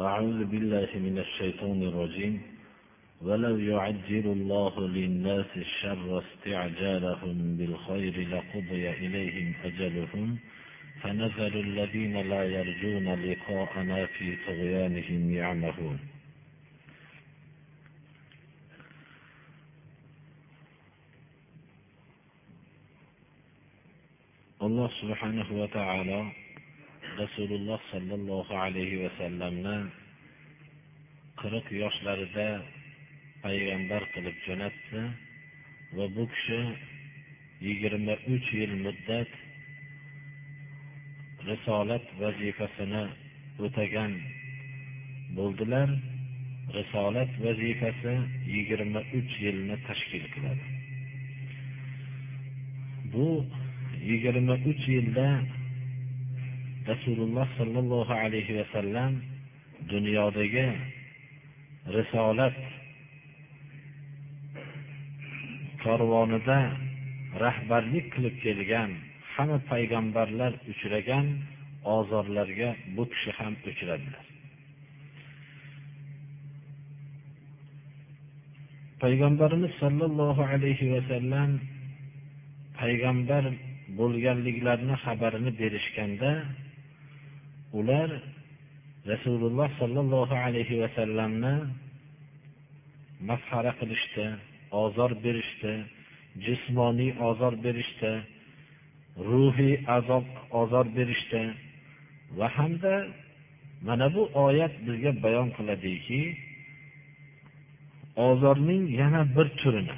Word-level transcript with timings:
أعوذ 0.00 0.44
بالله 0.44 0.88
من 0.94 1.18
الشيطان 1.18 1.82
الرجيم. 1.82 2.42
ولو 3.22 3.58
يعجل 3.58 4.26
الله 4.26 4.88
للناس 4.88 5.46
الشر 5.56 6.22
استعجالهم 6.24 7.56
بالخير 7.56 8.28
لقضي 8.28 8.90
إليهم 8.90 9.54
أجلهم. 9.64 10.38
فنذر 11.02 11.54
الذين 11.60 12.16
لا 12.16 12.42
يرجون 12.44 13.06
لقاءنا 13.14 14.06
في 14.06 14.36
طغيانهم 14.46 15.30
يعمهون. 15.34 15.98
subhanahu 25.00 25.56
va 25.60 25.68
taolo 25.72 26.20
rasululloh 27.22 27.80
sollallohu 27.92 28.54
alayhi 28.64 29.02
vasallamni 29.04 29.78
qirq 31.40 31.66
yoshlarida 31.82 32.48
payg'ambar 33.44 34.02
qilib 34.14 34.36
jo'natdi 34.46 35.02
va 35.96 36.04
bu 36.16 36.24
kishi 36.34 36.60
yigirma 37.66 38.14
uch 38.34 38.48
yil 38.58 38.72
muddat 38.84 39.30
risolat 41.48 42.04
vazifasini 42.22 43.04
o'tagan 43.64 44.12
bo'ldilar. 45.36 45.88
Risolat 46.78 47.30
vazifasi 47.44 48.14
yigirma 48.54 49.00
uch 49.18 49.32
yilni 49.44 49.76
tashkil 49.86 50.24
qiladi. 50.34 50.66
Bu 53.12 53.28
yigirma 54.10 54.54
uch 54.70 54.84
yilda 54.94 55.26
rasululloh 56.88 57.46
sollallohu 57.58 58.12
alayhi 58.24 58.56
vasallam 58.60 59.12
dunyodagi 59.92 60.68
risolat 61.96 62.56
korvonida 65.84 66.60
rahbarlik 67.44 68.06
qilib 68.14 68.36
kelgan 68.44 68.90
hamma 69.34 69.58
payg'ambarlar 69.72 70.52
uchragan 70.72 71.26
ozorlarga 71.96 72.70
bu 72.96 73.04
kishi 73.12 73.30
ham 73.38 73.54
uchradilar. 73.70 74.24
Payg'ambarimiz 79.02 79.72
sollallohu 79.82 80.42
alayhi 80.54 80.86
vasallam 80.94 81.50
payg'ambar 82.80 83.44
bo'lganliklarini 83.98 84.96
xabarini 85.04 85.50
berishganda 85.60 86.30
ular 87.78 88.10
rasululloh 89.12 89.68
sollallohu 89.80 90.34
alayhi 90.46 90.80
vasallamni 90.82 91.54
masxara 93.28 93.72
qilishdi 93.80 94.26
ozor 94.82 95.10
berishdi 95.24 95.72
jismoniy 96.44 97.10
ozor 97.28 97.54
berishdi 97.64 98.12
ruhiy 99.30 99.74
azob 99.96 100.26
ozor 100.60 100.86
berishdi 100.96 101.42
va 102.38 102.48
hamda 102.56 102.94
mana 103.86 104.06
bu 104.14 104.22
oyat 104.46 104.74
bizga 104.86 105.12
bayon 105.24 105.48
qiladiki 105.56 106.22
ozorning 108.28 108.84
yana 109.00 109.22
bir 109.36 109.48
turini. 109.60 109.96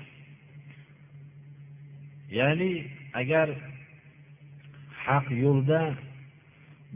Ya'ni 2.38 2.72
agar 3.20 3.48
haq 5.04 5.26
yo'lda 5.44 5.80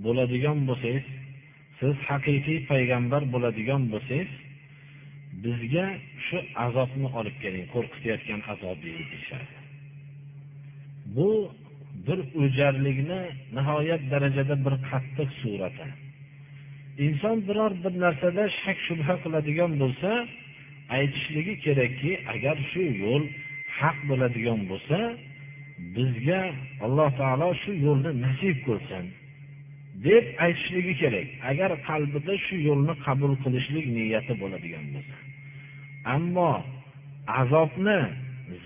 bo'ladigan 0.04 0.58
bo'lsangiz 0.68 1.06
siz 1.78 1.94
haqiqiy 2.08 2.58
payg'ambar 2.70 3.22
bo'ladigan 3.34 3.82
bo'lsangiz 3.92 4.32
bizga 5.44 5.86
shu 6.26 6.38
azobni 6.66 7.08
olib 7.18 7.36
keling 7.42 7.66
qo'rqitayotgan 7.74 8.40
azobni 8.52 8.92
deyishadi 8.98 9.54
bu 11.16 11.30
bir 12.06 12.18
o'jarlikni 12.42 13.20
nihoyat 13.56 14.02
darajada 14.12 14.54
bir 14.64 14.74
qattiq 14.90 15.28
surati. 15.42 15.86
Inson 17.06 17.36
biror 17.48 17.72
bir 17.84 17.92
narsada 18.04 18.42
shak 18.62 18.78
shubha 18.86 19.14
qiladigan 19.22 19.72
bo'lsa 19.82 20.10
aytishligi 20.98 21.54
kerakki 21.64 22.12
agar 22.34 22.56
shu 22.70 22.82
yo'l 23.04 23.24
haq 23.78 23.98
bo'ladigan 24.10 24.60
bo'lsa 24.70 24.98
bizga 25.96 26.42
alloh 26.84 27.10
taolo 27.20 27.48
shu 27.62 27.70
yo'lni 27.86 28.10
nasib 28.24 28.56
qilsin. 28.66 29.04
Deb 30.04 30.24
aytishligi 30.44 30.94
kerak. 31.02 31.28
Agar 31.50 31.70
qalbida 31.88 32.34
shu 32.46 32.56
yo'lni 32.68 32.94
qabul 33.06 33.32
qilishlik 33.44 33.86
niyati 33.96 34.32
bo'ladigan 34.42 34.86
bo'lsa 34.94 35.16
ammo 36.14 36.52
azobni 37.40 37.98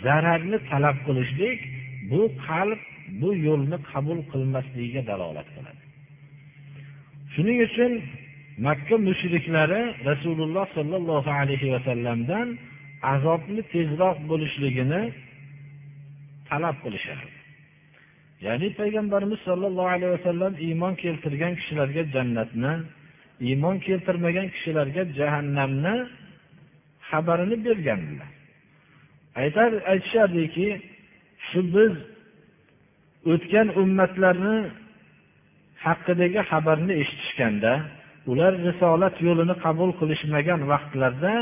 zararni 0.05 0.59
talab 0.71 0.97
qilishlik 1.07 1.59
bu 2.11 2.21
qalb 2.47 2.81
bu 3.21 3.31
yo'lni 3.47 3.79
qabul 3.93 4.19
qilmasligiga 4.33 5.03
dalolat 5.11 5.49
qiladi. 5.55 5.83
Shuning 7.35 7.59
uchun 7.69 7.93
makka 8.67 8.97
mushriklari 9.09 9.83
rasululloh 10.11 10.67
sollallohu 10.77 11.31
alayhi 11.41 11.69
vasallamdan 11.75 12.49
azobni 13.15 13.63
tezroq 13.75 14.19
bo'lishligini 14.31 15.03
talab 16.49 16.77
qilishardi. 16.85 17.40
Ya'ni 18.47 18.69
payg'ambarimiz 18.81 19.41
sollallohu 19.49 19.91
alayhi 19.97 20.13
vasallam 20.17 20.53
iymon 20.67 20.95
keltirgan 21.03 21.53
kishilarga 21.59 22.03
jannatni 22.15 22.73
iymon 23.49 23.77
keltirmagan 23.87 24.47
kishilarga 24.55 25.03
jahannamni 25.19 25.97
xabarini 27.11 27.57
bergandilar. 27.67 28.31
Aytar 29.43 29.71
aytishardiki 29.93 30.69
shu 31.49 31.61
biz 31.75 31.93
o'tgan 33.33 33.69
ummatlarni 33.83 34.57
haqidagi 35.87 36.41
xabarni 36.51 36.93
eshitishganda 37.03 37.73
ular 38.31 38.53
risolat 38.69 39.17
yo'lini 39.27 39.55
qabul 39.65 39.91
qilishmagan 40.01 40.61
vaqtlarda 40.73 41.33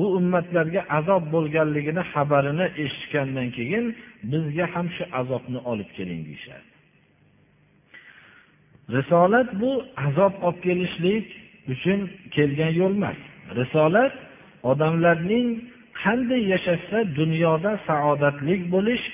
u 0.00 0.02
ummatlarga 0.18 0.80
azob 0.98 1.24
bo'lganligini 1.34 2.02
xabarini 2.12 2.66
eshitgandan 2.84 3.48
keyin 3.56 3.84
bizga 4.32 4.66
ham 4.74 4.86
shu 4.96 5.04
azobni 5.20 5.60
olib 5.70 5.90
keling 5.96 6.20
deyishadi. 6.28 6.66
Risolat 8.96 9.48
bu 9.60 9.72
azob 10.06 10.34
olib 10.46 10.58
kelishlik 10.66 11.26
uchun 11.72 12.00
kelgan 12.34 12.72
yo'l 12.80 12.94
emas. 13.00 13.18
Risolat 13.60 14.14
odamlarning 14.70 15.46
qanday 16.02 16.42
yashashsa 16.54 16.98
dunyoda 17.18 17.72
saodatlik 17.88 18.62
bo'lish 18.74 19.04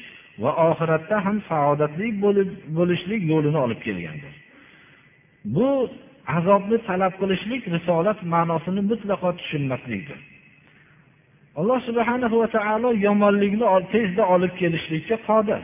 va 0.43 0.51
oxiratda 0.69 1.17
ham 1.27 1.37
saodatli 1.51 2.07
bo'lishlik 2.77 3.23
yo'lini 3.33 3.59
olib 3.67 3.81
kelgandir. 3.87 4.35
Bu 5.55 5.69
azobni 6.39 6.79
talab 6.89 7.15
qilishlik 7.21 7.63
risolat 7.77 8.19
ma'nosini 8.35 8.83
mutlaqo 8.91 9.29
tushunmaslikdir. 9.41 10.19
Alloh 11.61 11.79
subhana 11.89 12.27
va 12.43 12.49
taolo 12.57 12.91
yomonlikni 13.07 13.67
tezda 13.93 14.23
olib 14.35 14.53
kelishlikka 14.61 15.17
qodir. 15.29 15.63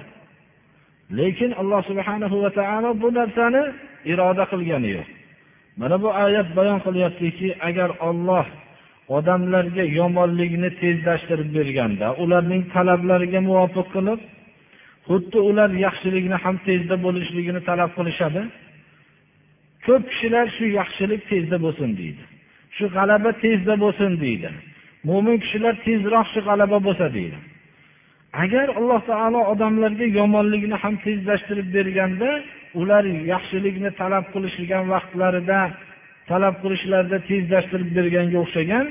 Lekin 1.19 1.51
alloh 1.61 1.81
subhana 1.91 2.27
va 2.45 2.51
taolo 2.61 2.91
bu 3.03 3.09
narsani 3.19 3.63
iroda 4.13 4.45
qilgani 4.53 4.89
yo'q. 4.97 5.09
Mana 5.81 5.97
bu 6.03 6.09
oyat 6.25 6.49
bayon 6.59 6.79
qilyaptiki 6.87 7.49
agar 7.69 7.91
olloh 8.09 8.47
odamlarga 9.17 9.85
yomonlikni 9.99 10.71
tezlashtirib 10.83 11.51
berganda 11.57 12.07
ularning 12.23 12.63
talablariga 12.75 13.41
muvofiq 13.49 13.87
qilib 13.95 14.21
xuddi 15.09 15.39
ular 15.49 15.71
yaxshilikni 15.87 16.37
ham 16.45 16.57
tezda 16.67 16.97
bo'lishligini 17.05 17.61
talab 17.69 17.91
qilishadi 17.99 18.43
ko'p 19.87 20.03
kishilar 20.11 20.47
shu 20.57 20.65
yaxshilik 20.81 21.23
tezda 21.31 21.57
bo'lsin 21.65 21.91
deydi 22.01 22.23
shu 22.77 22.85
g'alaba 22.97 23.31
tezda 23.45 23.75
bo'lsin 23.85 24.13
deydi. 24.25 24.51
Mo'min 25.09 25.37
kishilar 25.43 25.75
tezroq 25.87 26.27
shu 26.33 26.41
g'alaba 26.47 26.79
bo'lsa 26.87 27.07
deydi. 27.17 27.39
Agar 28.45 28.67
alloh 28.79 29.01
taolo 29.11 29.41
odamlarga 29.53 30.07
yomonlikni 30.19 30.77
ham 30.83 30.95
tezlashtirib 31.05 31.69
berganda 31.77 32.31
ular 32.81 33.05
yaxshilikni 33.33 33.91
talab 34.01 34.25
qilishgan 34.33 34.85
vaqtlarida 34.95 35.61
talab 36.31 36.55
qilishlarida 36.63 37.19
tezlashtirib 37.31 37.91
berganga 37.99 38.39
o'xshagan 38.45 38.87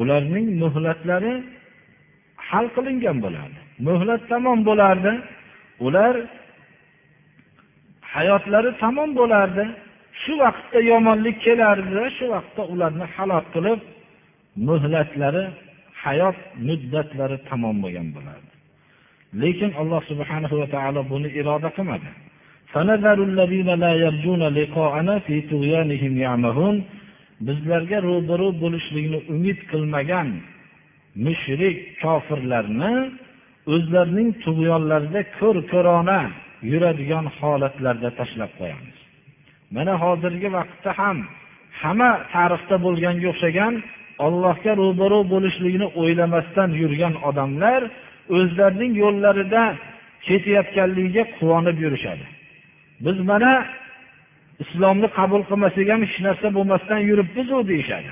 ularning 0.00 0.46
muhlatlari 0.62 1.34
hal 2.48 2.66
qilingan 2.76 3.16
bo'lardi. 3.24 3.58
Muhlat 3.88 4.22
tamom 4.32 4.58
bo'lardi 4.68 5.12
ular 5.86 6.14
hayotlari 8.14 8.70
tamom 8.82 9.10
bo'lardi. 9.20 9.64
Shu 10.22 10.32
vaqtda 10.44 10.78
yomonlik 10.92 11.36
kelardi 11.46 12.02
shu 12.16 12.24
vaqtda 12.34 12.62
ularni 12.72 13.06
halok 13.14 13.46
qilib 13.54 13.80
muhlatlari 14.68 15.44
hayot 16.04 16.38
muddatlari 16.68 17.36
tamom 17.48 17.76
bo'lgan 17.84 18.08
bo'lardi. 18.16 18.52
Lekin 19.42 19.70
alloh 19.80 20.02
subhanahu 20.10 20.54
va 20.60 20.66
taolo 20.74 21.00
buni 21.12 21.28
iroda 21.40 21.70
qilmadi. 21.76 22.10
Bizlarga 27.48 27.98
ro'baru 28.08 28.48
bo'lishlikni 28.62 29.18
umid 29.34 29.58
qilmagan 29.70 30.28
mushrik 31.24 31.76
kofirlarni 32.02 32.92
o'zlarining 33.74 34.28
tug'yonlarida 34.44 35.20
ko'r 35.38 35.56
ko'rona 35.72 36.20
yuradigan 36.70 37.26
holatlarda 37.38 38.10
tashlab 38.18 38.52
qo'yamiz. 38.60 38.98
Mana 39.74 39.94
hozirgi 40.02 40.48
vaqtda 40.58 40.90
ham 41.00 41.18
hamma 41.80 42.10
tarixda 42.34 42.76
bo'lganga 42.86 43.26
o'xshagan 43.32 43.74
ollohga 44.26 44.72
ro'baro 44.82 45.20
bo'lishlikni 45.32 45.86
o'ylamasdan 46.00 46.70
yurgan 46.80 47.14
odamlar 47.28 47.80
o'zlarining 48.36 48.92
yo'llarida 49.02 49.62
ketayotganligiga 50.26 51.24
quvonib 51.36 51.76
yurishadi. 51.84 52.26
Biz 53.04 53.16
mana 53.30 53.52
islomni 54.64 55.08
qabul 55.18 55.42
qilmasak 55.50 55.86
ham 55.92 56.00
hech 56.06 56.16
narsa 56.26 56.46
bo'lmasdan 56.56 57.00
yuribmizu 57.10 57.58
deyishadi. 57.70 58.10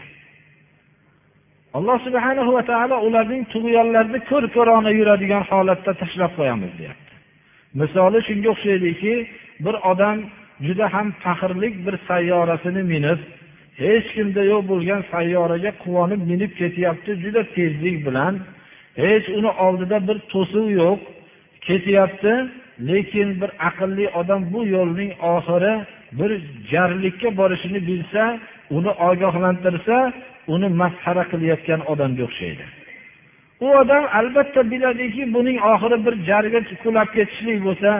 Alloh 1.76 1.98
subhana 2.06 2.42
va 2.56 2.62
taolo 2.70 2.96
ularning 3.06 3.42
tug'yonlarini 3.52 4.20
ko'r 4.30 4.44
ko'rona 4.56 4.90
yuradigan 4.98 5.42
holatda 5.50 5.92
tashlab 6.00 6.32
qo'yamiz 6.38 6.72
deyapti. 6.80 7.12
Misoli 7.80 8.18
shunga 8.28 8.48
o'xshaydiki 8.54 9.14
bir 9.64 9.74
odam 9.90 10.16
juda 10.66 10.86
ham 10.94 11.08
faxrlik 11.24 11.74
bir 11.86 11.94
sayyorasini 12.08 12.82
minib 12.92 13.20
hech 13.82 14.06
kimda 14.14 14.42
yo'q 14.52 14.62
bo'lgan 14.70 15.02
sayyoraga 15.12 15.72
quvonib 15.82 16.20
minib 16.30 16.52
ketyapti 16.60 17.10
juda 17.22 17.42
tezlik 17.56 17.96
bilan. 18.06 18.34
Hech 19.02 19.26
uni 19.38 19.50
oldida 19.66 19.98
bir 20.08 20.16
to'siq 20.32 20.66
yo'q. 20.82 20.98
Ketyapti 21.66 22.32
lekin 22.88 23.28
bir 23.40 23.50
aqlli 23.68 24.06
odam 24.20 24.40
bu 24.52 24.60
yo'lning 24.76 25.10
oxiri 25.34 25.74
bir 26.18 26.30
jarlikka 26.72 27.28
borishini 27.40 27.80
bilsa 27.88 28.22
uni 28.76 28.92
ogohlantirsa 29.08 29.96
uni 30.54 30.68
masxara 30.80 31.24
qilayotgan 31.30 31.80
odamga 31.92 32.22
o'xshaydi. 32.28 32.64
U 33.64 33.66
odam 33.80 34.04
albatta 34.18 34.60
biladiki 34.72 35.22
buning 35.34 35.58
oxiri 35.72 35.96
bir 36.06 36.14
jarga 36.28 36.60
qulab 36.84 37.08
ketishlik 37.16 37.58
bo'lsa 37.66 37.90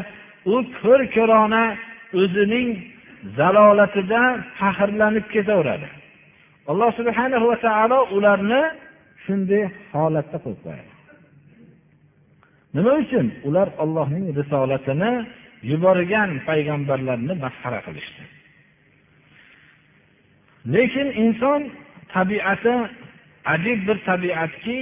u 0.53 0.55
ko'r 0.81 1.01
ko'rona 1.17 1.65
o'zining 2.21 2.69
zalolatida 3.39 4.23
faxrlanib 4.59 5.27
ketaveradi. 5.35 5.89
Alloh 6.71 6.91
subhana 6.99 7.37
va 7.49 7.57
taolo 7.67 7.99
ularni 8.17 8.63
shunday 9.25 9.65
holatda 9.93 10.37
qo'yib 10.45 10.61
qo'yadi. 10.65 10.93
Nima 12.77 12.93
uchun? 13.03 13.27
Ular 13.49 13.69
ollohning 13.83 14.25
risolatini 14.39 15.13
yuborgan 15.71 16.31
payg'ambarlarni 16.49 17.35
masxara 17.45 17.81
qilishdi. 17.87 18.23
Lekin 20.75 21.09
inson 21.25 21.61
tabiati 22.15 22.75
ajib 23.55 23.79
bir 23.89 23.99
tabiatki 24.11 24.79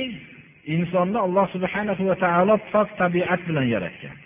insonni 0.74 1.18
alloh 1.26 1.46
subhana 1.54 1.92
va 2.10 2.16
taolo 2.24 2.54
pok 2.72 2.88
tabiat 3.02 3.40
bilan 3.48 3.66
yaratgan. 3.74 4.16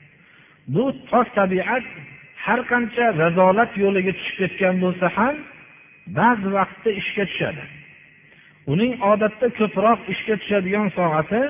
Bu 0.74 0.84
pok 1.10 1.26
tabiat 1.38 1.84
har 2.44 2.60
qancha 2.70 3.04
razolat 3.22 3.72
yo'liga 3.82 4.12
tushib 4.18 4.36
ketgan 4.40 4.74
bo'lsa 4.84 5.06
ham 5.16 5.34
ba'zi 6.18 6.48
vaqtda 6.58 6.90
ishga 7.00 7.24
tushadi. 7.30 7.64
Uning 8.72 8.92
odatda 9.12 9.46
ko'proq 9.58 10.00
ishga 10.14 10.34
tushadigan 10.42 10.88
soati 10.98 11.42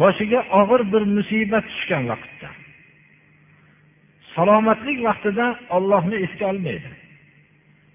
boshiga 0.00 0.40
og'ir 0.60 0.80
bir 0.92 1.02
musibat 1.16 1.64
tushgan 1.72 2.04
vaqtda. 2.12 2.48
Salomatlik 4.34 4.98
vaqtida 5.08 5.46
ollohni 5.76 6.16
esga 6.26 6.44
olmaydi. 6.52 6.90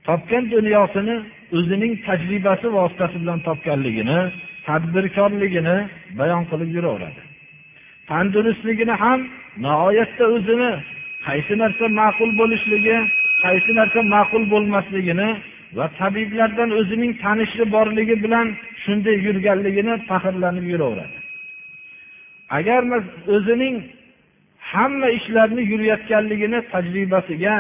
Topgan 0.08 0.44
dunyosini 0.56 1.16
o'zining 1.58 1.94
tajribasi 2.08 2.68
vositasi 2.78 3.16
bilan 3.24 3.40
topganligini 3.48 4.20
tadbirkorligini 4.68 5.78
bayon 6.20 6.44
qilib 6.50 6.70
yuraveradi. 6.78 7.22
Tandurustligini 8.10 8.96
ham 9.04 9.20
nihoyatda 9.66 10.26
o'zini 10.36 10.72
qaysi 11.28 11.54
narsa 11.62 11.86
ma'qul 12.00 12.32
bo'lishligi 12.40 12.98
qaysi 13.44 13.72
narsa 13.80 14.00
ma'qul 14.14 14.44
bo'lmasligini 14.54 15.30
va 15.78 15.86
tabiblardan 16.00 16.70
o'zining 16.80 17.12
tanishi 17.24 17.64
borligi 17.76 18.16
bilan 18.24 18.48
shunday 18.84 19.16
yurganligini 19.28 19.94
faxrlanib 20.10 20.66
yuraveradi. 20.74 21.18
Agar 22.58 22.82
o'zining 23.36 23.76
hamma 24.72 25.10
ishlarni 25.18 25.64
yurayotganligini 25.72 26.60
tajribasiga 26.72 27.56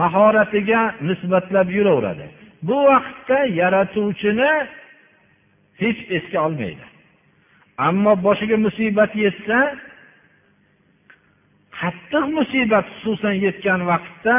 mahoratiga 0.00 0.80
nisbatlab 1.08 1.68
yuraveradi. 1.78 2.26
Bu 2.66 2.76
vaqtda 2.90 3.38
yaratuvchini 3.60 4.52
hech 5.82 6.00
esga 6.16 6.38
olmaydi. 6.46 6.84
Ammo 7.88 8.12
boshiga 8.26 8.56
musibat 8.66 9.12
yetsa 9.24 9.58
qattiq 11.84 12.24
musibat 12.38 12.86
xususan 12.94 13.34
yetgan 13.46 13.80
vaqtda 13.90 14.36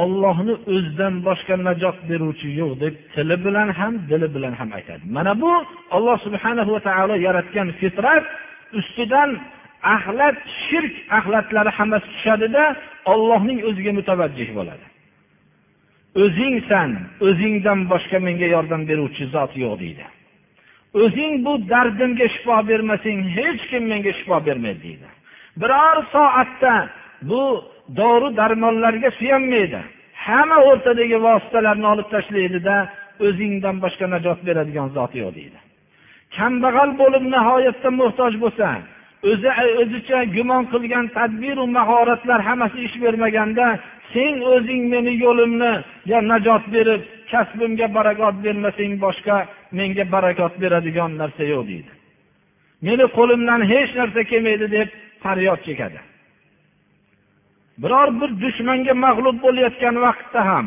ollohni 0.00 0.54
o'zidan 0.74 1.14
boshqa 1.26 1.54
najot 1.68 1.98
beruvchi 2.10 2.48
yo'q 2.60 2.72
deb 2.82 2.94
tili 3.14 3.36
bilan 3.46 3.68
ham 3.78 3.94
dili 4.10 4.28
bilan 4.34 4.54
ham 4.60 4.70
aytadi. 4.78 5.04
Mana 5.16 5.32
bu 5.42 5.52
olloh 5.96 6.16
subhana 6.26 6.62
va 6.74 6.80
taolo 6.88 7.14
yaratgan 7.26 7.68
fitrat 7.80 8.24
ustidan 8.78 9.30
axlat 9.94 10.36
shirk 10.66 10.94
axlatlari 11.18 11.70
hammasi 11.78 12.06
tushadida 12.14 12.64
ollohning 13.12 13.58
o'ziga 13.68 13.92
mutavajjih 13.98 14.48
bo'ladi. 14.58 14.86
O'zingsan 16.24 16.90
o'zingdan 17.28 17.80
boshqa 17.92 18.18
menga 18.26 18.48
yordam 18.56 18.82
beruvchi 18.90 19.24
zot 19.34 19.52
yo'q 19.62 19.74
deydi. 19.82 20.06
O'zing 21.02 21.32
bu 21.46 21.52
dardimga 21.72 22.26
shifo 22.34 22.56
bermasang 22.70 23.18
hech 23.36 23.62
kim 23.70 23.82
menga 23.92 24.12
shifo 24.18 24.36
bermaydi 24.48 24.82
deydi. 24.86 25.08
Biror 25.60 25.98
soatda 26.14 26.74
bu 27.30 27.42
dori 27.96 28.28
darmonlarga 28.36 29.10
suyanmaydi 29.18 29.80
hamma 30.26 30.58
o'rtadagi 30.68 31.16
vositalarni 31.26 31.86
olib 31.92 32.08
tashlaydida 32.14 32.76
o'zingdan 33.26 33.76
boshqa 33.84 34.06
najot 34.14 34.38
beradigan 34.48 34.88
zot 34.96 35.12
yo'q 35.20 35.30
deydi. 35.38 35.58
Kambag'al 36.36 36.90
bo'lib 37.00 37.24
nihoyatda 37.34 37.90
muhtoj 38.00 38.32
bo'lsa 38.44 38.68
o'zi 39.30 39.50
o'zicha 39.82 40.18
gumon 40.36 40.62
qilgan 40.72 41.06
tadbiru 41.16 41.64
mahoratlar 41.78 42.40
hammasi 42.48 42.78
ish 42.86 42.96
bermaganda 43.04 43.66
sen 44.12 44.34
o'zing 44.54 44.82
meni 44.92 45.12
yo'limni 45.24 45.72
najot 46.32 46.64
berib 46.74 47.02
kasbimga 47.30 47.86
barakot 47.96 48.34
bermasang 48.44 48.92
boshqa 49.04 49.36
menga 49.78 50.04
barakot 50.14 50.52
beradigan 50.62 51.10
narsa 51.20 51.44
yo'q 51.52 51.64
deydi. 51.70 51.92
Meni 52.86 53.06
qo'limdan 53.18 53.60
hech 53.72 53.90
narsa 54.00 54.20
kelmaydi 54.30 54.66
deb 54.76 54.88
faryod 55.22 55.60
chekadi 55.66 56.00
biror 57.82 58.08
bir 58.20 58.30
dushmanga 58.42 58.94
mag'lub 59.06 59.36
bo'layotgan 59.46 59.96
vaqtda 60.06 60.40
ham 60.50 60.66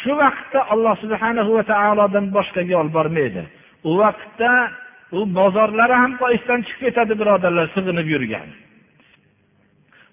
shu 0.00 0.12
vaqtda 0.22 0.60
alloh 0.72 0.94
subhana 1.02 1.42
va 1.56 1.62
taolodan 1.72 2.26
boshqaga 2.36 2.72
yolbormaydi. 2.78 3.42
U 3.88 3.90
vaqtda 4.02 4.50
u 5.18 5.20
bozorlari 5.38 5.96
ham 6.02 6.12
qoyishdan 6.22 6.60
chiqib 6.66 6.80
ketadi 6.84 7.14
birodarlar 7.20 7.66
sig'inib 7.76 8.06
yurgan. 8.14 8.48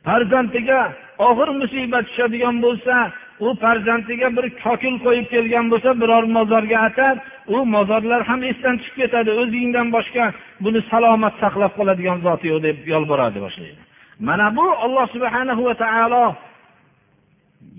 Farzandiga 0.05 0.81
og'ir 1.29 1.49
musibat 1.61 2.03
tushadigan 2.09 2.55
bo'lsa 2.65 2.95
u 3.39 3.55
farzandiga 3.61 4.29
bir 4.37 4.45
kokil 4.63 4.95
qo'yib 5.05 5.27
kelgan 5.33 5.65
bo'lsa 5.71 5.89
biror 6.01 6.23
mozorga 6.37 6.77
atab 6.87 7.17
u 7.55 7.65
mozorlar 7.75 8.21
ham 8.29 8.41
esdan 8.51 8.75
chiqib 8.83 8.95
ketadi 9.01 9.31
o'zingdan 9.41 9.87
boshqa 9.95 10.25
buni 10.63 10.79
salomat 10.91 11.33
saqlab 11.43 11.71
qoladigan 11.79 12.19
zoti 12.25 12.45
yo'q 12.51 12.61
deb 12.67 12.77
yolboradi 12.93 13.39
boshlaydi. 13.45 13.81
Mana 14.27 14.47
bu 14.57 14.65
alloh 14.85 15.05
subhana 15.15 15.53
va 15.67 15.73
taolo 15.83 16.25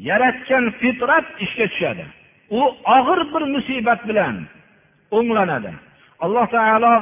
yaratgan 0.08 0.64
fitrat 0.80 1.26
ishga 1.44 1.66
tushadi. 1.72 2.04
U 2.58 2.60
og'ir 2.96 3.20
bir 3.32 3.42
musibat 3.54 4.00
bilan 4.08 4.36
o'nglanadi. 5.16 5.72
Alloh 6.24 6.46
taolo 6.56 6.94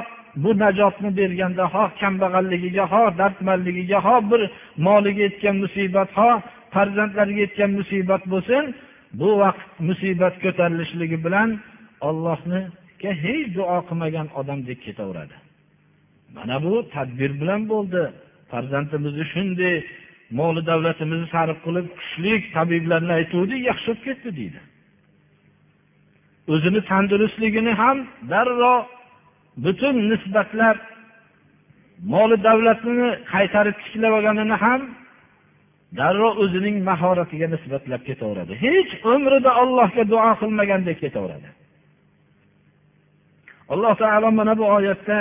bu 0.43 0.51
najotni 0.63 1.09
berganda 1.17 1.65
xoh 1.73 1.89
kambag'alligiga 2.01 2.85
xoh 2.93 3.07
dardmandligiga 3.19 3.99
xoh 4.05 4.21
bir 4.31 4.41
moliga 4.85 5.21
yetgan 5.27 5.55
musibat 5.63 6.09
xoh 6.17 6.35
farzandlariga 6.73 7.41
yetgan 7.45 7.71
musibat 7.79 8.23
bo'lsin 8.33 8.63
bu 9.19 9.29
vaqt 9.43 9.69
musibat 9.89 10.35
ko'tarilishligi 10.43 11.17
bilan 11.25 11.49
ollohniga 12.07 13.11
hech 13.25 13.43
duo 13.57 13.77
qilmagan 13.89 14.27
odamdek 14.39 14.79
ketaveradi. 14.85 15.35
Mana 16.35 16.55
bu 16.65 16.73
tadbir 16.95 17.31
bilan 17.41 17.61
bo'ldi. 17.71 18.03
Farzandimizni 18.51 19.25
shunday 19.33 19.75
moli 20.39 20.61
davlatimizni 20.71 21.27
sarf 21.35 21.57
qilib 21.65 21.87
kuchli 21.97 22.33
tabiblarni 22.55 23.13
aytuvdik 23.19 23.61
yaxshi 23.69 23.87
bo'lib 23.89 24.03
ketdi 24.07 24.29
deydi. 24.39 24.59
O'zini 26.53 26.81
tandurustligini 26.91 27.73
ham 27.81 27.97
darrov 28.31 28.81
butun 29.65 29.95
nisbatlar 30.11 30.75
moli 32.13 32.37
davlatini 32.47 33.09
qaytarib 33.33 33.75
tiklab 33.83 34.13
olganini 34.17 34.57
ham 34.65 34.81
darrov 35.99 36.33
o'zining 36.43 36.77
mahoratiga 36.89 37.47
nisbatlab 37.55 38.01
ketaveradi. 38.09 38.53
Hech 38.65 38.91
umrida 39.13 39.51
allohga 39.61 40.03
duo 40.13 40.31
qilmagandek 40.41 40.97
ketaveradi. 41.03 41.49
Alloh 43.73 43.93
taolo 44.01 44.29
mana 44.39 44.53
bu 44.59 44.65
oyatda 44.77 45.17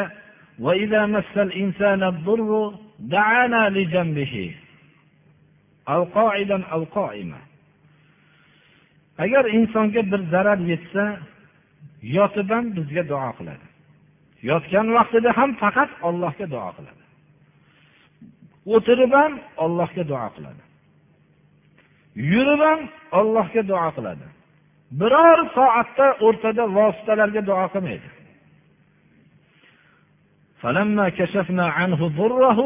agar 9.25 9.45
insonga 9.59 10.03
bir 10.13 10.21
zarar 10.33 10.59
yetsa 10.73 11.05
yotib 12.17 12.49
ham 12.55 12.65
bizga 12.77 13.03
duo 13.13 13.31
qiladi. 13.39 13.67
Yotgan 14.51 14.87
vaqtida 14.97 15.31
ham 15.39 15.51
faqat 15.63 15.91
ollohga 16.09 16.47
duo 16.55 16.71
qiladi. 16.77 17.02
o'tirib 18.76 19.12
ham 19.20 19.34
ollohga 19.64 20.04
duo 20.12 20.28
qiladi 20.36 20.64
yurib 22.32 22.62
ham 22.70 22.82
ollohga 23.20 23.62
duo 23.72 23.88
qiladi 23.98 24.28
biror 25.00 25.40
soatda 25.58 26.08
o'rtada 26.26 26.64
vositalarga 26.78 27.42
duo 27.50 27.66
qilmaydi 27.74 28.10
فلما 30.62 31.10
كشفنا 31.10 31.66
عنه 31.78 32.08
ضره 32.20 32.60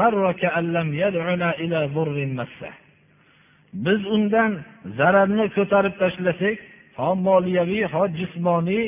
مر 0.00 0.32
كأن 0.32 0.72
لم 0.72 0.88
يدعنا 1.02 1.48
إلى 1.62 1.78
ضر 1.96 2.16
مسه 2.38 2.72
biz 3.84 4.00
undan 4.06 4.52
zararni 4.98 5.46
ko'tarib 5.56 5.94
tashlasak 6.02 6.56
ho 6.98 7.08
moliyaviy 7.26 7.84
ho 7.92 8.02
jismoniy 8.18 8.84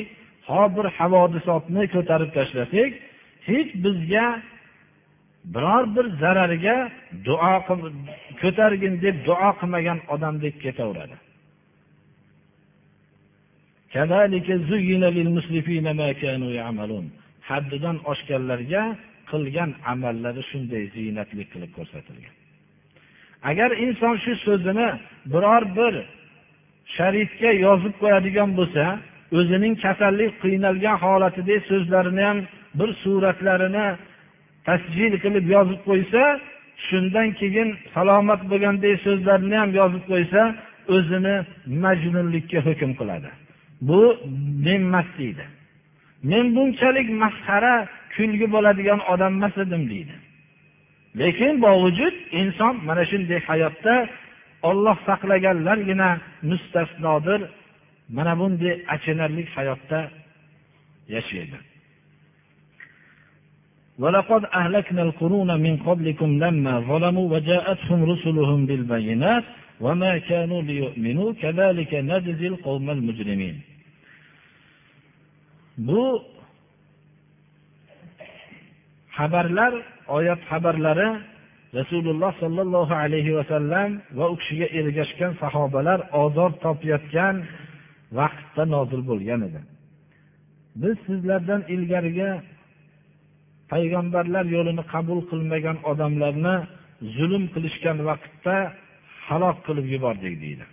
ho 0.49 0.61
bir 0.75 0.85
havodisotni 0.97 1.83
ko'tarib 1.95 2.29
tashlasak 2.37 2.91
hech 3.47 3.69
bizga 3.83 4.25
biror 5.54 5.84
bir 5.96 6.06
zarariga 6.20 6.76
duo 7.26 7.54
ko'targin 8.40 8.94
deb 9.04 9.16
duo 9.26 9.50
qilmagan 9.60 9.98
odamdek 10.14 10.54
ketaveradi. 10.64 11.16
Haddidan 17.48 17.96
oshganlarga 18.10 18.82
qilgan 19.30 19.70
amallari 19.92 20.42
shunday 20.50 20.84
ziynatli 20.96 21.44
qilib 21.52 21.70
ko'rsatilgan. 21.78 22.34
Agar 23.50 23.70
inson 23.84 24.14
shu 24.24 24.32
so'zini 24.46 24.88
biror 25.32 25.64
bir 25.78 25.94
sharifga 26.96 27.50
yozib 27.66 27.94
qo'yadigan 28.02 28.50
bo'lsa 28.58 28.84
o'zining 29.38 29.74
kasallik 29.84 30.32
qiynalgan 30.44 30.96
holatidagi 31.04 31.60
so'zlarini 31.70 32.22
ham 32.28 32.38
bir 32.78 32.90
suratlarini 33.02 33.86
tasjil 34.68 35.12
qilib 35.24 35.46
yozib 35.56 35.80
qo'ysa 35.88 36.22
shundan 36.86 37.28
keyin 37.40 37.68
salomat 37.94 38.42
bo'lgandek 38.50 38.94
so'zlarni 39.06 39.56
ham 39.62 39.70
yozib 39.80 40.04
qo'ysa 40.12 40.42
o'zini 40.94 41.36
majnunlikka 41.84 42.58
hukm 42.66 42.90
qiladi. 43.00 43.30
Bu 43.88 44.00
menmas 44.66 45.08
deydi. 45.18 45.44
Men 46.30 46.44
bunchalik 46.56 47.08
masxara 47.22 47.74
kulgi 48.14 48.46
bo'ladigan 48.54 49.00
odam 49.12 49.32
emas 49.38 49.54
edim 49.64 49.82
deydi. 49.92 50.14
Lekin 51.20 51.52
bovujud 51.64 52.14
inson 52.40 52.74
mana 52.88 53.04
shunday 53.10 53.40
hayotda 53.48 53.94
olloh 54.68 54.96
saqlaganlargina 55.08 56.10
mustasnodir 56.50 57.40
mana 58.16 58.32
bunday 58.40 58.74
achinarli 58.94 59.42
hayotda 59.56 60.00
yashaydi. 61.14 61.58
ولقد 63.99 64.45
أهلكنا 64.45 65.01
القرون 65.03 65.59
من 65.61 65.77
قبلكم 65.77 66.29
لما 66.43 66.79
ظلموا 66.79 67.27
وجاءتهم 67.33 67.99
رسلهم 68.11 68.65
بالبينات 68.65 69.43
وما 69.81 70.17
كانوا 70.17 70.61
ليؤمنوا 70.61 71.33
كذلك 71.41 71.91
نجزي 71.93 72.47
القوم 72.47 72.89
المجرمين 72.89 73.61
bu 75.77 76.21
xabarlar 79.17 79.73
oyat 80.07 80.39
xabarlari 80.49 81.09
rasululloh 81.79 82.31
sollallohu 82.43 82.93
alayhi 83.03 83.35
vasallam 83.39 83.89
va 84.17 84.25
u 84.33 84.35
kishiga 84.39 84.67
ergashgan 84.79 85.31
sahobalar 85.41 85.99
ozor 86.23 86.51
topayotgan 86.63 87.35
vaqtda 88.19 88.63
nozil 88.75 89.01
bo'lgan 89.09 89.39
edi 89.47 89.61
biz 90.81 90.95
sizlardan 91.07 91.61
ilgarigi 91.75 92.29
payg'ambarlar 93.72 94.44
yo'lini 94.56 94.82
qabul 94.94 95.20
qilmagan 95.30 95.76
odamlarni 95.90 96.56
zulm 97.16 97.44
qilishgan 97.54 97.98
vaqtda 98.08 98.56
halok 99.26 99.56
qilib 99.66 99.86
yubordik 99.94 100.34
deydi. 100.44 100.64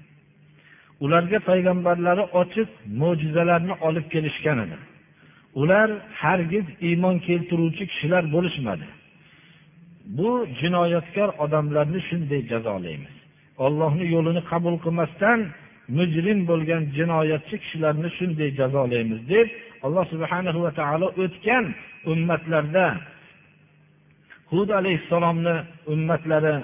Ularga 1.05 1.39
payg'ambarlari 1.49 2.23
ochiq 2.41 2.69
mo'jizalarni 3.01 3.73
olib 3.87 4.05
kelishgan 4.13 4.57
edi. 4.65 4.77
Ular 5.61 5.89
hargiz 6.21 6.65
iymon 6.87 7.15
keltiruvchi 7.27 7.83
kishilar 7.91 8.23
bo'lishmadi. 8.35 8.87
Bu 10.17 10.31
jinoyatkor 10.59 11.29
odamlarni 11.43 11.99
shunday 12.09 12.41
jazolaymiz. 12.51 13.15
Ollohni 13.65 14.05
yo'lini 14.15 14.41
qabul 14.51 14.75
qilmasdan 14.85 15.39
mujrim 15.97 16.39
bo'lgan 16.49 16.83
jinoyatchi 16.97 17.55
kishilarni 17.63 18.09
shunday 18.17 18.49
jazolaymiz 18.59 19.19
deb 19.33 19.47
alloh 19.85 20.03
subhana 20.13 20.49
va 20.65 20.71
taolo 20.81 21.07
o'tgan 21.23 21.65
ummatlarda 22.11 22.87
hud 24.51 24.69
alayhissalomni 24.79 25.55
ummatlari 25.93 26.55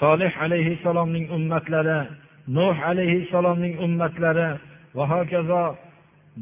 solih 0.00 0.32
alayhissalomning 0.44 1.26
ummatlari 1.36 1.98
nuh 2.56 2.76
alayhissalomning 2.90 3.74
ummatlari 3.86 4.48
va 4.96 5.04
hokazo 5.12 5.62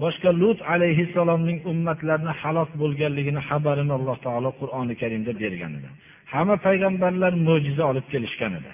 boshqa 0.02 0.30
lut 0.42 0.58
alayhissalomning 0.74 1.58
ummatlarini 1.70 2.32
halok 2.40 2.70
bo'lganligini 2.82 3.40
xabarini 3.48 3.92
alloh 3.98 4.16
taolo 4.26 4.50
qur'oni 4.60 4.94
karimda 5.02 5.32
bergan 5.42 5.72
edi. 5.78 5.88
Hamma 6.32 6.56
payg'ambarlar 6.66 7.32
mo'jiza 7.48 7.82
olib 7.90 8.06
kelishgan 8.12 8.52
edi. 8.60 8.70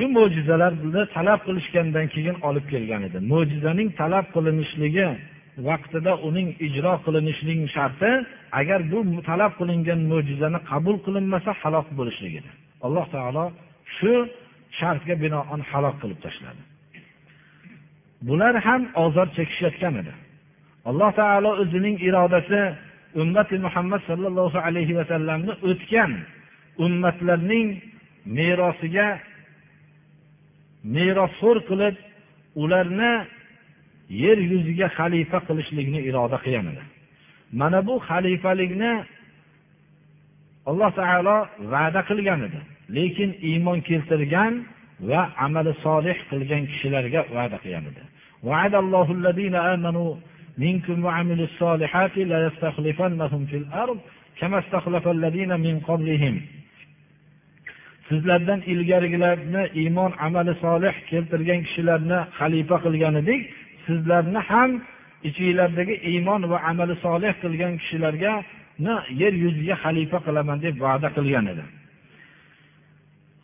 Shu 0.00 0.08
mo'jizalarni 0.16 1.02
talab 1.16 1.40
qilishgandan 1.46 2.06
keyin 2.14 2.36
olib 2.48 2.66
kelgan 2.72 3.02
edi. 3.08 3.18
Mo'jizaning 3.32 3.88
talab 4.00 4.26
qilinishligi 4.34 5.08
vaqtida 5.68 6.12
uning 6.28 6.48
ijro 6.66 6.92
qilinishining 7.04 7.60
sharti 7.76 8.10
agar 8.60 8.80
bu 8.92 8.98
talab 9.30 9.52
qilingan 9.60 10.00
mo'jizani 10.12 10.58
qabul 10.70 10.96
qilinmasa 11.06 11.50
halok 11.62 11.86
bo'lishligidir 11.98 12.54
alloh 12.86 13.06
taolo 13.14 13.44
shu 13.96 14.12
shartga 14.78 15.14
binoan 15.22 15.60
halok 15.70 15.96
qilib 16.02 16.18
tashladi. 16.26 16.62
Bular 18.28 18.54
ham 18.66 18.82
ozor 19.04 19.28
chekishayotgan 19.36 19.94
edi. 20.02 20.12
Alloh 20.90 21.10
taolo 21.20 21.50
o'zining 21.62 21.96
irodasi 22.08 22.60
ummati 23.22 23.56
muhammad 23.66 24.00
sollallohu 24.10 24.58
alayhi 24.66 24.94
vasallamni 25.00 25.52
o'tgan 25.70 26.12
ummatlarning 26.84 27.68
merosiga 28.36 29.06
merosxo'r 30.95 31.57
qilib 31.69 31.95
ularni 32.63 33.13
yer 34.23 34.37
yuziga 34.51 34.87
xalifa 34.97 35.39
qilishlikni 35.47 35.99
iroda 36.09 36.37
qilgan 36.43 36.65
edi 36.73 36.83
mana 37.59 37.79
bu 37.87 37.95
xalifalikni 38.09 38.93
alloh 40.69 40.89
taolo 40.99 41.37
va'da 41.73 42.01
qilgan 42.09 42.39
edi 42.47 42.59
lekin 42.97 43.29
iymon 43.49 43.79
keltirgan 43.89 44.53
va 45.09 45.21
amali 45.45 45.71
solih 45.85 46.17
qilgan 46.31 46.63
kishilarga 46.71 47.21
va'da 47.37 47.57
qilgan 47.63 47.85
edi 47.91 48.03
منكم 50.57 51.05
وعملوا 51.05 51.45
الصالحات 51.45 52.17
لا 52.17 52.47
يستخلفنهم 52.47 53.45
في 53.45 53.57
الأرض 53.57 53.99
كما 54.39 54.59
استخلف 54.59 55.07
الذين 55.07 55.59
من 55.59 55.79
قبلهم 55.79 56.41
sizlardan 58.10 58.60
ilgarigilarni 58.72 59.62
iymon 59.82 60.12
amali 60.26 60.52
solih 60.64 60.94
keltirgan 61.10 61.60
kishilarni 61.66 62.18
xalifa 62.38 62.76
qilgan 62.84 63.14
edik 63.22 63.40
sizlarni 63.86 64.40
ham 64.50 64.70
ichinglardagi 65.28 65.94
iymon 66.10 66.42
va 66.50 66.58
amali 66.70 66.94
solih 67.06 67.32
qilgan 67.42 67.72
kishilarga 67.80 68.32
yer 69.20 69.32
yuziga 69.42 69.76
xalifa 69.82 70.18
qilaman 70.26 70.58
deb 70.64 70.74
va'da 70.84 71.08
qilgan 71.16 71.46
edi. 71.52 71.64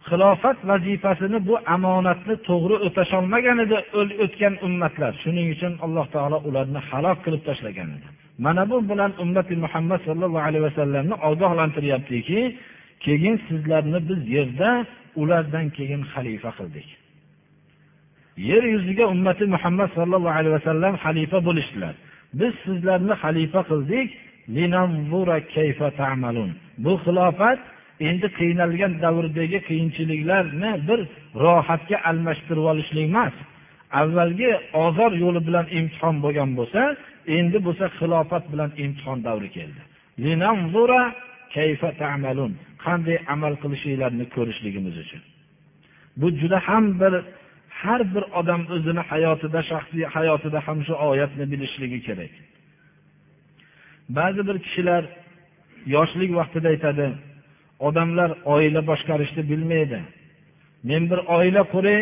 Xilofat 0.08 0.58
vazifasini 0.70 1.38
bu 1.49 1.54
omonatni 1.75 2.35
to'g'ri 2.49 2.76
o'tasholmagan 2.87 3.58
edi 3.64 3.76
o'tgan 4.25 4.54
ummatlar. 4.66 5.12
Shuning 5.23 5.46
uchun 5.54 5.73
alloh 5.85 6.06
taolo 6.14 6.38
ularni 6.49 6.80
halok 6.88 7.18
qilib 7.25 7.42
tashlagan 7.49 7.88
edi. 7.96 8.08
Mana 8.44 8.62
bu 8.70 8.76
bilan 8.90 9.12
ummati 9.23 9.54
muhammad 9.64 10.00
sollallohu 10.06 10.46
alayhi 10.49 10.64
vasallamni 10.68 11.14
ogohlantiryaptiki 11.30 12.40
keyin 13.06 13.36
sizlarni 13.48 14.00
biz 14.08 14.20
yerda 14.36 14.70
ulardan 15.20 15.66
keyin 15.76 16.02
xalifa 16.12 16.50
qildik. 16.58 16.88
Yer 18.50 18.64
yuziga 18.75 19.04
ummati 19.14 19.44
muhammad 19.54 19.90
sollallohu 19.98 20.36
alayhi 20.40 20.54
vasallam 20.58 20.94
xalifa 21.04 21.38
bo'lishdilar. 21.48 21.94
Biz 22.40 22.52
sizlarni 22.64 23.14
xalifa 23.22 23.60
qildik. 23.70 24.08
Bu 26.84 26.92
xilofat 27.04 27.60
endi 28.08 28.28
qiynalgan 28.38 28.92
davrdagi 29.04 29.58
qiyinchiliklarni 29.68 30.70
bir 30.88 31.00
rohatga 31.44 31.96
almashtirib 32.10 32.66
olishlik 32.72 33.04
emas. 33.10 33.34
Avvalgi 34.00 34.50
ozor 34.84 35.12
yo'li 35.25 35.40
bilan 35.48 35.66
imtihon 35.78 36.16
bo'lgan 36.25 36.50
bo'lsa 36.58 36.82
endi 37.36 37.58
bo'lsa 37.66 37.86
xilofat 37.98 38.44
bilan 38.52 38.70
imtihon 38.84 39.18
davri 39.28 39.48
keldi. 39.56 39.80
Qanday 42.87 43.16
amal 43.35 43.55
qilishinglarni 43.62 44.25
ko'rishligimiz 44.37 44.97
uchun. 45.05 45.23
Bu 46.21 46.26
juda 46.40 46.59
ham 46.69 46.85
bir 47.00 47.14
har 47.81 48.00
bir 48.14 48.25
odam 48.40 48.62
o'zini 48.75 49.02
hayotida 49.11 49.61
shaxsiy 49.71 50.05
hayotida 50.16 50.59
ham 50.66 50.78
shu 50.87 50.95
oyatni 51.11 51.45
bilishligi 51.52 51.99
kerak. 52.07 52.33
Ba'zi 54.16 54.40
bir 54.49 54.57
kishilar 54.64 55.02
yoshlik 55.95 56.31
vaqtida 56.38 56.69
aytadi 56.75 57.07
odamlar 57.88 58.31
oila 58.55 58.81
boshqarishni 58.90 59.43
bilmaydi. 59.50 59.99
Men 60.88 61.02
bir 61.11 61.21
oila 61.37 61.62
quray 61.75 62.00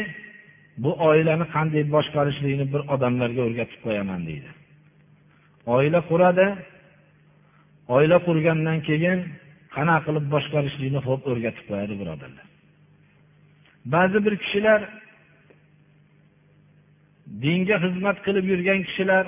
bu 0.85 0.91
oilani 1.09 1.47
qanday 1.55 1.85
boshqarishlikni 1.97 2.67
bir 2.75 2.83
odamlarga 2.95 3.41
o'rgatib 3.49 3.81
qo'yaman 3.87 4.21
deydi. 4.29 4.50
Oila 5.75 6.00
quradi. 6.11 6.47
Oila 7.97 8.19
qurgandan 8.26 8.79
keyin 8.88 9.19
qanaqa 9.76 10.04
qilib 10.07 10.26
boshqarishlikni 10.35 11.00
ho'p 11.07 11.23
o'rgatib 11.31 11.64
qo'yadi 11.71 11.95
birodarlar. 12.00 12.47
Ba'zi 13.95 14.19
bir 14.26 14.35
kishilar 14.43 14.81
dinga 17.45 17.76
xizmat 17.85 18.16
qilib 18.26 18.45
yurgan 18.52 18.81
kishilar 18.88 19.25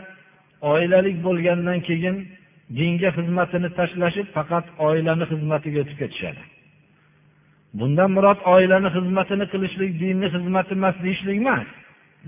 oilalik 0.72 1.16
bo'lgandan 1.26 1.78
keyin 1.88 2.16
dinga 2.78 3.10
xizmatini 3.16 3.68
tashlashib 3.78 4.26
faqat 4.36 4.66
oilani 4.88 5.24
xizmatiga 5.32 5.78
o'tib 5.82 5.98
ketishadi. 6.02 6.42
Bundan 7.78 8.10
murod 8.16 8.40
oilani 8.54 8.88
xizmatini 8.96 9.46
qilishlik 9.52 9.90
dinni 10.02 10.28
xizmati 10.34 10.72
emas 10.78 10.96
deyishlik 11.04 11.36
emas 11.42 11.68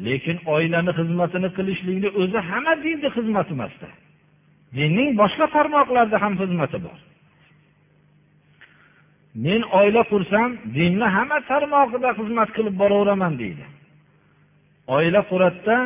lekin 0.07 0.37
oilani 0.55 0.93
xizmatini 0.99 1.49
qilishlikni 1.59 2.09
o'zi 2.21 2.39
hamma 2.51 2.75
dinni 2.87 3.09
xizmati 3.17 3.53
emasda. 3.57 3.89
Dinning 4.77 5.11
boshqa 5.21 5.47
tarmoqlarida 5.57 6.19
ham 6.25 6.35
xizmati 6.41 6.79
bor. 6.87 6.99
Men 9.35 9.63
oila 9.81 10.03
qursam 10.13 10.51
dinni 10.77 11.07
hamma 11.17 11.39
tarmog'ida 11.51 12.11
xizmat 12.19 12.49
qilib 12.57 12.75
boraveraman 12.83 13.35
deydi. 13.43 13.65
Oila 14.97 15.21
quradida 15.31 15.77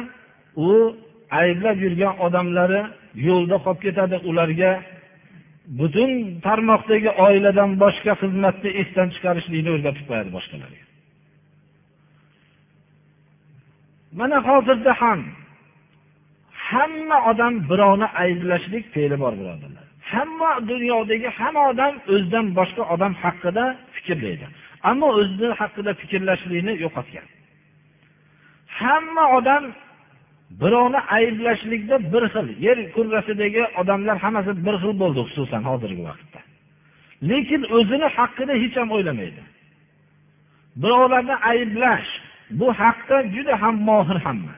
u 0.68 0.70
ayblab 1.42 1.76
yurgan 1.84 2.14
odamlari 2.26 2.82
yo'lda 3.28 3.56
qolib 3.64 3.80
ketadi. 3.86 4.16
Ularga 4.30 4.72
butun 5.78 6.10
tarmoqdagi 6.46 7.10
oiladan 7.26 7.70
boshqa 7.82 8.12
xizmatni 8.22 8.70
esdan 8.82 9.08
chiqarishlikni 9.14 9.70
o'rgatib 9.76 10.04
qo'yadi 10.08 10.30
boshqalarga. 10.36 10.82
Mana 14.18 14.38
hozirda 14.48 14.92
ham 15.02 15.20
hamma 16.68 17.18
odam 17.30 17.54
birovni 17.70 18.08
ayblashlik 18.24 18.84
fe'li 18.94 19.16
bor 19.22 19.32
birodarlar. 19.40 19.81
Hamma 20.12 20.50
dunyodagi 20.70 21.28
hamma 21.38 21.62
odam 21.72 21.94
o'zidan 22.12 22.46
boshqa 22.58 22.82
odam 22.94 23.12
haqida 23.22 23.64
fikrlaydi. 23.94 24.46
Ammo 24.90 25.08
o'zini 25.20 25.50
haqida 25.60 25.90
fikrlashlikni 26.00 26.72
yo'qotgan. 26.84 27.26
Hamma 28.80 29.24
odam 29.38 29.64
birovni 30.60 31.00
ayblashlikda 31.16 31.96
bir 32.12 32.24
xil 32.34 32.46
yer 32.66 32.78
kurrasidagi 32.94 33.62
odamlar 33.80 34.16
hammasi 34.24 34.52
bir 34.66 34.74
xil 34.82 34.92
bo'ldi 35.02 35.20
xususan 35.28 35.62
hozirgi 35.70 36.02
vaqtda. 36.10 36.40
Lekin 37.30 37.62
o'zini 37.76 38.08
haqida 38.16 38.54
hech 38.62 38.74
ham 38.80 38.88
o'ylamaydi. 38.96 39.42
Birovlarni 40.82 41.36
ayblash 41.52 42.08
bu 42.60 42.68
haqda 42.80 43.16
juda 43.34 43.54
ham 43.62 43.76
mohir 43.88 44.18
hamma. 44.26 44.54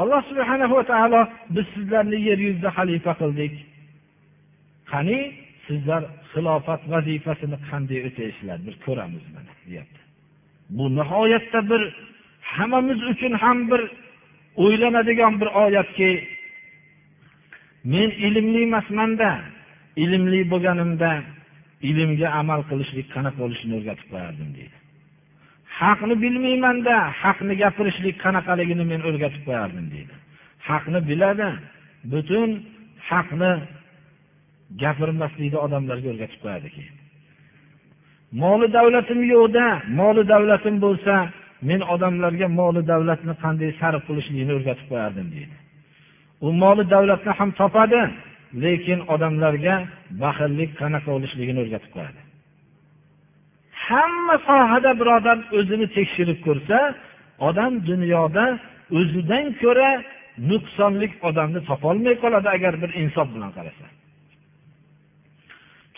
Alloh 0.00 0.20
subhana 0.30 0.66
va 0.74 0.82
taolo 0.90 1.22
biz 1.54 1.66
sizlarni 1.74 2.18
yer 2.28 2.38
yuzida 2.46 2.70
xalifa 2.78 3.12
qildik. 3.20 3.54
Qani 4.92 5.18
sizlar 5.66 6.02
xilofat 6.32 6.82
vazifasini 6.92 7.56
qanday 7.68 7.98
o'taysizlar 8.08 8.58
bir 8.66 8.74
ko'ramiz 8.84 9.24
mana 9.34 9.52
deyapti. 9.68 10.00
Bu 10.76 10.84
nihoyatda 10.98 11.60
bir 11.70 11.82
hammamiz 12.54 13.00
uchun 13.12 13.32
ham 13.42 13.58
bir 13.70 13.82
o'ylanadigan 14.64 15.34
bir 15.40 15.48
oyatki 15.64 16.10
men 17.92 18.10
ilmli 18.26 18.60
emasmanda 18.68 19.30
ilmli 20.04 20.40
bo'lganimda 20.52 21.10
ilmga 21.88 22.28
amal 22.40 22.60
qilishlik 22.70 23.06
qanaqa 23.14 23.38
bo'lishini 23.42 23.74
o'rgatib 23.78 24.08
qo'yardim 24.12 24.50
deydi. 24.58 24.76
Haqni 25.80 26.14
bilmaymanda 26.24 26.94
haqni 27.22 27.54
gapirishlik 27.62 28.16
qanaqaligini 28.24 28.84
men 28.92 29.00
o'rgatib 29.08 29.42
qo'yardim 29.48 29.86
deydi. 29.94 30.14
Haqni 30.68 31.00
biladi 31.10 31.48
butun 32.12 32.50
haqni 33.10 33.52
gapirmaslikni 34.82 35.58
odamlarga 35.66 36.08
o'rgatib 36.12 36.40
qo'yadi 36.44 36.68
keyin 36.74 36.96
moli 38.42 38.66
davlatim 38.76 39.20
yo'qda 39.32 39.66
moli 40.00 40.22
davlatim 40.32 40.76
bo'lsa 40.84 41.14
men 41.68 41.80
odamlarga 41.94 42.46
moli 42.60 42.82
davlatni 42.92 43.34
qanday 43.44 43.70
sarf 43.80 44.02
qilishlikni 44.08 44.52
o'rgatib 44.58 44.86
qo'yardim 44.92 45.28
deydi. 45.34 45.56
U 46.46 46.48
moli 46.62 46.84
davlatni 46.94 47.32
ham 47.38 47.50
topadi 47.60 48.00
lekin 48.64 48.98
odamlarga 49.14 49.74
baxillik 50.22 50.70
qanaqa 50.80 51.08
bo'lishligini 51.14 51.58
o'rgatib 51.64 51.90
qo'yadi. 51.96 52.20
Hamma 53.86 54.36
sohada 54.48 54.90
birodar 55.00 55.38
o'zini 55.58 55.86
tekshirib 55.96 56.38
ko'rsa 56.46 56.78
odam 57.48 57.72
dunyoda 57.90 58.44
o'zidan 58.98 59.46
ko'ra 59.62 59.90
nuqsonlik 60.50 61.12
odamni 61.28 61.60
topolmay 61.70 62.14
qoladi 62.22 62.48
agar 62.56 62.74
bir 62.82 62.90
insof 63.02 63.26
bilan 63.34 63.50
qarasa. 63.58 63.86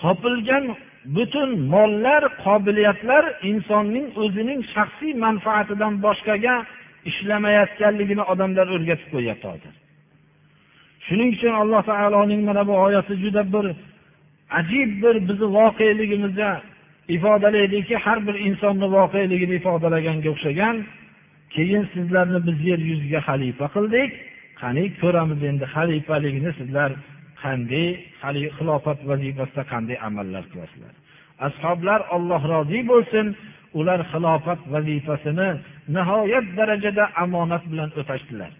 Topilgan 0.03 0.65
butun 1.17 1.51
mollar 1.75 2.23
qobiliyatlar 2.45 3.25
insonning 3.51 4.07
o'zining 4.23 4.61
shaxsiy 4.75 5.13
manfaatidan 5.27 5.95
boshqaga 6.07 6.55
ishlamayotganligini 7.11 8.25
odamlar 8.33 8.67
o'rgatib 8.75 9.09
qo'yyapti 9.15 9.47
hozir 9.53 9.75
shuning 11.07 11.31
uchun 11.37 11.55
alloh 11.63 11.83
taoloning 11.91 12.43
mana 12.49 12.63
bu 12.69 12.75
oyati 12.87 13.15
juda 13.25 13.43
bir 13.55 13.67
ajib 14.61 14.91
bir 15.03 15.15
bizni 15.29 15.49
voqeligimizda 15.59 16.51
ifodalaydiki 17.17 17.97
har 18.05 18.19
bir 18.27 18.37
insonni 18.49 18.87
voqeligini 18.97 19.55
ifodalaganga 19.61 20.29
o'xshagan 20.35 20.77
keyin 21.55 21.85
sizlarni 21.95 22.41
biz 22.47 22.59
yer 22.71 22.81
yuziga 22.91 23.21
xalifa 23.29 23.67
qildik. 23.75 24.11
Qani 24.61 24.85
ko'ramiz 25.03 25.41
endi 25.51 25.65
xalifalikni 25.75 26.51
sizlar 26.61 26.91
qanday 27.43 27.89
xilofat 28.57 28.99
vazifasida 29.11 29.63
qanday 29.73 29.97
amallar 30.09 30.45
qilasizlar? 30.53 30.95
Ashoblar 31.49 32.01
olloh 32.17 32.43
rozi 32.53 32.81
bo'lsin 32.91 33.27
ular 33.79 34.01
xilofat 34.13 34.61
vazifasini 34.75 35.51
nihoyat 35.95 36.47
darajada 36.59 37.05
omonat 37.23 37.65
bilan 37.71 37.91
o'tashdilar. 38.01 38.53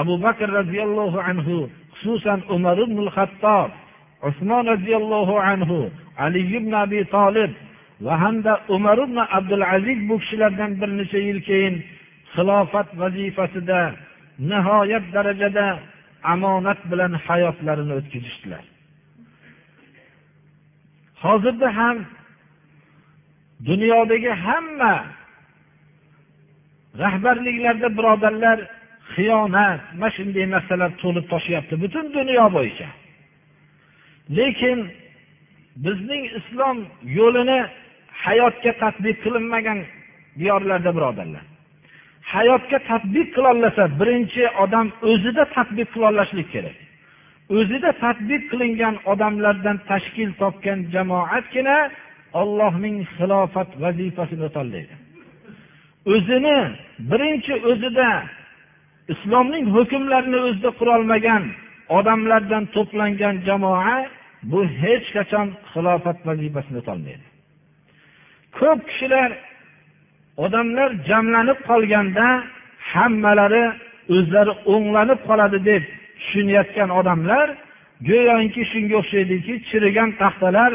Abu 0.00 0.14
bakr 0.24 0.48
roziyallohu 0.58 1.18
anhu 1.30 1.56
xususan 1.98 2.40
umar 2.54 2.76
ibn 2.86 2.98
hattob 3.16 3.70
usmon 4.28 4.64
roziyallohu 4.72 5.34
anhu 5.52 5.78
ali 6.24 6.40
ibn 6.58 6.72
abi 6.84 7.00
tolib 7.16 7.52
va 8.06 8.14
hamda 8.22 8.52
umar 8.76 8.98
ibn 9.06 9.18
abdul 9.38 9.64
aziz 9.76 9.98
bu 10.08 10.14
kishilardan 10.22 10.72
bir 10.80 10.90
necha 10.98 11.18
yil 11.28 11.40
keyin 11.48 11.74
xilofat 12.34 12.88
vazifasida 13.00 13.80
nihoyat 14.50 15.04
darajada 15.14 15.66
omonat 16.32 16.80
bilan 16.90 17.12
hayotlarini 17.26 17.92
o'tkazishdilar. 17.98 18.64
Hozirda 21.22 21.68
ham 21.78 21.96
dunyodagi 23.68 24.32
hamma 24.46 24.94
rahbarliklarda 27.02 27.88
birodarlar 27.98 28.58
xiyonat 29.14 29.80
mana 30.00 30.10
shunday 30.16 30.46
narsalar 30.54 30.90
to'lib 31.02 31.26
toshyapti 31.32 31.74
butun 31.82 32.06
dunyo 32.16 32.44
bo'yicha. 32.56 32.88
Lekin 34.38 34.78
bizning 35.84 36.24
islom 36.38 36.78
yo'lini 37.18 37.60
hayotga 38.24 38.72
tadbiq 38.82 39.16
qilinmagan 39.24 39.78
diyorlarda 40.40 40.90
birodarlar. 40.96 41.44
Hayotga 42.32 42.78
tadbiq 42.90 43.28
qilolasa 43.36 43.84
birinchi 44.00 44.42
odam 44.64 44.86
o'zida 45.10 45.44
tadbiq 45.56 45.88
qilolishlik 45.94 46.48
kerak. 46.54 46.76
O'zida 47.58 47.90
tadbiq 48.04 48.42
qilingan 48.50 48.94
odamlardan 49.12 49.76
tashkil 49.90 50.30
topgan 50.40 50.78
jamoatgina 50.94 51.78
ollohning 52.40 52.96
xilofat 53.16 53.70
vazifasini 53.82 54.44
o'tolmaydi 54.48 54.94
o'zini 56.14 56.58
birinchi 57.10 57.54
o'zida 57.70 58.08
islomning 59.14 59.64
hukmlarini 59.76 60.38
o'zida 60.48 60.70
qurolmagan 60.80 61.42
odamlardan 61.98 62.64
to'plangan 62.74 63.36
jamoa 63.48 63.96
bu 64.50 64.60
hech 64.82 65.06
qachon 65.16 65.46
xilofat 65.72 66.18
vazifasini 66.28 66.78
o'tolmaydi 66.82 67.26
ko'p 68.58 68.80
kishilar 68.88 69.30
odamlar 70.44 70.90
jamlanib 71.08 71.58
qolganda 71.70 72.26
hammalari 72.92 73.64
o'zlari 74.14 74.52
o'nglanib 74.72 75.20
qoladi 75.28 75.58
deb 75.70 75.82
tushunayotgan 76.20 76.90
odamlar 77.00 77.46
go'yoki 78.08 78.62
shunga 78.72 78.94
o'xshaydiki 79.00 79.54
chirigan 79.68 80.10
taxtalar 80.20 80.72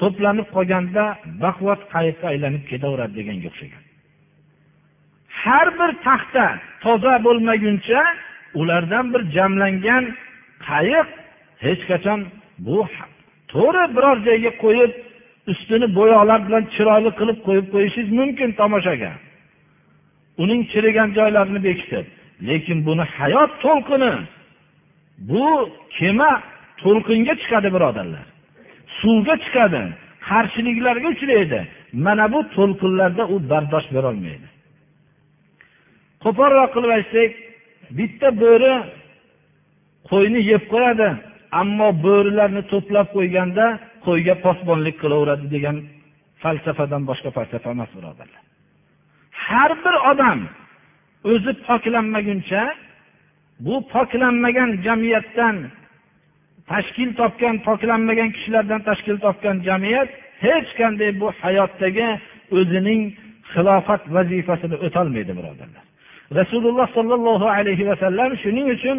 to'planib 0.00 0.48
qolganda 0.56 1.04
baquvvat 1.42 1.82
qayiqqa 1.94 2.26
aylanib 2.32 2.64
ketaveradi 2.70 3.14
deganga 3.18 3.46
o'xshagan. 3.50 3.82
Har 5.42 5.68
bir 5.78 5.90
taxta 6.06 6.46
toza 6.84 7.14
bo'lmaguncha 7.26 8.00
ulardan 8.60 9.06
bir 9.12 9.22
jamlangan 9.36 10.04
qayiq 10.68 11.08
hech 11.64 11.82
qachon 11.90 12.20
bu 12.66 12.78
to'g'ri 13.52 13.84
biror 13.96 14.16
joyga 14.28 14.52
qo'yib 14.64 14.92
ustini 15.52 15.86
bo'yoqlar 15.98 16.40
bilan 16.46 16.64
chiroyli 16.74 17.10
qilib 17.18 17.38
qo'yib 17.46 17.66
qo'yishingiz 17.74 18.10
mumkin 18.20 18.50
tomoshaga. 18.60 19.12
Uning 20.42 20.60
chirigan 20.72 21.08
joylarini 21.18 21.60
bekitib 21.68 22.06
lekin 22.48 22.78
buni 22.86 23.04
hayot 23.16 23.50
to'lqini 23.64 24.12
bu 25.30 25.46
kema 25.98 26.32
to'lqinga 26.82 27.34
chiqadi 27.42 27.68
birodarlar. 27.76 28.26
Suvga 29.00 29.34
chiqadi 29.44 29.82
qarshiliklarga 30.28 31.08
uchraydi. 31.14 31.60
Mana 32.06 32.26
bu 32.34 32.40
to'lqinlarda 32.56 33.24
u 33.34 33.36
bardosh 33.50 33.88
berolmaydi. 33.94 34.46
Qo'polroq 36.24 36.70
qilib 36.74 36.90
aytsak 36.98 37.30
bitta 37.98 38.28
bo'ri 38.42 38.74
qo'yni 40.10 40.40
yeb 40.50 40.62
qo'yadi 40.72 41.08
ammo 41.60 41.88
bo'rilarni 42.06 42.62
to'plab 42.72 43.08
qo'yganda 43.16 43.66
qo'yga 44.06 44.34
posbonlik 44.44 44.96
qilaveradi 45.02 45.46
degan 45.54 45.76
falsafadan 46.42 47.02
boshqa 47.10 47.30
falsafa 47.36 47.68
emas 47.76 47.90
birodarlar. 47.96 48.42
Har 49.46 49.70
bir 49.84 49.94
odam 50.10 50.40
o'zi 51.32 51.52
poklanmaguncha 51.68 52.62
bu 53.66 53.74
poklanmagan 53.94 54.70
jamiyatdan 54.86 55.56
tashkil 56.70 57.10
topgan 57.20 57.56
poklanmagan 57.68 58.30
kishilardan 58.36 58.80
tashkil 58.88 59.16
topgan 59.24 59.56
jamiyat 59.68 60.08
hech 60.46 60.68
qanday 60.80 61.10
bu 61.20 61.28
hayotdagi 61.42 62.08
o'zining 62.58 63.02
xilofat 63.52 64.02
vazifasini 64.16 64.76
o'tolmaydi 64.86 65.32
birodarlar. 65.38 65.84
Rasululloh 66.40 66.88
sollallohu 66.96 67.46
alayhi 67.58 67.84
vasallam 67.90 68.30
shuning 68.42 68.66
uchun 68.76 68.98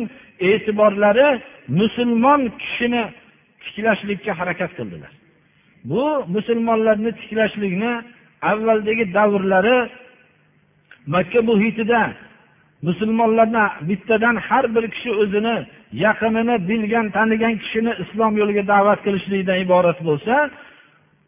e'tiborlari 0.49 1.29
musulmon 1.79 2.41
kishini 2.61 3.03
tiklashlikka 3.65 4.31
harakat 4.39 4.71
qildilar. 4.77 5.11
Bu 5.89 6.03
musulmonlarni 6.35 7.11
tiklashlikni 7.21 7.93
avvaldagi 8.51 9.05
davrlari 9.17 9.77
makka 11.13 11.39
muhitida 11.49 12.01
musulmonlarni 12.87 13.65
bittadan 13.89 14.35
har 14.47 14.65
bir 14.75 14.85
kishi 14.93 15.11
o'zini 15.21 15.55
yaqinini 16.05 16.55
bilgan 16.69 17.07
tanigan 17.15 17.55
kishini 17.63 17.93
islom 18.03 18.33
yo'liga 18.41 18.63
da'vat 18.73 18.99
qilishlikdan 19.05 19.57
iborat 19.65 19.99
bo'lsa 20.07 20.35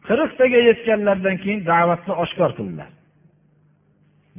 qirqtaga 0.08 0.58
yetganlaridan 0.68 1.36
keyin 1.42 1.60
da'vatni 1.72 2.12
oshkor 2.24 2.50
qildilar. 2.58 2.90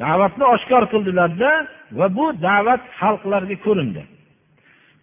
Da'vatni 0.04 0.46
oshkor 0.56 0.84
qildilarda 0.94 1.52
va 2.00 2.08
bu 2.18 2.26
da'vat 2.48 2.82
xalqlarga 3.00 3.58
ko'rindi. 3.66 4.04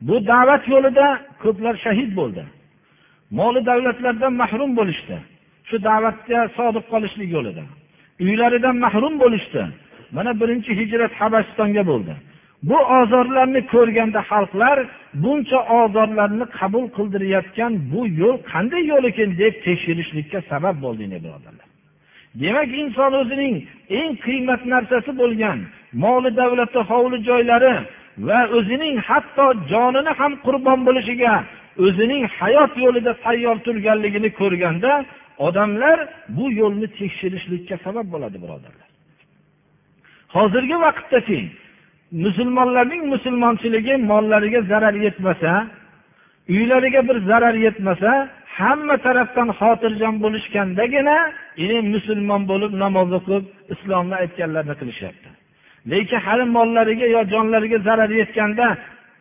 Bu 0.08 0.16
da'vat 0.32 0.62
yo'lida 0.74 1.06
ko'plar 1.42 1.74
shahid 1.84 2.10
bo'ldi. 2.18 2.42
Moli 3.30 3.60
davlatlardan 3.66 4.32
mahrum 4.42 4.70
bo'lishdi. 4.78 5.16
Shu 5.68 5.76
da'vatga 5.88 6.40
sodiq 6.58 6.84
qolishlik 6.92 7.28
yo'lida. 7.36 7.64
Uylaridan 8.24 8.76
mahrum 8.84 9.14
bo'lishdi. 9.22 9.62
Mana 10.16 10.32
birinchi 10.40 10.70
hijrat 10.80 11.12
habasistonga 11.20 11.82
bo'ldi. 11.90 12.14
Bu 12.68 12.78
ozorlarni 12.98 13.60
ko'rganda 13.72 14.20
xalqlar 14.30 14.78
buncha 15.22 15.60
ozorlarni 15.80 16.46
qabul 16.58 16.86
qildirayotgan 16.96 17.72
bu 17.92 18.00
yo'l 18.20 18.36
qanday 18.52 18.82
yo'l 18.92 19.04
ekan 19.10 19.30
deb 19.42 19.54
tekshirishlikka 19.66 20.38
sabab 20.50 20.76
bo'ldi 20.84 21.04
birodarlar. 21.24 21.66
Demak 22.42 22.70
inson 22.82 23.12
o'zining 23.20 23.54
eng 23.98 24.12
qiymat 24.26 24.62
narsasi 24.72 25.10
bo'lgan 25.20 25.58
moli 26.02 26.30
davlati 26.40 26.80
hovli 26.90 27.18
joylari 27.28 27.74
va 28.28 28.40
o'zining 28.58 28.96
hatto 29.08 29.46
jonini 29.72 30.12
ham 30.20 30.32
qurbon 30.46 30.78
bo'lishiga 30.88 31.34
o'zining 31.84 32.22
hayot 32.38 32.72
yo'lida 32.84 33.12
tayyor 33.24 33.56
turganligini 33.66 34.30
ko'rganda 34.40 34.92
odamlar 35.46 35.98
bu 36.36 36.44
yo'lni 36.60 36.88
tekshirishlikka 36.98 37.76
sabab 37.86 38.06
bo'ladi 38.14 38.36
birodarlar. 38.44 38.88
Hozirgi 40.36 40.76
vaqtdaki 40.86 41.38
musulmonlarning 42.24 43.02
musulmonchiligi 43.12 43.94
mollariga 44.10 44.60
zarar 44.72 44.94
yetmasa 45.06 45.52
uylariga 46.54 47.08
bir 47.08 47.16
zarar 47.30 47.54
yetmasa 47.66 48.10
hamma 48.58 48.96
tarafdan 49.06 49.48
xotirjam 49.60 50.14
bo'lishgandagina 50.24 51.16
musulmon 51.94 52.42
bo'lib 52.50 52.72
namoz 52.84 53.08
o'qib 53.18 53.44
islomni 53.74 54.14
aytganlarini 54.22 54.76
qilishyapti. 54.80 55.28
Lekin 55.90 56.20
hali 56.26 56.44
mollariga 56.56 57.06
yo 57.16 57.20
jonlariga 57.32 57.78
zarar 57.88 58.10
yetganda 58.20 58.66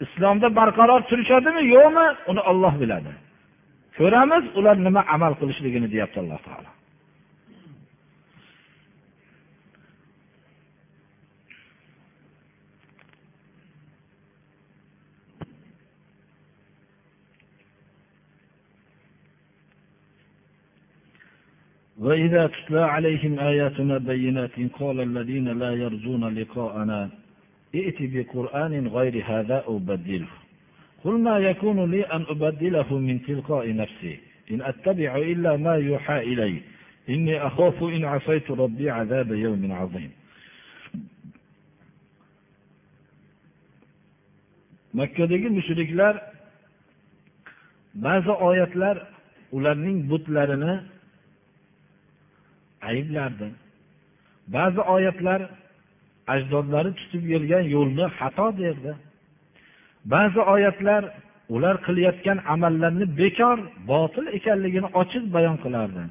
islomda 0.05 0.49
barqaror 0.59 1.01
turishadimi 1.11 1.63
yo'qmi 1.75 2.07
uni 2.31 2.43
olloh 2.51 2.75
biladi 2.83 3.13
ko'ramiz 3.99 4.45
ular 4.59 4.77
nima 4.87 5.03
amal 5.15 5.33
qilishligini 5.41 5.89
deyapti 5.95 6.19
alloh 6.25 6.41
taolo 6.49 6.71
وإذا 22.01 22.47
تتلى 22.47 22.81
عليهم 22.81 23.39
آياتنا 23.39 23.99
بينات 23.99 24.57
قال 24.81 25.01
الذين 25.01 25.49
لا 25.63 25.71
يرجون 25.85 26.23
لقاءنا 26.39 27.01
ائت 27.75 27.97
بقرآن 28.01 28.89
غير 28.89 29.25
هذا 29.27 29.55
أو 29.67 29.79
بدله 29.79 30.29
قل 31.05 31.19
ما 31.21 31.39
يكون 31.39 31.91
لي 31.91 32.03
أن 32.05 32.23
أبدله 32.29 32.99
من 32.99 33.23
تلقاء 33.23 33.75
نفسي 33.77 34.19
إن 34.51 34.63
أتبع 34.63 35.17
إلا 35.17 35.57
ما 35.57 35.75
يوحى 35.75 36.19
إلي 36.19 36.61
إني 37.09 37.47
أخاف 37.47 37.83
إن 37.83 38.05
عصيت 38.05 38.51
ربي 38.51 38.91
عذاب 38.91 39.33
يوم 39.33 39.73
عظيم 39.73 40.11
makkadagi 44.95 45.49
mushriklar 45.49 46.15
ba'zi 47.95 48.31
oyatlar 48.31 48.97
ularning 49.53 50.11
butlarini 50.11 50.75
ayblardi 52.83 53.49
ba'zi 54.57 54.81
oyatlar 54.81 55.41
ajdodlari 56.34 56.92
tutib 57.00 57.24
kelgan 57.32 57.64
yo'lni 57.76 58.06
xato 58.18 58.48
derdi. 58.62 58.92
Ba'zi 60.14 60.42
oyatlar 60.54 61.04
ular 61.56 61.76
qilayotgan 61.86 62.40
amallarni 62.54 63.06
bekor 63.22 63.58
botil 63.92 64.26
ekanligini 64.38 64.88
ochiq 65.02 65.24
bayon 65.36 65.58
qilardi. 65.64 66.04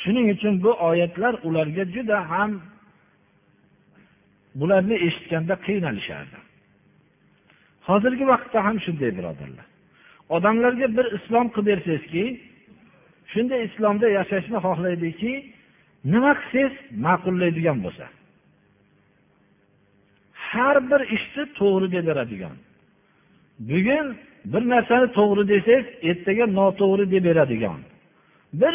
Shuning 0.00 0.26
uchun 0.34 0.54
bu 0.64 0.70
oyatlar 0.88 1.34
ularga 1.48 1.84
juda 1.94 2.18
ham 2.32 2.50
bularni 4.60 4.96
eshitganda 5.06 5.54
qiynalishardi 5.66 6.38
hozirgi 7.88 8.24
vaqtda 8.32 8.58
ham 8.66 8.76
shunday 8.84 9.10
birodarlar. 9.18 9.66
Odamlarga 10.36 10.86
bir 10.96 11.06
islom 11.18 11.46
qilib 11.54 11.68
bersangizki 11.70 12.24
shunday 13.32 13.60
islomda 13.68 14.06
yashashni 14.18 14.58
xohlaydiki 14.66 15.32
nima 16.12 16.32
qilsangiz 16.40 16.74
ma'qullaydigan 17.06 17.78
bo'lsa. 17.84 18.06
Har 20.52 20.76
bir 20.90 21.00
ishni 21.16 21.44
to'g'ri 21.58 21.86
deberadigan 21.96 22.56
bugun 23.58 24.16
bir 24.44 24.68
narsani 24.68 25.12
to'g'ri 25.18 25.48
desangiz 25.48 25.86
ertaga 26.08 26.44
noto'g'ri 26.58 27.04
deb 27.10 27.24
beradigan. 27.24 27.80
Bir 28.60 28.74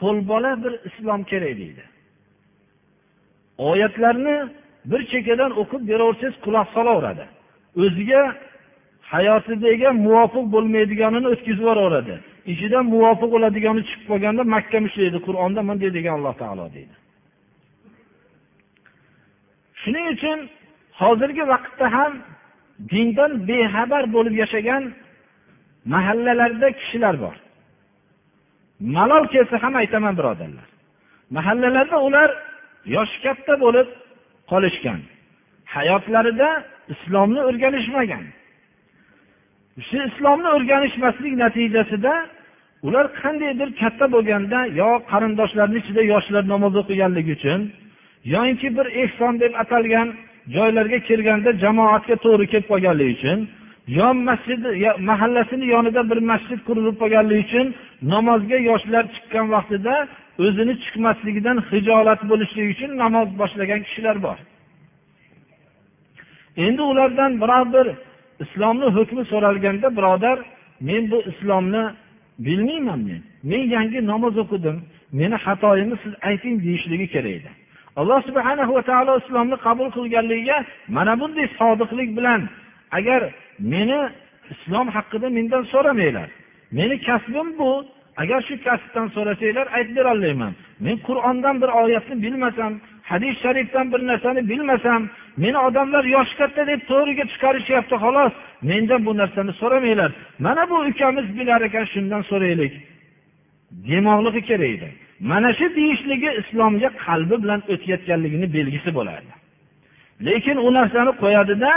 qo'lbola 0.00 0.52
bir 0.64 0.72
islom 0.88 1.22
kerak 1.30 1.54
deydi. 1.60 1.84
Oyatlarni 3.58 4.36
bir 4.90 5.00
chekkadan 5.12 5.50
o'qib 5.62 5.82
beraversangiz 5.90 6.36
quloq 6.44 6.68
solaveradi. 6.76 7.24
O'ziga 7.84 8.22
hayotidagi 9.12 9.88
muvofiq 10.06 10.44
bo'lmaydiganini 10.54 11.28
o'tkazib 11.34 11.60
yuboraveradi. 11.62 12.14
Ichidan 12.52 12.84
muvofiq 12.94 13.30
bo'ladigani 13.34 13.82
chiqib 13.88 14.06
qolganda 14.10 14.42
mahkam 14.54 14.82
ushlaydi 14.88 15.18
qur'onda 15.26 15.60
bunday 15.68 15.90
degan 15.98 16.14
alloh 16.18 16.34
taolo 16.42 16.66
deydi. 16.76 16.94
Shuning 19.82 20.06
uchun 20.14 20.38
hozirgi 21.00 21.44
vaqtda 21.52 21.86
ham 21.96 22.12
dindan 22.92 23.32
bexabar 23.48 24.04
bo'lib 24.14 24.34
yashagan 24.42 24.82
mahallalarda 25.94 26.68
kishilar 26.80 27.14
bor. 27.24 27.36
Malol 28.96 29.24
kelsa 29.34 29.56
ham 29.62 29.74
aytaman 29.82 30.14
birodarlar. 30.18 30.68
Mahallalarda 31.36 31.98
ular 32.06 32.30
yoshi 32.94 33.18
katta 33.24 33.54
bo'lib 33.64 33.88
qolishgan. 34.50 35.00
Hayotlarida 35.74 36.48
islomni 36.94 37.40
o'rganishmagan. 37.48 38.24
Shu 39.88 39.96
islomni 40.08 40.48
o'rganishmaslik 40.56 41.34
natijasida 41.44 42.14
ular 42.86 43.06
qandaydir 43.20 43.68
katta 43.80 44.06
bo'lganda 44.14 44.58
yo 44.80 44.90
qarindoshlarni 45.10 45.78
ichida 45.82 46.02
yoshlar 46.12 46.44
namoz 46.52 46.74
o'qiganligi 46.82 47.32
uchun 47.38 47.60
yoinki 48.34 48.68
bir 48.76 48.86
ehson 49.02 49.32
deb 49.42 49.52
atalgan 49.62 50.08
joylarga 50.56 50.98
kelganda 51.08 51.50
jamoatga 51.64 52.16
to'g'ri 52.24 52.46
kelib 52.52 52.66
qolganligi 52.72 53.12
uchun 53.16 53.38
yon 53.98 54.16
masjid 54.28 54.60
mahallasini 55.10 55.66
yonida 55.74 56.02
bir 56.10 56.18
masjid 56.32 56.60
qurilib 56.68 56.96
qolganligi 57.02 57.42
uchun 57.46 57.66
namozga 58.12 58.58
yoshlar 58.70 59.04
chiqqan 59.14 59.46
vaqtida 59.54 59.94
o'zini 60.44 60.74
chiqmasligidan 60.82 61.58
hijolat 61.70 62.20
bo'lishligi 62.30 62.70
uchun 62.74 62.90
namoz 63.02 63.28
boshlagan 63.40 63.80
kishilar 63.86 64.16
bor. 64.26 64.38
Endi 66.64 66.82
ulardan 66.82 67.32
biror 67.42 67.64
bir 67.74 67.86
islomni 68.44 68.88
hukmi 68.96 69.22
so'ralganda 69.32 69.88
birodar 69.98 70.38
men 70.88 71.02
bu 71.10 71.18
islomni 71.30 71.84
bilmayman 72.46 73.00
men. 73.08 73.22
Men 73.50 73.62
yangi 73.76 74.06
namoz 74.12 74.34
o'qidim 74.42 74.76
meni 75.20 75.36
xatoyimni 75.44 75.96
siz 76.04 76.12
ayting 76.28 76.54
deyishligi 76.64 77.06
kerak 77.14 77.32
edi. 77.38 77.50
Alloh 78.00 78.20
subhana 78.28 78.64
va 78.76 78.82
taolo 78.90 79.12
islomni 79.22 79.56
qabul 79.66 79.88
qilganligiga 79.96 80.58
mana 80.96 81.12
bunday 81.20 81.46
sodiqlik 81.58 82.10
bilan 82.18 82.40
agar 82.98 83.20
meni 83.72 84.00
islom 84.52 84.88
haqida 84.96 85.28
mendan 85.36 85.62
so'ramanglar. 85.72 86.28
Meni 86.78 86.96
kasbim 87.08 87.48
bu. 87.58 87.70
Agar 88.22 88.40
shu 88.48 88.54
kasbdan 88.66 89.06
so'rasanglar 89.16 89.66
aytib 89.76 89.96
berolmayman. 89.98 90.52
Men 90.84 90.96
qur'ondan 91.08 91.56
bir 91.62 91.70
oyatni 91.82 92.16
bilmasam 92.24 92.72
hadis 93.10 93.34
sharifdan 93.42 93.86
bir 93.92 94.00
narsani 94.10 94.42
bilmasam 94.50 95.02
meni 95.42 95.58
odamlar 95.66 96.04
yoshi 96.16 96.34
katta 96.40 96.62
deb 96.70 96.80
to'g'riga 96.90 97.24
chiqarishyapti 97.32 97.96
xolos. 98.04 98.32
Mendan 98.70 99.00
bu 99.06 99.12
narsani 99.20 99.52
so'ramanglar. 99.60 100.10
Mana 100.44 100.62
bu 100.70 100.76
ukamiz 100.90 101.26
bilar 101.38 101.60
ekan 101.68 101.86
shundan 101.94 102.22
so'raylik. 102.30 102.72
Demoqligi 103.88 104.42
kerak 104.48 104.70
edi. 104.76 104.88
Mana 105.30 105.50
shu 105.58 105.66
deyishligi 105.78 106.30
islomga 106.40 106.88
qalbi 107.04 107.36
bilan 107.42 107.60
o'tayotganligini 107.72 108.46
belgisi 108.56 108.90
bo'lardi. 108.98 109.32
Lekin 110.26 110.56
u 110.66 110.68
narsani 110.78 111.12
qo'yadida 111.22 111.72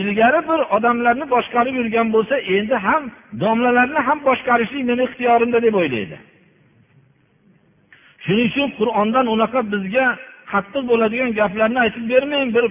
ilgari 0.00 0.40
bir 0.48 0.60
odamlarni 0.76 1.26
boshqarib 1.34 1.74
yurgan 1.80 2.08
bo'lsa 2.14 2.34
endi 2.56 2.76
ham 2.86 3.02
domlalarni 3.42 4.00
ham 4.08 4.18
boshqarishlik 4.28 4.82
meni 4.90 5.02
ixtiyorimda 5.08 5.58
deb 5.66 5.74
o'ylaydi. 5.80 6.16
Shuning 8.24 8.46
uchun 8.52 8.68
qur'ondan 8.78 9.26
unaqa 9.34 9.60
bizga 9.72 10.06
qattiq 10.52 10.82
bo'ladigan 10.90 11.30
gaplarni 11.40 11.78
aytib 11.84 12.04
bermang 12.12 12.48
bir 12.56 12.64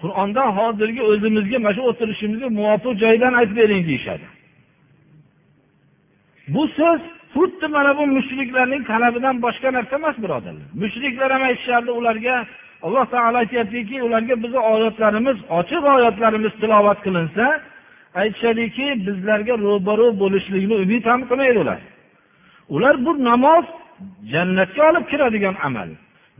qur'ondan 0.00 0.48
hozirgi 0.58 1.02
o'zimizga 1.10 1.58
mana 1.64 1.74
shu 1.76 1.82
o'tirishimizga 1.90 2.48
muvofiq 2.58 2.94
joydan 3.04 3.32
aytib 3.40 3.56
bering 3.62 3.82
deyishadi. 3.88 4.26
Bu 6.54 6.62
so'z 6.78 7.02
xuddi 7.34 7.66
mana 7.76 7.92
bu 7.98 8.04
mushriklarning 8.16 8.82
talabidan 8.90 9.36
boshqa 9.44 9.68
narsa 9.76 9.94
emas 10.00 10.16
birodarlar. 10.24 10.66
Mushriklar 10.82 11.30
ham 11.34 11.42
aytishardi 11.50 11.90
ularga 12.00 12.34
alloh 12.86 13.04
taolo 13.12 13.36
aytyaptiki 13.42 13.96
ularga 14.06 14.34
bizni 14.42 14.60
oyatlarimiz 14.72 15.36
ochiq 15.58 15.82
oyatlarimiz 15.96 16.52
tilovat 16.60 16.98
qilinsa 17.06 17.44
aytishadiki 18.20 18.86
bizlarga 19.06 19.54
ro'baru 19.66 20.06
bo'lishlikni 20.22 20.74
umid 20.84 21.04
ham 21.10 21.20
qilmaydi 21.28 21.58
ular. 21.64 21.80
Ular 22.74 22.94
bu 23.06 23.12
namoz 23.30 23.64
jannatga 24.32 24.82
olib 24.90 25.04
kiradigan 25.10 25.56
amal. 25.68 25.88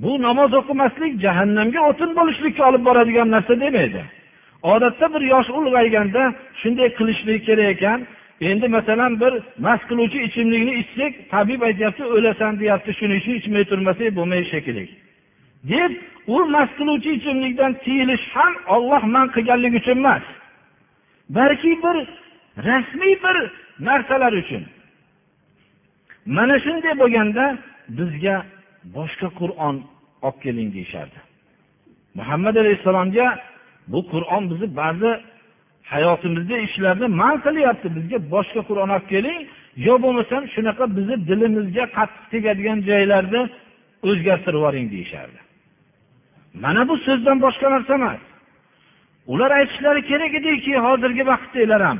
Bu 0.02 0.22
namoz 0.26 0.50
o'qimaslik 0.60 1.12
jahannamga 1.24 1.80
o'tin 1.90 2.10
bo'lishlikka 2.18 2.62
olib 2.68 2.82
boradigan 2.88 3.28
narsa 3.34 3.54
demaydi. 3.64 4.02
Odatda 4.72 5.06
bir 5.14 5.22
yosh 5.32 5.48
ulg'ayganda 5.58 6.22
shunday 6.60 6.88
qilishlik 6.98 7.40
kerak 7.48 7.68
ekan 7.74 7.98
endi 8.50 8.66
masalan 8.76 9.12
bir 9.22 9.32
mast 9.64 9.84
qiluvchi 9.90 10.18
ichimlikni 10.26 10.72
ichsak 10.82 11.12
tabib 11.32 11.60
aytyapti 11.68 12.02
o'lasan 12.14 12.52
deyapti 12.60 12.90
shuning 12.98 13.18
uchun 13.22 13.34
ichmay 13.40 13.64
turmasak 13.70 14.08
bo'lmaydi 14.18 14.46
shekilli 14.54 14.84
deb 15.72 15.92
u 16.26 16.36
mast 16.54 16.72
qiluvchi 16.78 17.10
ichimlikdan 17.18 17.72
tiyilish 17.84 18.24
ham 18.34 18.52
olloh 18.74 19.02
man 19.14 19.26
qilganligi 19.34 19.76
uchun 19.82 19.98
emas. 20.02 20.24
Balki 21.36 21.72
bir 21.84 21.96
rasmiy 22.66 23.14
bir 23.24 23.36
narsalar 23.86 24.32
uchun. 24.42 24.62
Mana 26.36 26.56
shunday 26.64 26.94
bo'lganda 27.02 27.44
bizga 27.98 28.36
boshqa 28.96 29.28
qur'on 29.40 29.76
olib 30.26 30.38
keling 30.44 30.68
deyishardi. 30.76 31.18
Muhammad 32.18 32.56
alayhissalomga 32.62 33.26
bu 33.92 34.00
qur'on 34.12 34.42
bizni 34.50 34.68
ba'zi 34.80 35.10
hayotimizda 35.92 36.56
ishlarni 36.66 37.06
man 37.20 37.36
qilyapti 37.44 37.88
bizga 37.96 38.18
boshqa 38.34 38.60
qur'on 38.68 38.88
olib 38.94 39.06
keling. 39.12 39.40
Yo 39.86 39.94
bo'lmasam 40.04 40.42
shunaqa 40.54 40.84
bizni 40.96 41.16
dilimizga 41.28 41.84
qattiq 41.96 42.24
tegadigan 42.32 42.78
joylarni 42.88 43.42
o'zgartirib 44.08 44.58
yuboring 44.58 44.86
deyishardi. 44.94 45.38
Mana 46.64 46.82
bu 46.88 46.94
so'zdan 47.06 47.38
boshqa 47.44 47.66
narsa 47.74 47.94
emas. 48.00 48.20
Ular 49.32 49.50
aytishlari 49.58 50.02
kerak 50.10 50.32
ediki 50.40 50.72
hozirgi 50.86 51.22
vaqtdagilar 51.30 51.82
ham 51.88 51.98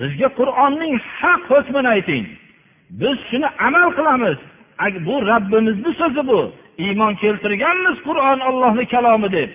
bizga 0.00 0.28
qur'onning 0.38 0.94
haq 1.18 1.42
hukmini 1.52 1.88
ayting. 1.96 2.24
Biz 3.00 3.16
shuni 3.30 3.48
amal 3.66 3.88
qilamiz. 3.98 4.38
Bu 5.08 5.14
rabbimizni 5.30 5.92
so'zi 6.00 6.22
bu. 6.30 6.40
Iymon 6.84 7.14
keltirganmiz 7.22 7.96
qur'on 8.08 8.38
ollohni 8.48 8.84
kalomi 8.94 9.28
deb. 9.32 9.50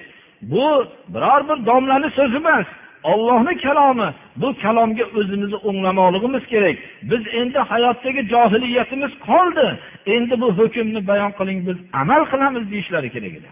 Bu 0.51 0.67
biror 1.13 1.41
bir 1.49 1.57
domlani 1.65 2.09
so'zi 2.17 2.37
emas. 2.43 2.67
Ollohni 3.03 3.57
kalomi. 3.57 4.13
Bu 4.35 4.55
kalomga 4.61 5.03
o'zimizni 5.17 5.55
o'nglamoqligimiz 5.67 6.45
kerak. 6.45 6.77
Biz 7.01 7.21
endi 7.39 7.59
hayotdagi 7.59 8.21
johiliyatimiz 8.33 9.11
qoldi. 9.27 9.79
Endi 10.05 10.41
bu 10.41 10.47
hukmni 10.59 11.07
bayon 11.07 11.31
qiling 11.39 11.59
biz 11.67 11.77
amal 12.01 12.21
qilamiz 12.31 12.71
deyishlari 12.71 13.09
kerak 13.15 13.33
edi. 13.39 13.49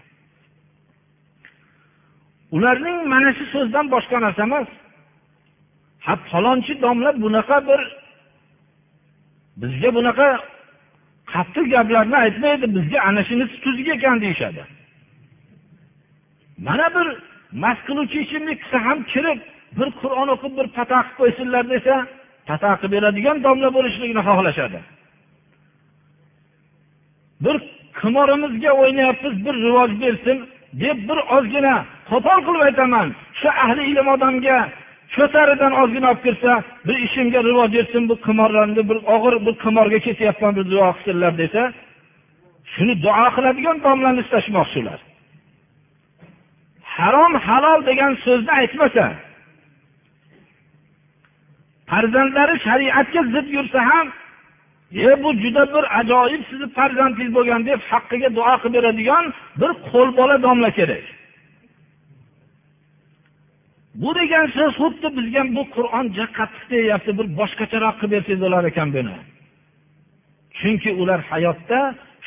Ularning 2.56 2.98
mana 3.12 3.30
shu 3.38 3.44
so'zdan 3.54 3.86
boshqa 3.94 4.16
narsa 4.24 4.42
emas. 4.48 4.68
Ha 6.06 6.14
falonchi 6.30 6.82
domla 6.82 7.10
bunaqa 7.22 7.56
bir 7.68 7.80
bizga 9.62 9.90
bunaqa 9.98 10.28
qattiq 11.32 11.66
gaplarni 11.74 12.16
aytmaydi 12.24 12.66
bizga 12.76 12.98
ana 13.08 13.22
shunisi 13.28 13.56
tuzuk 13.64 13.88
ekan 13.96 14.16
deyishadi. 14.20 14.62
Mana 16.66 16.86
bir 16.96 17.08
mast 17.52 17.82
qiluvchi 17.88 18.18
ichimlik 18.24 18.58
qilsa 18.62 18.78
ham 18.86 18.98
kirib 19.12 19.38
bir 19.78 19.88
qur'on 20.00 20.28
o'qib 20.34 20.52
bir 20.58 20.66
pata 20.76 20.98
qilib 21.02 21.16
qo'ysinlar 21.20 21.64
desa 21.74 21.94
pata 22.48 22.70
qilib 22.80 22.92
beradigan 22.94 23.36
domla 23.46 23.68
bo'lishligini 23.76 24.22
xohlashadi. 24.28 24.78
Bir 27.44 27.56
qimorimizga 28.00 28.70
o'ynayapmiz 28.80 29.34
bir 29.46 29.54
rivoj 29.66 29.90
bersin 30.02 30.38
deb 30.82 30.98
bir 31.08 31.18
ozgina 31.36 31.76
qo'pol 32.10 32.38
qilib 32.46 32.62
aytaman. 32.68 33.08
Shu 33.40 33.48
ahli 33.64 33.82
ilm 33.92 34.08
odamga 34.14 34.58
ko'taridan 35.16 35.72
ozgina 35.82 36.06
olib 36.12 36.22
kirsa 36.26 36.52
bir 36.86 36.96
ishimga 37.06 37.40
rivoj 37.48 37.70
bersin 37.76 38.02
bu 38.10 38.14
qimorlarni 38.26 38.82
bir 38.90 38.98
og'ir 39.14 39.34
bir 39.46 39.54
qimorga 39.64 39.98
ketyapman 40.06 40.52
bir 40.58 40.64
duo 40.72 40.88
qilsinlar 40.96 41.32
desa 41.42 41.62
shuni 42.72 42.94
duo 43.04 43.26
qiladigan 43.36 43.76
domlani 43.86 44.20
istashmoqchi 44.24 44.78
ular 44.82 45.00
harom 46.98 47.32
halol 47.46 47.80
degan 47.90 48.12
so'zni 48.24 48.52
aytmasa 48.60 49.04
farzandlari 51.90 52.54
shariatga 52.66 53.20
zid 53.34 53.46
yursa 53.56 53.80
ham 53.90 54.06
e 54.92 55.22
bu 55.22 55.30
juda 55.42 55.62
bir 55.74 55.84
ajoyib 56.00 56.42
sizni 56.50 56.68
farzandingiz 56.78 57.30
bo'lgan 57.36 57.60
deb 57.70 57.80
haqqiga 57.90 58.28
duo 58.36 58.54
qilib 58.62 58.74
beradigan 58.76 59.24
bir 59.60 59.70
qo'lbola 59.90 60.36
domla 60.46 60.70
kerak. 60.78 61.04
Bu 64.02 64.10
degan 64.20 64.46
so'z 64.56 64.72
xuddi 64.80 65.08
bizga 65.18 65.42
bu 65.56 65.62
qur'on 65.76 66.06
qattiq 66.38 66.64
deyapti 66.72 67.10
bir 67.18 67.26
boshqacharoq 67.40 67.94
qilib 68.00 68.12
bersangiz 68.14 68.40
bo'lar 68.44 68.62
ekan 68.70 68.88
buni. 68.96 69.16
Chunki 70.58 70.90
ular 71.00 71.20
hayotda 71.30 71.80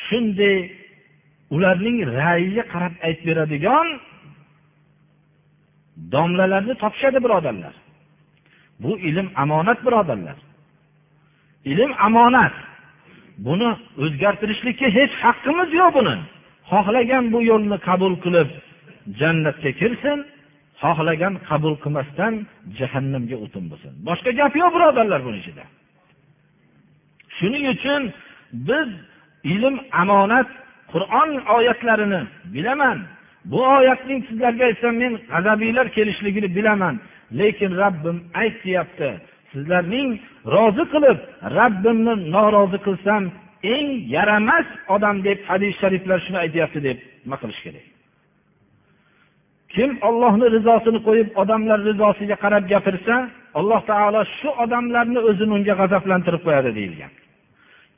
shunday 0.06 0.56
ularning 1.54 1.98
ra'yiga 2.18 2.64
qarab 2.72 2.94
aytib 3.06 3.24
beradigan 3.30 3.86
domlalarni 6.14 6.74
topishadi 6.82 7.24
birodarlar. 7.24 7.74
Bu 8.82 8.98
ilm 8.98 9.28
omonat 9.42 9.86
birodarlar. 9.86 10.36
Ilm 11.64 11.92
omonat 12.06 12.54
buni 13.46 13.70
o'zgartirishlikka 14.04 14.88
hech 14.98 15.14
haqqimiz 15.24 15.70
yo'q 15.80 15.90
buni 15.98 16.16
xohlagan 16.70 17.24
bu 17.32 17.38
yo'lni 17.50 17.78
qabul 17.88 18.14
qilib 18.24 18.48
jannatga 19.20 19.70
kirsin 19.80 20.18
xohlagan 20.82 21.34
qabul 21.48 21.74
qilmasdan 21.82 22.34
jahannamga 22.78 23.36
o'tin 23.44 23.64
bo'lsin. 23.70 23.92
Boshqa 24.08 24.30
gap 24.40 24.52
yo'q 24.62 24.70
birodarlar 24.76 25.20
buni 25.26 25.38
ichida. 25.42 25.64
Shuning 27.36 27.64
uchun 27.74 28.02
biz 28.68 28.88
ilm 29.52 29.76
omonat 30.02 30.48
qur'on 30.92 31.30
oyatlarini 31.56 32.20
bilaman. 32.54 32.98
Bu 33.44 33.60
oyatning 33.76 34.20
sizlarga 34.28 34.64
aytsam 34.70 34.94
men 35.02 35.12
g'azabinglar 35.32 35.86
kelishligini 35.96 36.48
bilaman. 36.56 36.94
Lekin 37.38 37.72
rabbim 37.82 38.18
aytyapti 38.42 39.10
sizlarning 39.52 40.08
rozi 40.54 40.84
qilib 40.92 41.18
rabbimni 41.58 42.14
norozi 42.34 42.78
qilsam 42.86 43.22
eng 43.74 43.88
yaramas 44.14 44.66
odam 44.94 45.16
deb 45.26 45.38
hadis 45.50 45.72
shariflar 45.80 46.18
shuni 46.26 46.38
aytyapti 46.44 46.80
deb 46.88 46.98
nima 47.24 47.36
qilish 47.42 47.60
kerak? 47.64 47.86
Kim 49.74 49.90
ollohni 50.08 50.46
rizosini 50.56 51.00
qo'yib 51.06 51.28
odamlar 51.42 51.78
rizosiga 51.88 52.36
qarab 52.44 52.64
gapirsa 52.72 53.14
alloh 53.58 53.80
taolo 53.90 54.22
shu 54.38 54.48
odamlarni 54.64 55.20
o'zini 55.28 55.52
unga 55.58 55.74
g'azablantirib 55.80 56.42
qo'yadi 56.46 56.70
deyilgan. 56.78 57.12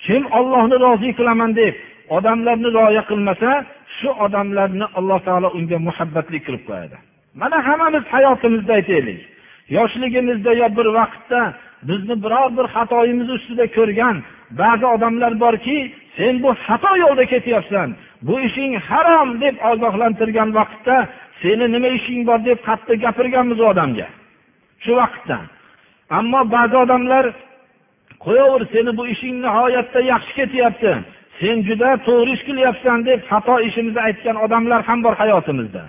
Kim 0.04 0.22
ollohni 0.38 0.76
rozi 0.84 1.10
qilaman 1.18 1.50
deb 1.60 1.74
odamlarni 2.16 2.68
rioya 2.76 3.02
qilmasa 3.10 3.50
shu 3.98 4.10
odamlarni 4.24 4.86
alloh 4.98 5.20
taolo 5.26 5.48
unga 5.58 5.78
muhabbatli 5.88 6.38
qilib 6.46 6.62
qo'yadi. 6.68 6.96
Mana 7.40 7.58
hammamiz 7.66 8.04
hayotimizda 8.14 8.72
aytaylik. 8.78 9.20
Yoshligimizda 9.76 10.52
yo 10.60 10.68
bir 10.78 10.86
vaqtda 10.98 11.40
bizni 11.88 12.14
biror 12.24 12.48
bir 12.56 12.66
xatoyimiz 12.74 13.28
ustida 13.36 13.66
ko'rgan 13.76 14.16
ba'zi 14.60 14.86
odamlar 14.94 15.32
borki 15.44 15.78
sen 16.16 16.34
bu 16.42 16.50
xato 16.64 16.92
yo'lda 17.04 17.24
ketyapsan 17.32 17.88
bu 18.26 18.34
ishing 18.48 18.72
harom 18.88 19.28
deb 19.42 19.56
ogohlantirgan 19.70 20.50
vaqtda 20.58 20.96
seni 21.42 21.66
nima 21.74 21.90
ishing 21.98 22.20
bor 22.28 22.38
deb 22.48 22.58
qattiq 22.68 22.96
gapirganmiz 23.04 23.58
u 23.64 23.66
odamga. 23.72 24.08
Shu 24.84 24.92
vaqtda. 25.02 25.38
Ammo 26.18 26.40
ba'zi 26.54 26.76
odamlar 26.84 27.24
qo'yaver 28.24 28.62
seni 28.72 28.90
bu 28.98 29.04
ishing 29.14 29.36
nihoyatda 29.44 30.00
yaxshi 30.12 30.32
ketyapti. 30.38 30.92
Sen 31.40 31.56
juda 31.68 31.90
to'g'ri 32.06 32.30
ish 32.36 32.44
qilyapsan 32.48 32.98
deb 33.08 33.20
xato 33.30 33.56
ishimizni 33.68 34.00
aytgan 34.08 34.36
odamlar 34.44 34.80
ham 34.88 34.98
bor 35.06 35.14
hayotimizda. 35.22 35.82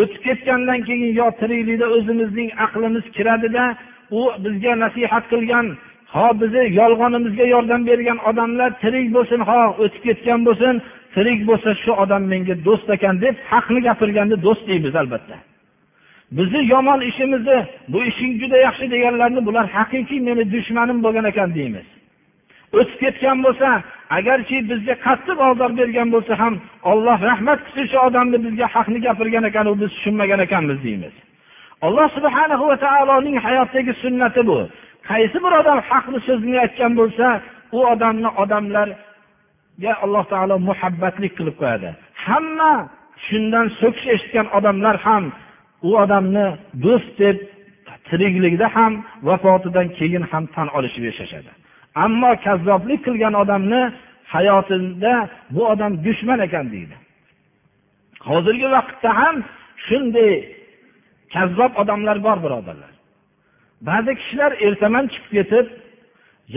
O'tib 0.00 0.20
ketgandan 0.26 0.80
keyin 0.88 1.12
yo 1.20 1.26
tiriklikda 1.40 1.86
o'zimizning 1.96 2.50
aqlimiz 2.64 3.04
kiradida 3.16 3.64
u 4.18 4.20
bizga 4.44 4.72
nasihat 4.84 5.24
qilgan 5.32 5.66
ho 6.14 6.26
bizni 6.40 6.64
yolg'onimizga 6.80 7.46
yordam 7.54 7.82
bergan 7.90 8.18
odamlar 8.30 8.70
tirik 8.82 9.08
bo'lsin 9.16 9.40
ho 9.48 9.60
o'tib 9.82 10.02
ketgan 10.06 10.40
bo'lsin 10.48 10.74
tirik 11.14 11.40
bo'lsa 11.48 11.70
shu 11.82 11.92
odam 12.02 12.22
menga 12.32 12.54
do'st 12.66 12.88
ekan 12.96 13.14
deb 13.24 13.34
haqni 13.50 13.80
gapirganda 13.88 14.36
do'st 14.46 14.62
deymiz 14.70 14.94
albatta. 15.02 15.36
Bizni 16.36 16.60
yomon 16.72 17.00
ishimizni 17.10 17.58
bu 17.92 17.98
ishing 18.10 18.32
juda 18.40 18.58
yaxshi 18.66 18.86
deganlarni 18.94 19.40
bular 19.48 19.66
haqiqiy 19.76 20.20
meni 20.28 20.44
dushmanim 20.54 20.98
bo'lgan 21.04 21.26
ekan 21.32 21.48
deymiz. 21.58 21.86
O'tib 22.78 22.98
ketgan 23.02 23.38
bo'lsa 23.46 23.68
agarki 24.10 24.56
bizga 24.70 24.94
qattiq 25.06 25.38
ozor 25.50 25.70
bergan 25.80 26.08
bo'lsa 26.14 26.34
ham 26.42 26.54
olloh 26.90 27.18
rahmat 27.30 27.60
qilsin 27.66 27.86
shu 27.90 27.98
odamni 28.08 28.38
bizga 28.46 28.66
haqni 28.74 28.98
gapirgan 29.06 29.44
ekan 29.50 29.66
u 29.72 29.74
biz 29.80 29.90
tushunmagan 29.96 30.40
ekanmiz 30.46 30.78
deymiz. 30.86 31.14
Alloh 31.86 32.08
subhana 32.16 32.56
va 32.70 32.76
taoloning 32.86 33.36
hayotdagi 33.46 33.92
sunnati 34.02 34.42
bu. 34.50 34.58
Qaysi 35.10 35.36
bir 35.44 35.52
odam 35.60 35.78
haqni 35.90 36.18
so'zini 36.26 36.58
aytgan 36.64 36.92
bo'lsa 37.00 37.26
u 37.76 37.78
odamni 37.92 38.28
odamlarga 38.42 39.92
alloh 40.04 40.24
taolo 40.32 40.56
muhabbatlik 40.68 41.32
qilib 41.38 41.56
qo'yadi. 41.60 41.88
Hamma 42.26 42.72
shundan 43.26 43.66
so'kish 43.80 44.06
eshitgan 44.14 44.46
odamlar 44.58 44.96
ham 45.06 45.24
u 45.88 45.90
odamni 46.02 46.46
do'st 46.84 47.12
deb 47.22 47.36
tirikligida 48.08 48.68
ham 48.76 48.92
vafotidan 49.28 49.88
keyin 49.98 50.24
ham 50.30 50.44
tan 50.54 50.68
olishib 50.76 51.04
yashashadi. 51.10 51.50
Ammo 52.04 52.30
kazzoblik 52.44 53.00
qilgan 53.06 53.34
odamni 53.42 53.82
hayotida 54.34 55.14
bu 55.54 55.62
odam 55.72 55.92
dushman 56.04 56.40
ekan 56.46 56.66
deydi. 56.74 56.96
Hozirgi 58.28 58.68
vaqtda 58.76 59.10
ham 59.20 59.36
shunday 59.86 60.32
kazzob 61.34 61.72
odamlar 61.82 62.16
bor 62.26 62.38
birodarlar. 62.44 62.92
Ba'zi 63.88 64.12
kishilar 64.20 64.52
ertaman 64.66 65.04
chiqib 65.12 65.32
ketib 65.36 65.66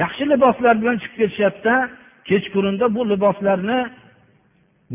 yaxshi 0.02 0.24
liboslar 0.32 0.76
bilan 0.82 0.98
chiqib 1.02 1.18
ketishyaptida 1.22 1.76
kechqurunda 2.30 2.86
bu 2.96 3.02
liboslarni 3.12 3.80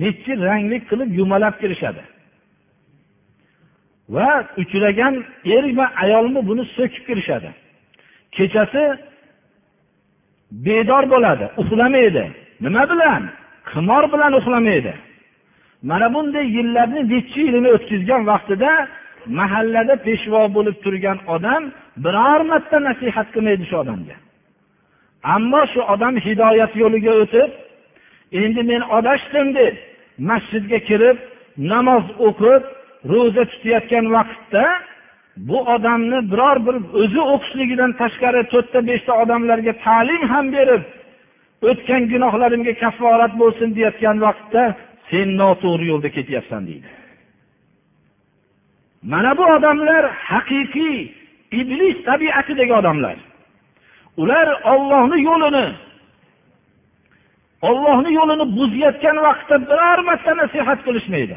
nechi 0.03 0.33
rangli 0.47 0.79
qilib 0.89 1.11
yumalab 1.21 1.55
kirishadi. 1.63 2.03
Va 4.15 4.29
uchragan 4.63 5.15
ermi 5.57 5.87
ayolmi 6.05 6.41
buni 6.49 6.65
so'kib 6.77 7.05
kirishadi. 7.09 7.51
Kechasi 8.37 8.83
bedor 10.51 11.05
bo'ladi 11.13 11.47
uxlamaydi. 11.63 12.25
Nima 12.65 12.83
bilan? 12.93 13.23
Qimor 13.71 14.05
bilan 14.13 14.33
uxlamaydi. 14.41 14.95
Mana 15.89 16.15
bunday 16.15 16.47
yillarni 16.57 17.01
necha 17.13 17.41
yilini 17.47 17.71
o'tkazgan 17.77 18.23
vaqtida 18.31 18.73
mahallada 19.39 19.95
peshvo 20.07 20.41
bo'lib 20.57 20.77
turgan 20.85 21.19
odam 21.35 21.63
biror 22.05 22.41
marta 22.51 22.79
nasihat 22.89 23.29
qilmaydi 23.35 23.65
shu 23.71 23.77
odamga. 23.83 24.17
Ammo 25.35 25.63
shu 25.73 25.81
odam 25.95 26.15
hidoyat 26.27 26.73
yo'liga 26.83 27.13
o'tib 27.23 27.51
endi 28.43 28.63
men 28.71 28.83
adashdim 28.99 29.49
deb 29.59 29.75
masjidga 30.31 30.79
kirib 30.89 31.17
namoz 31.73 32.05
o'qib 32.27 32.63
ro'za 33.13 33.45
tutayotgan 33.53 34.07
vaqtda 34.17 34.65
bu 35.37 35.59
odamni 35.75 36.31
biror 36.33 36.67
bir 36.67 36.77
o'zi 37.03 37.21
o'qishligidan 37.33 37.93
tashqari 38.01 38.43
to'rtta 38.53 38.81
beshta 38.91 39.13
odamlarga 39.23 39.73
ta'lim 39.87 40.23
ham 40.33 40.47
berib 40.57 40.83
o'tgan 41.71 42.03
gunohlarimga 42.13 42.75
kafforat 42.83 43.33
bo'lsin 43.43 43.69
deyotgan 43.77 44.17
vaqtda 44.27 44.63
sen 45.11 45.29
noto'g'ri 45.41 45.85
yo'lda 45.93 46.09
ketyapsan 46.17 46.63
deydi. 46.69 46.89
Mana 49.13 49.31
bu 49.39 49.45
odamlar 49.57 50.05
haqiqiy 50.31 50.97
iblis 51.61 51.97
tabiatidagi 52.09 52.75
odamlar. 52.81 53.17
Ular 54.23 54.47
ollohni 54.73 55.19
yo'lini 55.29 55.67
ollohni 57.69 58.11
yo'lini 58.19 58.47
buzayotgan 58.57 59.17
vaqtda 59.27 59.57
biror 59.71 59.99
marta 60.09 60.33
nasihat 60.43 60.81
qilishmaydi. 60.87 61.37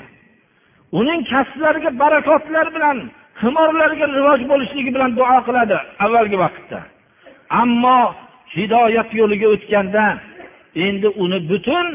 Uning 0.99 1.21
kasblariga 1.31 1.91
barakotlar 2.01 2.67
bilan 2.75 2.97
qimorlarga 3.41 4.05
rivoj 4.17 4.41
bo'lishligi 4.51 4.91
bilan 4.95 5.11
duo 5.19 5.37
qiladi 5.47 5.77
avvalgi 6.05 6.37
vaqtda. 6.43 6.79
Ammo 7.61 7.99
hidoyat 8.55 9.09
yo'liga 9.19 9.47
o'tganda 9.55 10.05
endi 10.85 11.07
uni 11.23 11.39
butun 11.51 11.87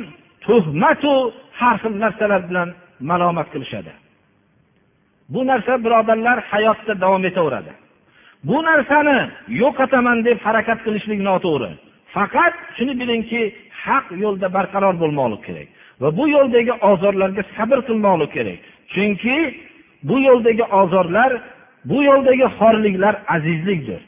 tuhmatu 0.46 1.14
har 1.59 1.76
xil 1.83 1.94
narsalar 2.05 2.42
bilan 2.50 2.68
malomat 3.11 3.48
qilishadi. 3.55 3.92
Bu 5.33 5.40
narsa 5.50 5.72
birodarlar 5.85 6.38
hayotda 6.50 6.94
davom 7.05 7.24
etaveradi. 7.31 7.72
Bu 8.48 8.57
narsani 8.68 9.18
yo'qotaman 9.62 10.18
deb 10.28 10.38
harakat 10.47 10.78
qilishlik 10.86 11.20
noto'g'ri. 11.28 11.70
Faqat 12.14 12.55
shuni 12.76 12.95
bilingki 13.01 13.43
haq 13.84 14.07
yo'lda 14.24 14.49
barqaror 14.57 14.95
bo'lmoqlik 15.03 15.43
kerak 15.49 15.68
va 16.03 16.09
bu 16.18 16.24
yo'ldagi 16.36 16.72
ozorlarga 16.90 17.43
sabr 17.57 17.78
qilmoqlik 17.88 18.30
kerak. 18.36 18.61
Chunki 18.93 19.36
bu 20.09 20.16
yo'ldagi 20.28 20.64
ozorlar 20.80 21.32
bu 21.84 22.03
yo'ldagi 22.03 22.46
xorliklar 22.59 23.14
azizlikdir. 23.34 24.00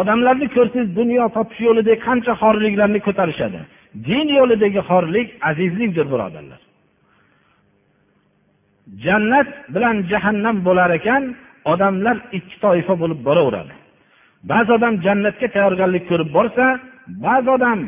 Odamlarni 0.00 0.46
ko'rsangiz 0.56 0.88
dunyo 0.96 1.24
topish 1.36 1.60
yo'lida 1.68 1.94
qancha 2.06 2.32
xorliklarni 2.42 3.00
ko'tarishadi. 3.06 3.60
Din 4.08 4.26
yo'lidagi 4.38 4.80
xorlik 4.90 5.28
azizlikdir 5.50 6.06
birodarlar. 6.12 6.60
Jannat 9.04 9.48
bilan 9.74 9.96
jahannam 10.10 10.56
bo'lar 10.66 10.90
ekan 10.98 11.22
odamlar 11.72 12.16
ikki 12.38 12.56
toifa 12.64 12.94
bo'lib 13.02 13.20
boraveradi. 13.28 13.74
Ba'zi 14.50 14.70
odam 14.78 14.94
jannatga 15.06 15.46
tayyorgarlik 15.54 16.04
ko'rib 16.10 16.30
borsa 16.36 16.64
ba'zi 17.26 17.48
odam 17.56 17.80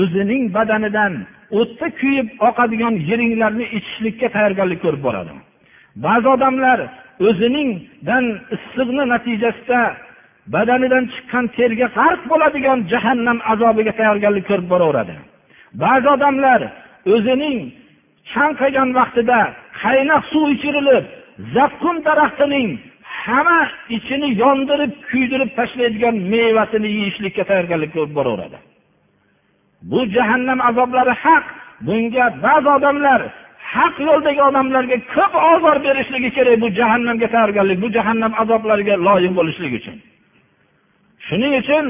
o'zining 0.00 0.42
badanidan 0.56 1.12
o'tda 1.58 1.86
kuyib 2.00 2.28
oqadigan 2.48 2.94
yiringlarni 3.08 3.64
ichishlikka 3.78 4.28
tayyorgarlik 4.34 4.80
ko'rib 4.84 5.02
boradi. 5.08 5.32
Ba'zi 5.96 6.28
odamlar 6.36 6.78
o'ziningdan 7.28 8.24
issiqni 8.54 9.04
natijasida 9.12 9.80
badanidan 10.54 11.04
chiqqan 11.12 11.44
terga 11.56 11.86
g'arq 11.98 12.22
bo'ladigan 12.32 12.78
jahannam 12.92 13.38
azobiga 13.52 13.92
tayyorgarlik 13.98 14.44
ko'rib 14.50 14.68
boraveradi. 14.72 15.14
Ba'zi 15.82 16.08
odamlar 16.16 16.60
o'zining 17.14 17.58
chanqagan 18.32 18.88
vaqtida 18.98 19.40
qaynoq 19.82 20.22
suv 20.32 20.46
ichirilib 20.56 21.04
zaqqum 21.56 21.96
daraxtining 22.06 22.68
hamma 23.22 23.60
ichini 23.96 24.28
yondirib 24.42 24.92
kuydirib 25.10 25.50
tashlaydigan 25.58 26.16
mevasini 26.32 26.88
yeyishlikka 26.98 27.42
tayyorgarlik 27.50 27.90
ko'rib 27.96 28.14
boraveradi. 28.18 28.58
Bu 29.90 30.00
jahannam 30.16 30.60
azoblari 30.70 31.14
haq. 31.24 31.44
Bunga 31.86 32.26
ba'zi 32.44 32.68
odamlar 32.76 33.20
haq 33.74 33.94
yo'ldagi 34.08 34.40
odamlarga 34.48 34.96
ko'p 35.14 35.34
ozor 35.52 35.76
berishligi 35.86 36.30
kerak 36.36 36.56
bu 36.62 36.68
jahannamga 36.78 37.28
tayyorgarlik 37.34 37.78
bu 37.84 37.88
jahannam 37.96 38.32
azoblariga 38.42 38.94
loyiq 39.06 39.32
bo'lishlik 39.38 39.72
uchun. 39.80 39.96
Shuning 41.26 41.52
uchun 41.62 41.84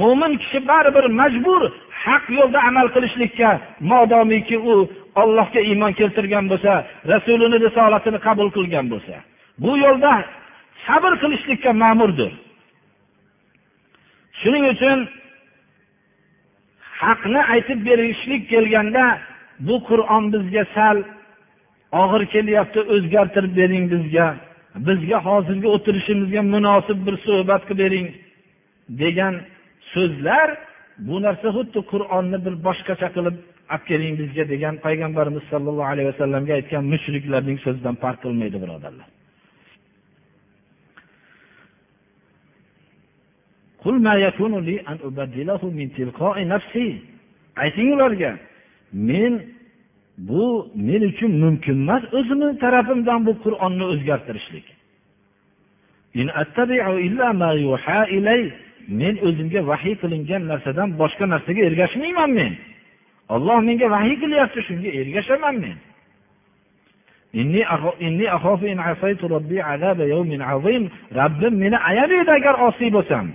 mo'min 0.00 0.32
kishi 0.42 0.58
baribir 0.70 1.06
majbur 1.20 1.62
haq 2.04 2.24
yo'lda 2.38 2.58
amal 2.68 2.86
qilishlikka 2.94 3.50
modomiki 3.90 4.56
u 4.72 4.74
ollohga 5.22 5.60
iymon 5.70 5.92
keltirgan 5.98 6.44
bo'lsa 6.52 6.72
rasulini 7.12 7.56
risolatini 7.66 8.18
qabul 8.26 8.48
qilgan 8.56 8.86
bo'lsa 8.92 9.14
bu 9.62 9.72
yo'lda 9.84 10.12
sabr 10.86 11.12
qilishlikka 11.22 11.70
ma'murdir. 11.82 12.32
Shuning 14.40 14.64
uchun 14.74 14.98
haqni 17.02 17.40
aytib 17.54 17.78
berishlik 17.88 18.42
kelganda 18.52 19.04
bu 19.66 19.76
qur'on 19.88 20.24
bizga 20.34 20.64
sal 20.76 20.96
og'ir 22.02 22.22
kelyapti 22.34 22.80
o'zgartirib 22.94 23.52
bering 23.60 23.84
bizga. 23.94 24.26
Bizga 24.88 25.18
hozirgi 25.28 25.68
o'tirishimizga 25.76 26.42
munosib 26.54 26.98
bir 27.06 27.14
suhbat 27.26 27.62
qilib 27.68 27.80
bering 27.82 28.06
degan 29.02 29.34
so'zlar 29.94 30.48
bu 31.08 31.16
narsa 31.24 31.48
xuddi 31.56 31.80
qur'onni 31.92 32.38
bir 32.46 32.54
boshqacha 32.66 33.08
qilib 33.16 33.36
olib 33.74 33.82
keling 33.88 34.14
bizga 34.20 34.44
degan 34.52 34.74
payg'ambarimiz 34.86 35.44
sollallohu 35.52 35.90
alayhi 35.92 36.08
vasallamga 36.12 36.52
aytgan 36.58 36.84
mushriklarning 36.92 37.58
so'zidan 37.64 37.94
farq 38.02 38.18
qilmaydi 38.24 38.56
birodarlar. 38.64 39.08
Ayting 47.64 47.88
ularga 47.96 48.32
men 48.92 49.32
bu 50.18 50.68
men 50.74 51.02
uchun 51.10 51.32
mumkin 51.44 51.76
emas 51.82 52.04
o'zimni 52.18 52.58
tarafimdan 52.64 53.20
bu 53.26 53.32
qur'onni 53.44 53.84
o'zgartirishlik. 53.92 54.66
Men 58.88 59.14
o'zimga 59.26 59.60
vahiy 59.70 59.94
qilingan 60.02 60.42
narsadan 60.50 60.88
boshqa 61.00 61.24
narsaga 61.34 61.62
ergashmayman 61.68 62.30
men. 62.38 62.52
Olloh 63.34 63.58
menga 63.68 63.86
vahiy 63.96 64.16
qilyapti 64.22 64.60
shunga 64.68 64.90
ergashaman 65.00 65.56
men. 65.64 65.76
Robbim 71.18 71.54
meni 71.62 71.78
ayab 71.90 72.10
agar 72.36 72.54
osiy 72.68 72.90
bo'lsam? 72.96 73.26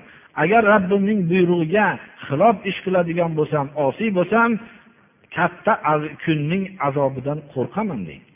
Agar 0.43 0.61
robbimning 0.73 1.19
buyrug'iga 1.29 1.87
xilof 2.27 2.55
ish 2.69 2.79
qiladigan 2.85 3.31
bo'lsam 3.39 3.65
osiy 3.87 4.09
bo'lsam 4.17 4.49
katta 5.35 5.73
kunning 6.25 6.63
azobidan 6.87 7.39
qo'rqaman 7.53 8.01
deydi. 8.09 8.27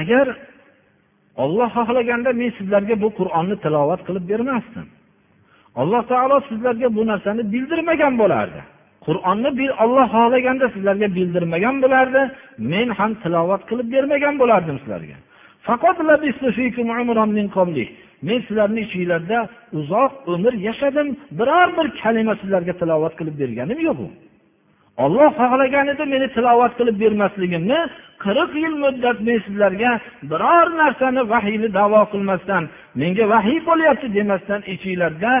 Agar 0.00 0.26
olloh 1.42 1.68
xohlaganda 1.76 2.30
men 2.40 2.50
sizlarga 2.58 2.94
bu 3.02 3.08
qur'onni 3.18 3.56
tilovat 3.64 4.00
qilib 4.06 4.24
bermasdim. 4.32 4.86
Alloh 5.80 6.02
taolo 6.12 6.36
sizlarga 6.48 6.88
bu 6.96 7.02
narsani 7.10 7.42
bildirmagan 7.52 8.14
bo'lardi. 8.22 8.60
Qur'onni 9.06 9.50
olloh 9.84 10.06
xohlaganda 10.16 10.66
sizlarga 10.74 11.08
bildirmagan 11.16 11.76
bo'lardi 11.84 12.22
men 12.72 12.88
ham 12.98 13.12
tilovat 13.22 13.62
qilib 13.70 13.88
bermagan 13.94 14.34
bo'lardim 14.42 14.76
sizlarga. 14.82 15.16
Men 18.22 18.38
sizlarni 18.46 18.80
ichinglarda 18.86 19.38
uzoq 19.78 20.12
umr 20.34 20.52
yashadim 20.68 21.08
biror 21.38 21.68
bir 21.76 21.86
kalima 22.02 22.34
sizlarga 22.40 22.72
tilovat 22.80 23.14
qilib 23.18 23.36
berganim 23.42 23.80
yo'q 23.88 24.00
olloh 25.04 25.30
xohlagan 25.40 25.86
edi 25.92 26.04
meni 26.14 26.28
tilovat 26.36 26.72
qilib 26.78 26.96
bermasligimni 27.02 27.80
qirq 28.24 28.50
yil 28.62 28.74
muddat 28.84 29.18
men 29.26 29.38
sizlarga 29.46 29.92
biror 30.30 30.66
narsani 30.80 31.22
vahiyni 31.32 31.68
davo 31.78 32.02
qilmasdan 32.12 32.62
menga 33.00 33.24
vahiy 33.34 33.58
bo'lyapti 33.68 34.06
demasdan 34.18 34.60
ichinglarda 34.74 35.32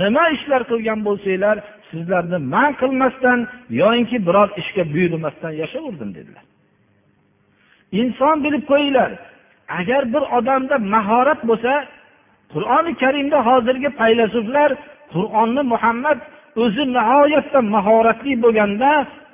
nima 0.00 0.24
ishlar 0.36 0.62
qilgan 0.70 1.00
bo'lsanglar 1.06 1.56
sizlarni 1.90 2.38
man 2.54 2.70
qilmasdan 2.80 3.38
yoyinki 3.80 4.16
biror 4.26 4.48
ishga 4.62 4.82
buyurmasdan 4.94 5.52
yashaverdim 5.62 6.10
dedilar. 6.18 6.44
Inson 8.00 8.36
bilib 8.44 8.64
qo'yinglar 8.70 9.10
agar 9.80 10.02
bir 10.14 10.22
odamda 10.38 10.76
mahorat 10.94 11.40
bo'lsa 11.50 11.72
qur'oni 12.54 12.92
karimda 13.02 13.38
hozirgi 13.48 13.90
faylasuflar 14.00 14.70
qur'onni 15.14 15.62
muhammad 15.72 16.18
o'zi 16.62 16.84
nihoyatda 16.96 17.60
mahoratli 17.74 18.34
bo'lganda 18.44 18.90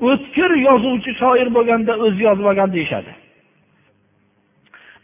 o'tkir 0.09 0.51
yozuvchi 0.69 1.13
shoir 1.21 1.49
bo'lganda 1.57 1.93
o'zi 2.05 2.21
yozib 2.29 2.47
olgan 2.51 2.71
deyishadi. 2.77 3.13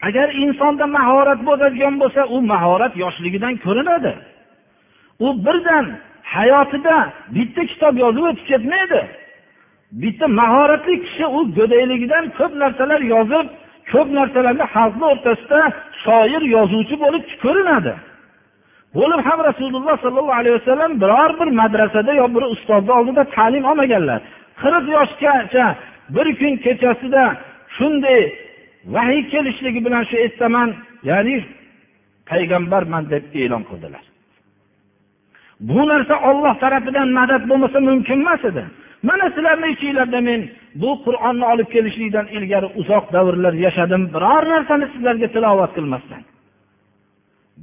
Agar 0.09 0.29
insonda 0.45 0.87
mahorat 0.97 1.41
bo'ladigan 1.49 1.95
bo'lsa 2.03 2.23
u 2.35 2.37
mahorat 2.53 2.95
yoshligidan 3.05 3.55
ko'rinadi. 3.65 4.13
U 5.27 5.29
birdan 5.47 5.87
hayotida 6.35 6.97
bitta 7.37 7.63
kitob 7.71 7.95
yozib 8.05 8.25
o'tib 8.31 8.47
ketmaydi. 8.51 9.01
Bitta 10.03 10.27
mahoratli 10.41 10.95
kishi 11.05 11.27
u 11.39 11.41
go'dakligidan 11.59 12.25
ko'p 12.39 12.53
narsalar 12.63 13.01
yozib 13.15 13.47
ko'p 13.93 14.09
narsalarni 14.18 14.66
xalqni 14.74 15.07
o'rtasida 15.12 15.61
shoir 16.05 16.43
yozuvchi 16.57 16.97
bo'lib 17.05 17.24
ko'rinadi. 17.45 17.95
Bo'lib 18.97 19.20
ham 19.28 19.39
rasululloh 19.49 19.97
sollallohu 20.05 20.39
alayhi 20.41 20.57
vasallam 20.59 20.93
biror 21.03 21.30
bir 21.41 21.49
madrasada 21.61 22.12
yo 22.20 22.26
bir 22.34 22.45
ustozni 22.55 22.93
oldida 22.99 23.22
ta'lim 23.36 23.64
olmaganlar. 23.70 24.20
Qirq 24.62 24.84
yoshgacha 24.97 25.66
bir 26.16 26.26
kun 26.41 26.55
kechasida 26.64 27.24
shunday 27.76 28.22
vahiy 28.95 29.22
kelishligi 29.32 29.80
bilan 29.86 30.03
shu 30.11 30.16
aytaman 30.24 30.68
ya'ni 31.11 31.36
payg'ambarman 32.30 33.03
deb 33.12 33.24
e'lon 33.43 33.62
qildilar. 33.70 34.05
Bu 35.68 35.80
narsa 35.91 36.14
olloh 36.30 36.55
tarafidan 36.62 37.09
madad 37.18 37.43
bo'lmasa 37.51 37.78
mumkin 37.89 38.18
emas 38.24 38.43
edi. 38.51 38.64
Mana 39.03 39.31
sizlarni 39.31 39.69
ichinglarda 39.75 40.21
men 40.21 40.41
bu 40.75 40.91
qur'onni 41.05 41.45
olib 41.53 41.69
kelishlikdan 41.75 42.27
ilgari 42.27 42.69
uzoq 42.81 43.05
davrlar 43.13 43.53
yashadim. 43.53 44.03
Biror 44.15 44.43
narsani 44.53 44.87
sizlarga 44.93 45.29
tilovat 45.35 45.73
qilmasdan. 45.77 46.23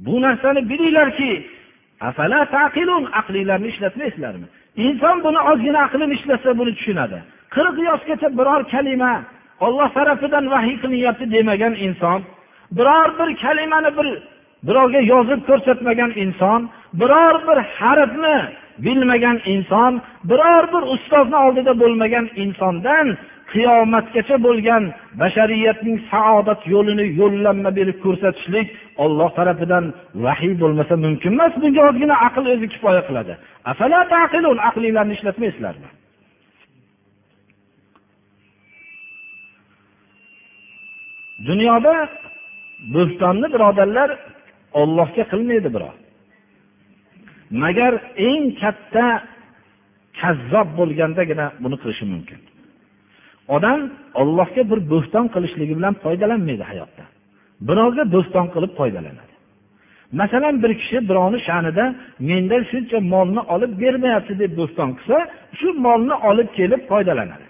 Bu 0.06 0.14
narsani 0.22 0.60
bilinglarki 0.70 1.30
aqlinglarni 3.20 3.68
ishlatmaysizlarmi 3.68 4.46
inson 4.76 5.16
buni 5.24 5.40
ozgina 5.50 5.78
aqlini 5.86 6.14
ishlatsa 6.18 6.58
buni 6.58 6.72
tushunadi. 6.78 7.18
Qirq 7.54 7.76
yoshgacha 7.88 8.28
biror 8.38 8.62
kalima 8.72 9.12
olloh 9.60 9.88
tarafidan 9.94 10.44
vahiy 10.54 10.76
qilinyapti 10.82 11.24
demagan 11.34 11.74
inson 11.86 12.20
biror 12.78 13.08
bir 13.18 13.28
kalimani 13.42 13.90
bir 13.98 14.08
birovga 14.68 15.00
yozib 15.12 15.40
ko'rsatmagan 15.48 16.12
inson 16.24 16.60
biror 17.00 17.34
bir 17.48 17.58
harfni 17.78 18.38
bilmagan 18.84 19.38
inson 19.54 19.92
biror 20.30 20.64
bir 20.74 20.82
ustozni 20.94 21.36
oldida 21.46 21.72
bo'lmagan 21.82 22.26
insondan 22.42 23.06
qiyomatgacha 23.52 24.36
bo'lgan 24.46 24.82
bashariyatning 25.20 25.98
saodat 26.12 26.60
yo'lini 26.74 27.06
yo'llanma 27.20 27.70
berib 27.78 27.98
ko'rsatishlik 28.04 28.66
olloh 29.04 29.30
tarafidan 29.38 29.84
vahiy 30.24 30.54
bo'lmasa 30.62 30.94
mumkin 31.04 31.32
emas. 31.36 31.52
Bunga 31.62 31.82
ozgina 31.88 32.16
aql 32.28 32.44
o'zi 32.54 32.66
kifoya 32.74 33.02
qiladi. 33.08 33.32
Aqlinglarni 34.68 35.12
ishlatmaysizlarmi? 35.18 35.88
Dunyoda 41.48 41.94
bo'htonni 42.94 43.46
birodarlar 43.54 44.10
ollohga 44.80 45.24
qilmaydi 45.32 45.68
birov 45.76 45.94
magar 47.50 47.94
eng 48.28 48.44
katta 48.60 49.06
kazzob 50.20 50.68
bo'lgandagina 50.78 51.46
buni 51.62 51.76
qilishi 51.82 52.04
mumkin. 52.12 52.40
Odam 53.56 53.80
ollohga 54.20 54.62
bir 54.70 54.80
bo'xton 54.92 55.26
qilishligi 55.34 55.74
bilan 55.78 55.94
foydalanmaydi 56.04 56.64
hayotda. 56.70 57.04
Birovga 57.68 58.04
bo'xton 58.14 58.46
qilib 58.54 58.72
foydalanadi. 58.80 59.34
Masalan 60.20 60.54
bir 60.62 60.72
kishi 60.80 60.98
birovni 61.08 61.38
sha'nida 61.48 61.84
mendan 62.28 62.62
shuncha 62.70 62.98
molni 63.12 63.42
olib 63.54 63.72
bermayapti 63.82 64.34
deb 64.42 64.52
bo'xton 64.60 64.90
qilsa 64.98 65.18
shu 65.58 65.68
molni 65.86 66.16
olib 66.30 66.48
kelib 66.58 66.82
foydalanadi. 66.90 67.46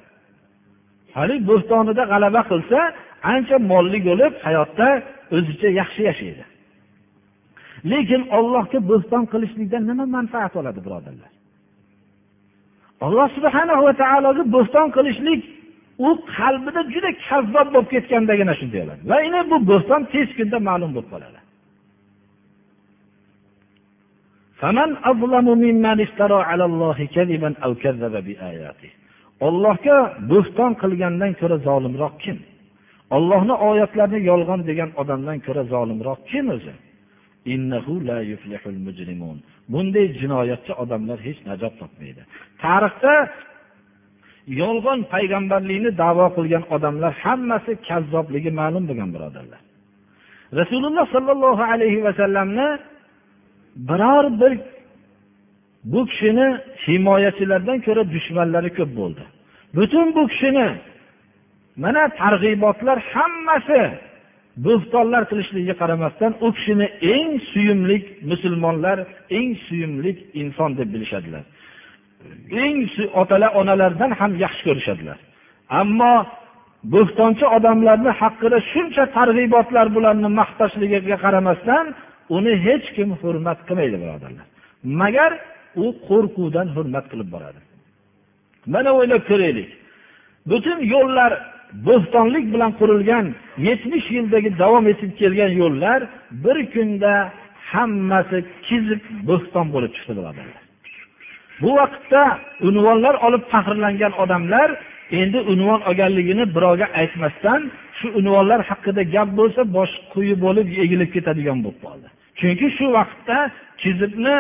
Haligi 1.17 1.45
bo'xtonida 1.51 2.03
g'alaba 2.13 2.41
qilsa 2.51 2.79
ancha 3.33 3.57
molli 3.71 3.99
bo'lib 4.09 4.33
hayotda 4.47 4.89
o'zicha 5.37 5.69
yaxshi 5.81 6.03
yashaydi. 6.11 6.45
Lekin 7.93 8.23
ollohga 8.39 8.79
bo'xton 8.91 9.25
qilishlikdan 9.33 9.83
nima 9.91 10.05
manfaat 10.17 10.53
oladi 10.61 10.81
birodarlar? 10.87 11.31
Alloh 13.07 13.29
subhana 13.37 13.75
va 13.85 13.93
taologa 14.03 14.43
bo'xton 14.57 14.89
qilishlik 14.97 15.41
u 16.07 16.09
qalbida 16.37 16.81
juda 16.95 17.11
kazzob 17.29 17.69
bo'lib 17.75 17.89
ketgandagina 17.95 18.55
shunday 18.61 18.81
bo'ladi. 18.85 19.03
Va 19.11 19.17
endi 19.27 19.41
bu 19.53 19.57
bo'xton 19.71 20.03
tez 20.13 20.29
kunda 20.39 20.59
ma'lum 20.69 20.91
bo'lib 20.97 21.11
qoladi. 21.15 21.39
Ollohga 29.47 29.97
bo'xton 30.33 30.73
qilgandan 30.83 31.33
ko'ra 31.41 31.57
zolimroq 31.69 32.15
kim? 32.25 32.39
Ollohni 33.17 33.55
oyatlarini 33.69 34.21
yolg'on 34.31 34.61
degan 34.71 34.91
odamdan 35.01 35.39
ko'ra 35.47 35.63
zolimroq 35.75 36.19
kim 36.31 36.47
o'zi? 36.57 36.75
Bunday 39.73 40.07
jinoyatchi 40.21 40.73
odamlar 40.83 41.19
hech 41.27 41.41
najot 41.49 41.75
topmaydi. 41.81 42.23
Tarixda 42.63 43.15
yolg'on 44.61 45.01
payg'ambarlikni 45.13 45.91
davo 46.03 46.27
qilgan 46.37 46.65
odamlar 46.75 47.13
hammasi 47.25 47.73
kazzobligi 47.89 48.51
ma'lum 48.61 48.85
bo'lgan 48.89 49.11
birodarlar. 49.15 49.61
Rasululloh 50.61 51.07
sollallohu 51.15 51.65
alayhi 51.73 52.01
vasallamni 52.07 52.69
biror 53.89 54.25
bir 54.41 54.53
bu 55.93 56.01
kishini 56.11 56.49
himoyachilaridan 56.87 57.79
ko'ra 57.87 58.03
dushmanlari 58.15 58.71
ko'p 58.79 58.91
bo'ldi. 59.01 59.25
Butun 59.77 60.07
bu 60.17 60.23
kishini 60.33 60.69
mana 61.83 62.03
targ'ibotlar 62.21 62.99
hammasi 63.13 63.81
bo'xtonlar 64.65 65.23
qilishligiga 65.31 65.75
qaramasdan 65.83 66.33
u 66.45 66.49
kishini 66.57 66.87
eng 67.15 67.31
suyumli 67.53 67.97
musulmonlar 68.31 68.99
eng 69.39 69.51
suyumli 69.67 70.11
inson 70.43 70.71
deb 70.79 70.89
bilishadilar. 70.95 71.45
Eng 72.65 72.79
otalar 73.21 73.51
onalardan 73.61 74.11
ham 74.21 74.33
yaxshi 74.45 74.63
ko'rishadilar. 74.69 75.19
Ammo 75.81 76.15
bo'xtonchi 76.95 77.45
odamlarni 77.57 78.13
haqida 78.21 78.59
shuncha 78.73 79.05
targ'ibotlar 79.17 79.87
bularni 79.97 80.29
maqtashligiga 80.41 81.17
qaramasdan 81.25 81.87
uni 82.37 82.53
hech 82.67 82.87
kim 82.97 83.09
hurmat 83.21 83.59
qilmaydi 83.69 83.97
birodarlar. 84.03 84.47
Magar 85.03 85.33
u 85.85 85.87
qo'rquvdan 86.09 86.69
hurmat 86.77 87.05
qilib 87.13 87.29
boradi. 87.35 87.61
Mana 88.73 88.91
o'ylab 88.99 89.23
ko'raylik. 89.31 89.71
Butun 90.51 90.79
yo'llar 90.95 91.33
bo'xtonlik 91.87 92.45
bilan 92.55 92.73
qurilgan 92.81 93.27
yetmish 93.69 94.07
yildagi 94.17 94.51
davom 94.63 94.85
etib 94.93 95.11
kelgan 95.21 95.53
yo'llar 95.63 96.01
bir 96.45 96.59
kunda 96.75 97.15
hammasi 97.73 98.39
kizib 98.67 99.03
bo'xton 99.29 99.67
bo'lib 99.75 99.93
chiqdi 99.97 100.13
birodarlar 100.19 100.49
bu 101.63 101.71
vaqtda 101.81 102.23
unvonlar 102.69 103.15
olib 103.27 103.45
faxrlangan 103.53 104.13
odamlar 104.23 104.69
endi 105.21 105.39
unvon 105.53 105.81
olganligini 105.89 106.45
birovga 106.57 106.87
aytmasdan 107.01 107.61
shu 107.99 108.07
unvonlar 108.19 108.61
haqida 108.71 109.03
gap 109.15 109.29
bo'lsa 109.39 109.61
bosh 109.77 109.95
quyi 110.13 110.35
bo'lib 110.45 110.67
egilib 110.85 111.11
ketadigan 111.17 111.59
bo'lib 111.65 111.81
qoldi. 111.87 112.07
Chunki 112.39 112.67
shu 112.77 112.87
vaqtda 112.99 113.39
kizibni 113.83 114.37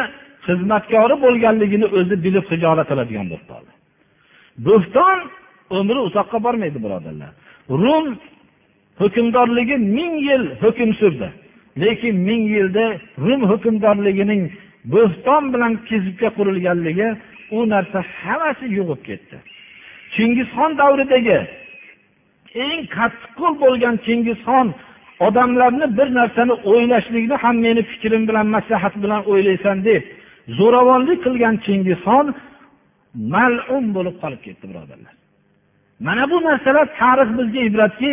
xizmatkori 0.46 1.16
bo'lganligini 1.24 1.86
o'zi 1.98 2.16
bilib 2.24 2.44
hijolat 2.52 2.86
qiladigan 2.90 3.26
bo'lib 3.30 3.46
qoldi. 3.52 3.72
Bo'xton 4.66 5.18
umri 5.70 5.98
uzoqqa 6.08 6.38
bormaydi 6.46 6.78
birodarlar. 6.84 7.30
Rum 7.82 8.06
hukmdorligi 9.00 9.76
ming 9.96 10.14
yil 10.28 10.44
hukm 10.62 10.90
surdi. 11.00 11.28
Lekin 11.82 12.16
ming 12.28 12.42
yilda 12.54 12.84
rum 13.24 13.42
hukmdorligining 13.50 14.42
bo'xton 14.94 15.44
bilan 15.52 15.72
kezibga 15.88 16.28
qurilganligi 16.36 17.08
u 17.56 17.58
narsa 17.72 17.98
hammasi 18.20 18.66
yo'qolib 18.78 19.02
ketdi. 19.08 19.36
Chingizxon 20.14 20.70
davridagi 20.80 21.38
eng 22.66 22.80
qattiqqo'l 22.96 23.54
bo'lgan 23.64 23.96
chingizxon 24.06 24.66
odamlarni 25.26 25.86
bir 25.98 26.08
narsani 26.18 26.54
o'ylashlikni 26.70 27.36
ham 27.44 27.56
meni 27.66 27.82
fikrim 27.90 28.22
bilan 28.28 28.46
maslahat 28.56 28.94
bilan 29.02 29.22
o'ylaysan 29.30 29.76
deb 29.88 30.02
zo'ravonlik 30.58 31.18
qilgan 31.26 31.54
chingizxon 31.66 32.26
malum 33.34 33.84
bo'lib 33.96 34.16
qolib 34.22 34.40
ketdi 34.46 34.64
birodarlar. 34.70 35.14
Mana 36.00 36.30
bu 36.30 36.36
narsalar 36.42 36.86
tarix 37.00 37.28
bizga 37.38 37.60
ibratki 37.68 38.12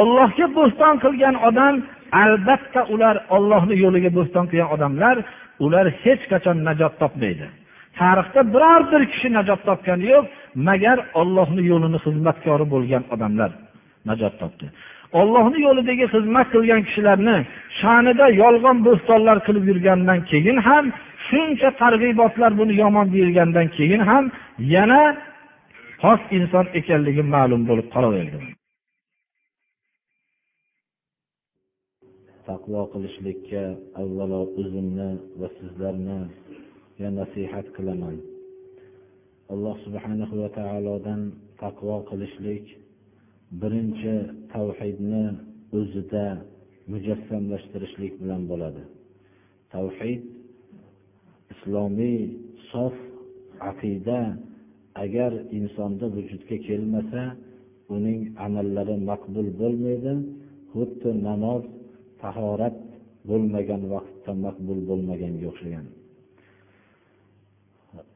ollohga 0.00 0.46
bo'ston 0.58 0.94
qilgan 1.04 1.36
odam 1.48 1.74
albatta 2.22 2.80
ular 2.94 3.16
ollohni 3.36 3.74
yo'liga 3.84 4.10
bo'ston 4.18 4.44
qilgan 4.50 4.70
odamlar 4.74 5.16
ular 5.64 5.86
hech 6.02 6.22
qachon 6.32 6.56
najot 6.68 6.94
topmaydi. 7.02 7.46
Tarixda 7.98 8.40
biror 8.54 8.82
bir 8.92 9.02
kishi 9.12 9.28
najot 9.38 9.60
topgani 9.68 10.04
yo'q 10.12 10.24
magar 10.68 10.98
ollohni 11.20 11.62
yo'lini 11.70 11.98
xizmatkori 12.04 12.66
bo'lgan 12.74 13.02
odamlar 13.14 13.50
najot 14.08 14.34
topdi. 14.42 14.66
Ollohni 15.20 15.58
yo'lidagi 15.66 16.06
xizmat 16.14 16.46
qilgan 16.54 16.80
kishilarni 16.86 17.36
sha'nida 17.80 18.26
yolg'on 18.42 18.78
bo'stonlar 18.86 19.36
qilib 19.46 19.64
yurgandan 19.70 20.18
keyin 20.30 20.58
ham 20.68 20.84
shuncha 21.26 21.68
targ'ibotlar 21.82 22.52
buni 22.60 22.74
yomon 22.82 23.06
deyilgandan 23.14 23.66
keyin 23.76 24.02
ham 24.10 24.24
yana 24.74 25.02
xos 26.02 26.22
inson 26.36 26.66
ekanligi 26.78 27.22
ma'lum 27.34 27.62
bo'lib 27.68 27.88
qolaverdi. 27.94 28.38
Taqvo 32.48 32.82
qilishlikka 32.92 33.62
avvalo 34.02 34.40
o'zimni 34.60 35.10
va 35.40 35.48
sizlarni 35.58 36.20
nasihat 37.20 37.66
qilaman. 37.76 38.16
Alloh 39.52 39.76
subhanahu 39.84 40.34
va 40.42 40.48
taolodan 40.58 41.20
taqvo 41.62 41.96
qilishlik 42.10 42.64
birinchi 43.62 44.14
tavhidni 44.54 45.24
o'zida 45.78 46.26
mujassamlashtirishlik 46.92 48.12
bilan 48.22 48.42
bo'ladi. 48.50 48.82
Tavhid 49.74 50.22
islomiy 51.52 52.18
sof 52.70 52.94
aqida 53.70 54.20
agar 55.04 55.32
insonda 55.58 56.06
vujudga 56.14 56.56
kelmasa 56.66 57.22
uning 57.94 58.20
amallari 58.46 58.96
maqbul 59.10 59.48
bo'lmaydi. 59.60 60.14
Xuddi 60.72 61.10
namoz 61.28 61.62
tahorat 62.22 62.76
bo'lmagan 63.28 63.82
vaqtda 63.94 64.32
maqbul 64.46 64.78
bo'lmaganga 64.88 65.46
o'xshagan. 65.52 65.86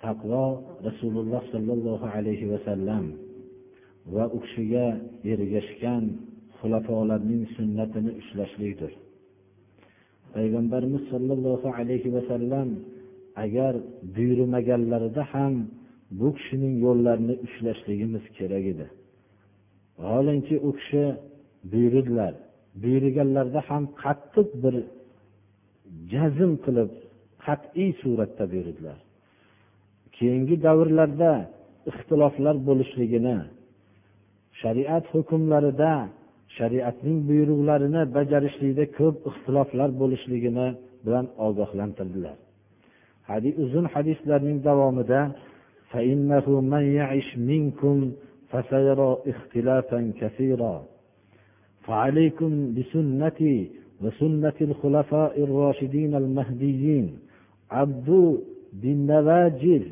Taqvo 0.05 0.45
rasululloh 0.89 1.43
sollallohu 1.53 2.07
alayhi 2.17 2.47
vasallam 2.53 3.05
va 4.15 4.25
u 4.37 4.39
kishiga 4.45 4.87
ergashgan 5.33 6.05
xulafolarning 6.59 7.43
sunnatini 7.57 8.11
ushlashlikdir. 8.21 8.93
Payg'ambarimiz 10.35 11.03
sollallohu 11.13 11.69
alayhi 11.79 12.09
vasallam 12.17 12.69
agar 13.45 13.75
buyurmaganlarida 14.15 15.23
ham 15.33 15.55
bu 16.11 16.29
kishining 16.37 16.75
yo'llarini 16.85 17.35
ushlashligimiz 17.47 18.25
kerak 18.39 18.65
edi. 18.73 18.87
Vaholanki 19.99 20.57
u 20.69 20.71
kishi 20.79 21.05
buyurdilar. 21.73 22.35
Buyurganlarida 22.83 23.61
ham 23.69 23.85
qattiq 24.03 24.49
bir 24.63 24.75
jazm 26.13 26.53
qilib 26.65 26.91
qat'iy 27.45 27.91
suratda 28.03 28.45
buyurdilar. 28.53 28.99
Keyingi 30.17 30.57
davrlarda 30.67 31.33
ixtiloflar 31.91 32.57
bo'lishligini 32.69 33.37
shariat 34.61 35.05
hukmlarida 35.15 35.93
shariatning 36.59 37.19
buyruqlarini 37.29 38.03
bajarishlikda 38.17 38.85
ko'p 38.99 39.17
ixtiloflar 39.31 39.91
bo'lishligini 40.01 40.67
bilan 41.07 41.27
ogohlantirdilar. 41.47 42.37
Uzun 43.65 43.87
hadislarning 43.95 44.59
davomida 44.69 45.21
فإنه 45.91 46.61
من 46.61 46.83
يعش 46.83 47.39
منكم 47.39 48.13
فسيرى 48.49 49.19
اختلافا 49.27 50.13
كثيرا. 50.21 50.85
فعليكم 51.87 52.75
بسنتي 52.75 53.71
وسنة 54.03 54.53
الخلفاء 54.61 55.43
الراشدين 55.45 56.15
المهديين 56.15 57.19
عبدوا 57.71 58.37
بالنواجذ. 58.73 59.83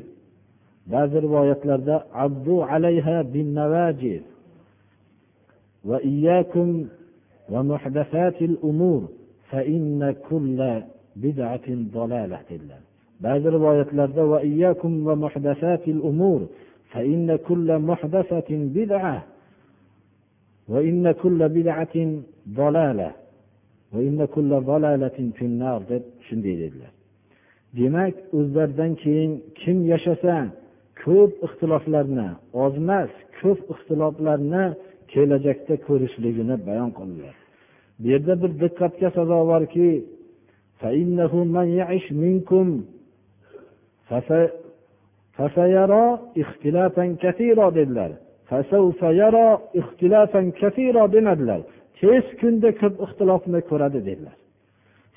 ba'zi 0.91 1.17
rivoyatlarda 1.21 2.07
abdu 2.13 2.63
alayha 2.63 3.33
bin 3.33 3.55
navajir 3.55 4.21
وإياكم 5.85 6.69
ومحدثات 7.49 8.41
الأمور 8.41 9.01
فإن 9.51 10.15
كل 10.29 10.59
بدعة 11.15 11.67
ضلالة 11.69 12.49
الله 12.51 12.81
ba'zi 13.23 13.47
rivoyatlarda 13.55 14.23
va 14.31 14.39
iyyakum 14.49 14.93
va 15.07 15.15
muhdasatil 15.25 15.99
umur 16.09 16.41
fa 16.91 17.01
inna 17.13 17.35
kulla 17.47 17.75
muhdasatin 17.89 18.61
bid'a 18.75 19.15
va 20.71 20.79
inna 20.89 21.11
kulla 21.21 21.45
bid'atin 21.57 22.09
dalala 22.57 23.09
va 23.93 23.99
inna 24.07 24.25
kulla 24.35 24.57
dalalatin 24.71 25.27
finnar 25.37 25.79
deb 25.91 26.03
shunday 26.27 26.55
dedilar. 26.63 26.91
Demak 27.77 28.15
o'zlaridan 28.37 28.91
keyin 29.03 29.31
kim 29.61 29.77
yashasa 29.91 30.35
ko'p 31.03 31.31
ixtiloflarni 31.45 32.27
ozmas 32.65 33.11
ko'p 33.39 33.59
ixtiloflarni 33.73 34.63
kelajakda 35.11 35.75
ko'rishligini 35.87 36.55
bayon 36.67 36.91
qildilar. 36.97 37.35
Bu 37.99 38.05
yerda 38.13 38.33
bir 38.41 38.51
diqqatga 38.63 39.09
sazovorki 39.17 39.87
dedilar. 47.77 48.11
Demadilar. 51.15 51.61
Tez 51.99 52.25
kunda 52.41 52.69
ko'p 52.81 52.95
ixtilofni 53.05 53.59
ko'radi 53.69 53.99
dedilar. 54.07 54.35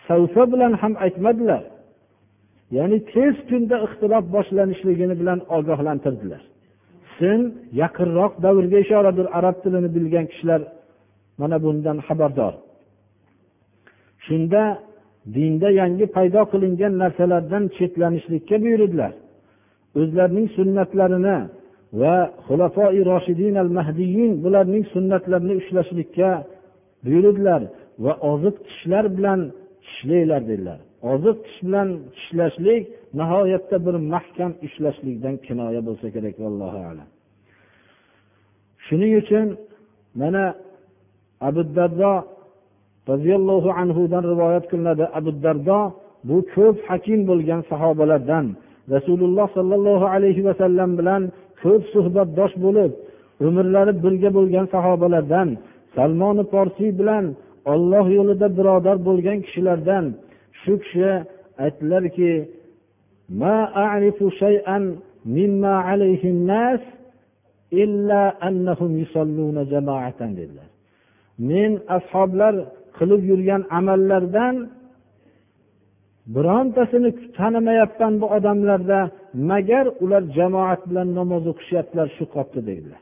Savfa 0.09 0.45
bilan 0.53 0.73
ham 0.83 0.93
aytmadilar. 1.05 1.63
Ya'ni 2.77 2.99
tez 3.13 3.35
kunda 3.51 3.77
ixtilof 3.87 4.25
boshlanishligini 4.37 5.15
bilan 5.21 5.39
ogohlantirdilar. 5.57 6.43
Sin 7.19 7.41
yaqinroq 7.83 8.33
davrga 8.45 8.79
ishoradir 8.85 9.27
arab 9.39 9.57
tilini 9.63 9.91
bilgan 9.97 10.27
kishilar 10.31 10.61
mana 11.41 11.57
bundan 11.65 11.99
xabardor. 12.07 12.55
Shunda 14.27 14.63
dinda 15.35 15.69
yangi 15.81 16.07
paydo 16.17 16.43
qilingan 16.53 16.93
narsalardan 17.03 17.65
chetlanishlikka 17.77 18.57
buyurdilar. 18.65 19.13
O'zlarining 20.01 20.49
sunnatlarini 20.57 21.39
va 22.01 22.15
xulafoi 22.47 23.01
roshidin 23.11 23.55
al 23.63 23.71
mahdiyin 23.79 24.33
bularning 24.45 24.85
sunnatlarini 24.95 25.55
ushlashlikka 25.61 26.31
buyurdilar 27.05 27.63
va 28.05 28.13
oziq 28.33 28.57
tishlar 28.67 29.05
bilan 29.17 29.41
tishlanglar 29.85 30.43
dedilar. 30.51 30.79
Oziq 31.13 31.37
tish 31.45 31.61
bilan 31.67 31.89
tishlashlik 32.17 32.83
nihoyatda 33.19 33.77
bir 33.87 33.95
mahkam 34.15 34.53
ushlashlikdan 34.67 35.35
kinoya 35.47 35.81
bo'lsa 35.89 36.07
kerak 36.15 36.37
vallohu 36.45 36.81
alam. 36.91 37.09
Shuning 38.87 39.13
uchun 39.23 39.47
mana 40.21 40.45
abu 41.49 41.63
dardo 41.77 42.13
roziyallohu 43.11 43.69
anhudan 43.83 44.25
rivoyat 44.33 44.65
qilinadi. 44.71 45.05
Abu 45.19 45.31
dardo 45.45 45.81
bu 46.29 46.37
ko'p 46.55 46.77
hakim 46.89 47.21
bo'lgan 47.31 47.61
sahobalardan. 47.71 48.47
Rasululloh 48.95 49.47
sollallohu 49.57 50.07
alayhi 50.15 50.43
vasallam 50.49 50.91
bilan 50.99 51.23
ko'p 51.63 51.83
suhbatdosh 51.95 52.55
bo'lib 52.65 52.93
umrlari 53.47 53.93
birga 54.05 54.31
bo'lgan 54.37 54.67
sahobalardan 54.75 55.49
salmoni 55.97 56.45
porsiy 56.55 56.91
bilan 57.01 57.25
olloh 57.73 58.07
yo'lida 58.19 58.49
birodar 58.59 58.97
bo'lgan 59.09 59.39
kishilardan 59.45 60.05
shu 60.61 60.73
kishi 60.83 61.11
aytdilarki 61.65 62.33
men 71.51 71.71
ashoblar 71.97 72.55
qilib 72.97 73.23
yurgan 73.31 73.63
amallardan 73.79 74.57
birontasini 76.35 77.11
tanimayapman 77.37 78.13
bu 78.21 78.27
odamlarda 78.37 79.01
magar 79.51 79.87
ular 80.05 80.23
jamoat 80.37 80.81
bilan 80.89 81.09
namoz 81.19 81.45
o'qishyaptilar 81.53 82.09
shu 82.17 82.25
qopda 82.35 82.61
deydilar. 82.69 83.01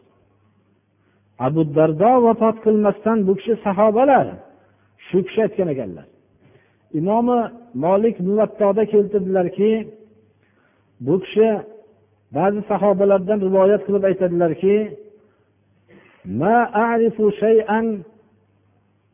Abu 1.46 1.62
dardo 1.76 2.12
vafot 2.26 2.56
qilmasdan 2.64 3.18
bu 3.28 3.32
kishi 3.38 3.54
sahobalar 3.66 4.26
shu 5.08 5.18
kishi 5.26 5.40
aytgan 5.46 5.68
ekanlar. 5.74 6.06
Imomi 6.98 7.38
molik 7.84 8.16
muvattoda 8.28 8.82
keltirdilarki 8.92 9.70
bu 11.06 11.14
kishi 11.24 11.48
ba'zi 12.36 12.60
sahobalardan 12.70 13.38
rivoyat 13.46 13.82
qilib 13.86 14.04
aytadilarki 14.10 14.76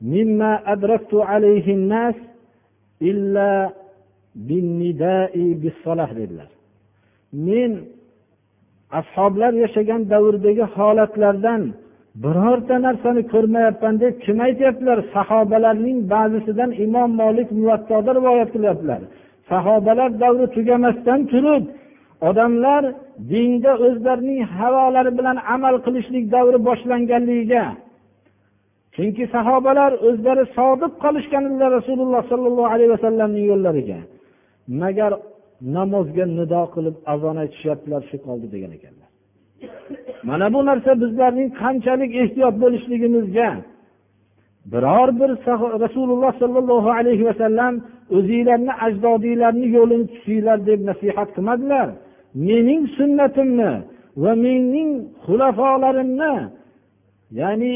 مما 0.01 0.73
أدركت 0.73 1.13
عليه 1.13 1.73
الناس 1.73 2.15
إلا 3.01 3.69
بالنداء 4.35 5.33
بالصلاة 5.61 6.11
dedilar 6.13 6.49
men 7.33 7.71
ashoblar 8.91 9.53
yashagan 9.53 10.09
davrdagi 10.09 10.63
holatlardan 10.75 11.61
birorta 12.23 12.75
narsani 12.81 13.21
ko'rmayapman 13.33 13.95
deb 14.03 14.13
kim 14.25 14.37
aytyaptilar 14.47 14.99
sahobalarning 15.15 15.99
ba'zisidan 16.13 16.71
imom 16.85 17.09
molik 17.21 17.49
muvattoda 17.59 18.11
rivoyat 18.17 18.49
qilyaptilar 18.55 19.01
sahobalar 19.49 20.09
davri 20.23 20.47
tugamasdan 20.55 21.19
turib 21.31 21.63
odamlar 22.29 22.83
dinda 23.31 23.71
o'zlarining 23.85 24.41
havolari 24.57 25.11
bilan 25.19 25.37
amal 25.55 25.75
qilishlik 25.85 26.25
davri 26.35 26.57
boshlanganligiga 26.67 27.63
chunki 28.96 29.24
sahobalar 29.34 29.92
o'zlari 30.08 30.44
sodiq 30.56 30.92
qolishgan 31.04 31.42
edilar 31.48 31.70
rasululloh 31.78 32.22
sollallohu 32.32 32.70
alayhi 32.74 32.92
vasallamning 32.96 33.46
yo'llariga 33.52 34.00
magar 34.82 35.12
namozga 35.76 36.24
nido 36.38 36.62
qilib 36.74 36.96
azon 37.14 37.36
aytishyaptilar 37.44 38.02
shu 38.10 38.16
qoldi 38.26 38.46
degan 38.54 38.72
ekanlar. 38.78 39.08
Mana 40.28 40.46
bu 40.54 40.60
narsa 40.68 40.92
bizlarning 41.02 41.48
qanchalik 41.62 42.12
ehtiyot 42.22 42.54
bo'lishligimizga 42.62 43.48
biror 44.72 45.08
bir 45.20 45.30
rasululloh 45.84 46.32
sollallohu 46.42 46.90
alayhi 46.98 47.24
vasallam 47.30 47.74
o'zinglarni 48.16 48.72
ajdodinglarni 48.86 49.66
yo'lini 49.76 50.06
tutinglar 50.12 50.58
deb 50.70 50.80
nasihat 50.90 51.28
qilmadilar. 51.36 51.88
Mening 52.48 52.82
sunnatimni 52.98 53.72
va 54.22 54.32
mening 54.46 54.90
xulafolarimni 55.24 56.34
ya'ni 57.40 57.74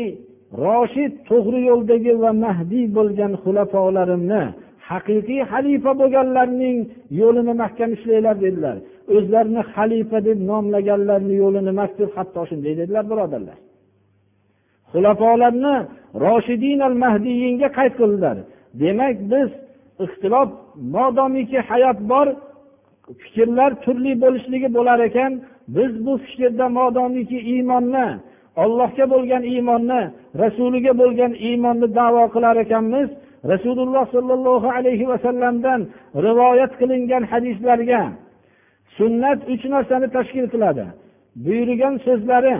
roshid 0.64 1.12
to'g'ri 1.28 1.60
yo'ldagi 1.70 2.12
va 2.22 2.30
mahdiy 2.44 2.86
bo'lgan 2.98 3.32
xulafolarimni 3.42 4.42
haqiqiy 4.90 5.42
xalifa 5.52 5.92
bo'lganlarning 6.00 6.78
yo'lini 7.20 7.54
mahkam 7.62 7.90
ushlanglar 7.96 8.36
dedilar. 8.44 8.76
O'zlarini 9.14 9.62
xalifa 9.74 10.18
deb 10.28 10.38
nomlaganlarni 10.50 11.34
yo'lini 11.42 11.72
maktub 11.80 12.10
hatto 12.16 12.40
shunday 12.50 12.74
dedilar 12.80 13.04
birodarlar. 13.10 13.58
Xulafolarni 14.92 15.74
roshidin 16.24 16.80
al 16.88 16.94
mahdiyinga 17.04 17.68
qayd 17.78 17.92
qildilar. 18.00 18.36
Demak 18.82 19.16
biz 19.32 19.48
ixtilof 20.04 20.48
modomiki 20.94 21.58
hayot 21.70 21.98
bor 22.12 22.26
fikrlar 23.22 23.70
turli 23.84 24.12
bo'lishligi 24.22 24.68
bo'lar 24.76 24.98
ekan. 25.08 25.32
Biz 25.76 25.92
bu 26.06 26.12
fikrda 26.24 26.66
modomiki 26.78 27.38
iymonni 27.52 28.06
ollohga 28.62 29.04
bo'lgan 29.12 29.42
iymonni 29.52 30.02
rasuliga 30.42 30.92
bo'lgan 31.00 31.32
iymonni 31.48 31.88
davo 31.98 32.24
qilar 32.34 32.56
ekanmiz. 32.64 33.08
Rasululloh 33.52 34.04
sollallohu 34.14 34.68
alayhi 34.78 35.08
vasallamdan 35.12 35.80
rivoyat 36.26 36.72
qilingan 36.80 37.22
hadislarga 37.32 38.02
sunnat 38.98 39.38
uch 39.52 39.64
narsani 39.74 40.08
tashkil 40.16 40.46
qiladi. 40.54 40.84
Buyurgan 41.44 41.94
so'zlari 42.06 42.56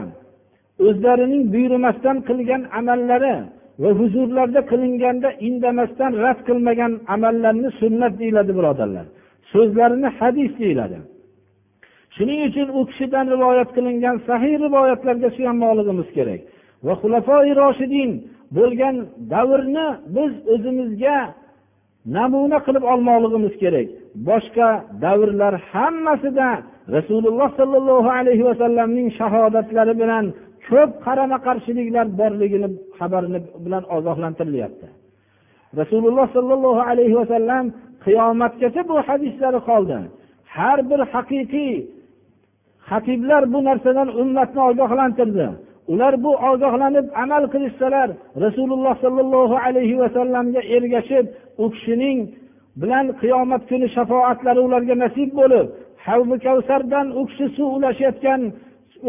o'zlarining 0.86 1.42
buyurmasdan 1.54 2.16
qilgan 2.28 2.62
amallari 2.78 3.36
va 3.82 3.90
huzurlarda 4.00 4.60
qilinganda 4.70 5.28
indamasdan 5.48 6.12
rad 6.24 6.38
qilmagan 6.48 6.92
amallarni 7.14 7.68
sunnat 7.80 8.12
deyiladi 8.20 8.52
birodarlar. 8.58 9.06
So'zlarini 9.52 10.08
hadis 10.18 10.50
deyiladi. 10.62 10.98
Shuning 12.16 12.40
uchun 12.48 12.68
u 12.78 12.80
kishidan 12.90 13.26
rivoyat 13.34 13.68
qilingan 13.76 14.16
sahiy 14.28 14.54
rivoyatlarga 14.66 15.28
suyanmoqligimiz 15.36 16.08
kerak. 16.16 16.40
Va 16.86 16.94
xulafoi 17.02 17.50
roshidin 17.62 18.10
bo'lgan 18.56 18.96
davrni 19.32 19.86
biz 20.16 20.32
o'zimizga 20.54 21.18
namuna 22.16 22.58
qilib 22.66 22.84
olmoqligimiz 22.92 23.54
kerak. 23.62 23.88
Boshqa 24.28 24.68
davrlar 25.04 25.54
hammasida 25.72 26.48
rasululloh 26.96 27.50
sollallohu 27.60 28.10
alayhi 28.18 28.44
vasallamning 28.50 29.08
shahodatlari 29.18 29.94
bilan 30.02 30.24
ko'p 30.68 30.90
qarama 31.06 31.38
qarshiliklar 31.46 32.06
borligini 32.20 32.68
xabarini 32.98 33.40
bilan 33.64 33.84
ogohlantirilyapti. 33.96 34.86
Rasululloh 35.80 36.26
sollallohu 36.36 36.82
alayhi 36.90 37.16
vasallam 37.20 37.64
qiyomatgacha 38.04 38.82
bu 38.90 38.96
hadislari 39.08 39.60
qoldi. 39.68 39.96
Har 40.56 40.78
bir 40.90 41.00
haqiqiy 41.12 41.74
xatiblar 42.90 43.42
bu 43.52 43.58
narsadan 43.68 44.08
ummatni 44.22 44.60
ogohlantirdi. 44.70 45.48
Ular 45.92 46.14
bu 46.24 46.32
ogohlanib 46.50 47.06
amal 47.22 47.44
qilishsalar 47.54 48.08
rasululloh 48.44 48.94
sollallohu 49.04 49.56
alayhi 49.66 49.98
vasallamga 50.02 50.62
ergashib 50.76 51.26
u 51.62 51.64
kishining 51.74 52.18
bilan 52.80 53.06
qiyomat 53.20 53.62
kuni 53.70 53.86
shafoatlari 53.96 54.60
ularga 54.66 54.94
nasib 55.04 55.30
bo'lib 55.40 55.66
havbi 56.06 56.36
kavsardan 56.46 57.06
u 57.20 57.22
kishi 57.28 57.46
suv 57.56 57.68
ulashayotgan 57.76 58.40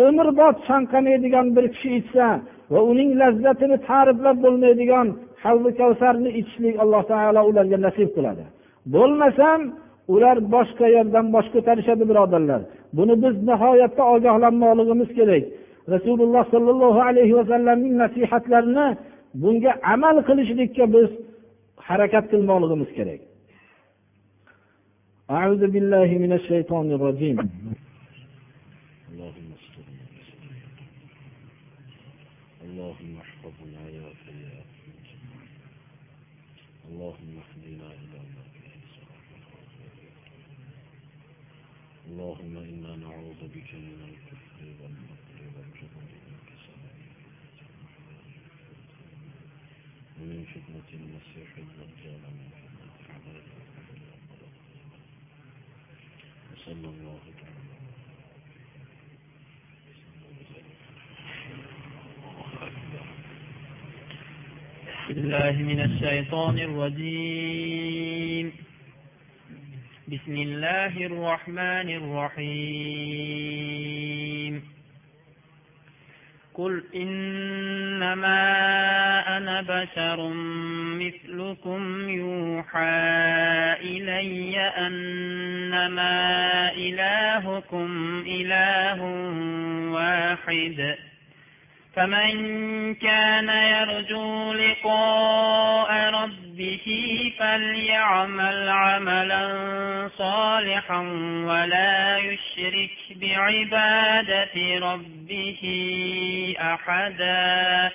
umrbod 0.05 0.55
chanqamaydigan 0.67 1.47
bir 1.55 1.65
kishi 1.73 1.89
ichsa 1.99 2.28
va 2.73 2.80
uning 2.91 3.09
lazzatini 3.21 3.78
ta'riflab 3.88 4.38
bo'lmaydigan 4.45 5.07
havli 5.43 5.71
kavsarni 5.80 6.30
ichishlik 6.39 6.75
alloh 6.84 7.01
taolo 7.11 7.41
ularga 7.49 7.78
nasib 7.88 8.09
qiladi. 8.15 8.43
Bo'lmasam 8.93 9.59
ular 10.14 10.36
boshqa 10.55 10.86
yerdan 10.97 11.26
bosh 11.34 11.49
ko'tarishadi 11.55 12.05
birodarlar 12.11 12.61
buni 12.97 13.14
biz 13.22 13.34
nihoyatda 13.49 14.03
ogohlanmoqligimiz 14.14 15.11
kerak 15.18 15.45
rasululloh 15.95 16.45
sollallohu 16.55 17.01
alayhi 17.11 17.34
vasallamning 17.40 17.95
nasihatlarini 18.03 18.86
bunga 19.43 19.72
amal 19.95 20.16
qilishlikka 20.28 20.84
biz 20.95 21.09
harakat 21.88 22.24
qilmoqligimiz 22.32 22.90
kerak 22.99 23.20
أعوذ 25.38 25.62
بالله 25.74 26.11
من 26.24 26.32
الشيطان 26.38 26.86
الرجيم 26.97 27.36
اللهم 29.12 29.49
استرنا 29.59 30.05
بسترك 30.16 30.66
اللهم 32.66 33.12
احفظنا 33.24 33.82
يا 33.99 34.09
سيئات 34.26 34.70
اللهم 36.88 37.34
اللهم 42.08 42.58
إنا 42.58 42.95
نعوذ 42.95 43.41
بك 43.55 43.70
من 43.74 43.99
الكفر 44.10 44.60
والفقر 44.80 45.39
والجبن 45.55 46.08
ومن 50.18 50.45
فتنة 50.53 50.89
المسيح 50.99 51.49
الدجال 51.58 52.22
ومن 52.28 52.49
فتنة 52.62 52.95
عذاب 53.14 53.45
القبر 53.58 53.99
والقبر 54.08 54.51
وصلى 56.53 56.88
الله 56.95 57.22
تعالى 57.41 57.66
بالله 65.08 65.51
من 65.51 65.80
الشيطان 65.80 66.60
الرجيم. 66.60 68.66
بسم 70.12 70.38
الله 70.38 71.05
الرحمن 71.05 71.89
الرحيم. 71.89 73.38
قل 76.53 76.84
إنما 76.95 78.39
أنا 79.38 79.62
بشر 79.62 80.30
مثلكم 80.99 82.10
يوحى 82.10 82.89
إلي 83.82 84.60
أنما 84.60 86.16
إلهكم 86.72 88.24
إله 88.28 89.01
واحد. 89.91 91.07
فمن 91.98 92.95
كان 92.95 93.50
يرجو 93.50 94.54
لقاء 94.54 96.10
ربه 96.10 96.86
فليعمل 97.39 98.70
عملا 98.70 99.48
صالحا 100.18 101.00
ولا 101.45 102.18
يشرك 102.18 102.91
بعبادة 103.16 104.80
ربه 104.80 105.64
أحدا. 106.60 107.91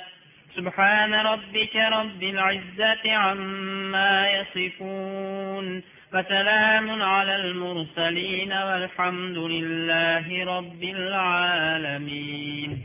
سبحان 0.57 1.15
ربك 1.15 1.77
رب 1.77 2.23
العزة 2.23 3.13
عما 3.13 4.31
يصفون. 4.31 5.83
وسلام 6.15 7.03
على 7.03 7.37
المرسلين 7.37 8.53
والحمد 8.53 9.39
لله 9.39 10.57
رب 10.57 10.83
العالمين. 10.83 12.83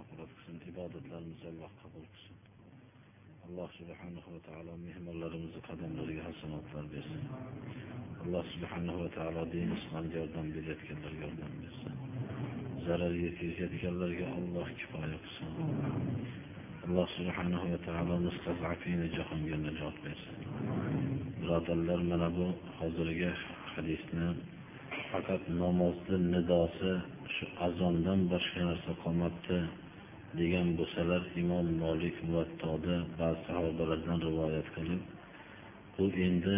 Günahlarımızı 0.00 0.34
qilsin 0.36 0.56
ibodatlarimizni 0.70 1.48
alloh 1.52 1.72
qabul 1.82 2.04
qilsin 2.12 2.36
alloh 3.46 3.68
Allah 3.68 3.68
subhanahu 3.78 4.28
ve 4.34 4.40
teala 4.48 4.72
mihmallarımızı 4.88 5.60
kademleriga 5.68 6.22
hasanatlar 6.28 6.84
versin. 6.94 7.22
Allah 8.22 8.44
subhanahu 8.54 9.04
va 9.04 9.08
taolo 9.16 9.52
din 9.52 9.70
İslamga 9.78 10.16
yordam 10.18 10.46
berayotganlarga 10.54 11.20
yordam 11.26 11.52
bersin. 11.62 11.92
zarar 12.86 13.14
yetkazayotganlarga 13.24 14.26
Alloh 14.38 14.68
kifoya 14.78 15.18
qilsin. 15.24 15.50
Alloh 16.86 17.08
subhanahu 17.18 17.66
va 17.72 17.78
taolo 17.86 18.14
mustazafini 18.26 19.06
jahonga 19.16 19.56
najot 19.66 19.96
bersin. 20.04 20.36
Birodarlar, 21.40 22.00
mana 22.10 22.28
bu 22.36 22.46
hozirgi 22.78 23.30
hadisni 23.74 24.26
faqat 25.10 25.42
namozni 25.62 26.16
nidosi 26.34 26.92
shu 27.34 27.44
azondan 27.66 28.20
boshqa 28.32 28.60
narsa 28.68 28.92
qolmabdi 29.02 29.56
degan 30.38 30.68
bo'lsalar 30.78 31.22
imom 31.42 31.66
molik 31.82 32.16
muvattoda 32.26 32.96
ba'zi 33.20 33.40
sahobalardan 33.48 34.18
rivoyat 34.28 34.68
qilib 34.76 35.02
bu 35.96 36.04
endi 36.26 36.56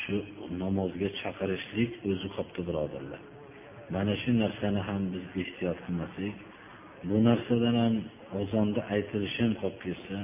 shu 0.00 0.16
namozga 0.62 1.08
chaqirishlik 1.20 1.90
o'zi 2.10 2.28
qolibdi 2.36 2.60
birodarlar. 2.68 3.20
Mana 3.94 4.14
shu 4.22 4.30
narsani 4.42 4.80
ham 4.88 5.02
biz 5.14 5.24
ehtiyot 5.42 5.78
qilmasak 5.86 6.34
bu 7.08 7.16
narsadan 7.28 7.76
ham 7.82 7.94
ozonda 8.40 8.80
aytilishi 8.94 9.40
ham 9.44 9.54
qolib 9.62 9.78
ketsa 9.86 10.16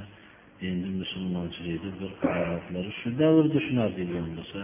endi 0.69 0.89
musulmonchilikni 1.01 1.91
bir 2.01 2.11
alomatlari 2.33 2.91
shu 2.99 3.09
davrda 3.21 3.59
shunaqa 3.67 3.93
degan 4.01 4.27
bo'lsa 4.37 4.61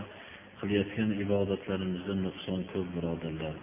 qilayotgan 0.60 1.10
ibodatlarimizda 1.24 2.14
nuqson 2.26 2.60
ko'p 2.72 2.88
birodarlar. 2.96 3.56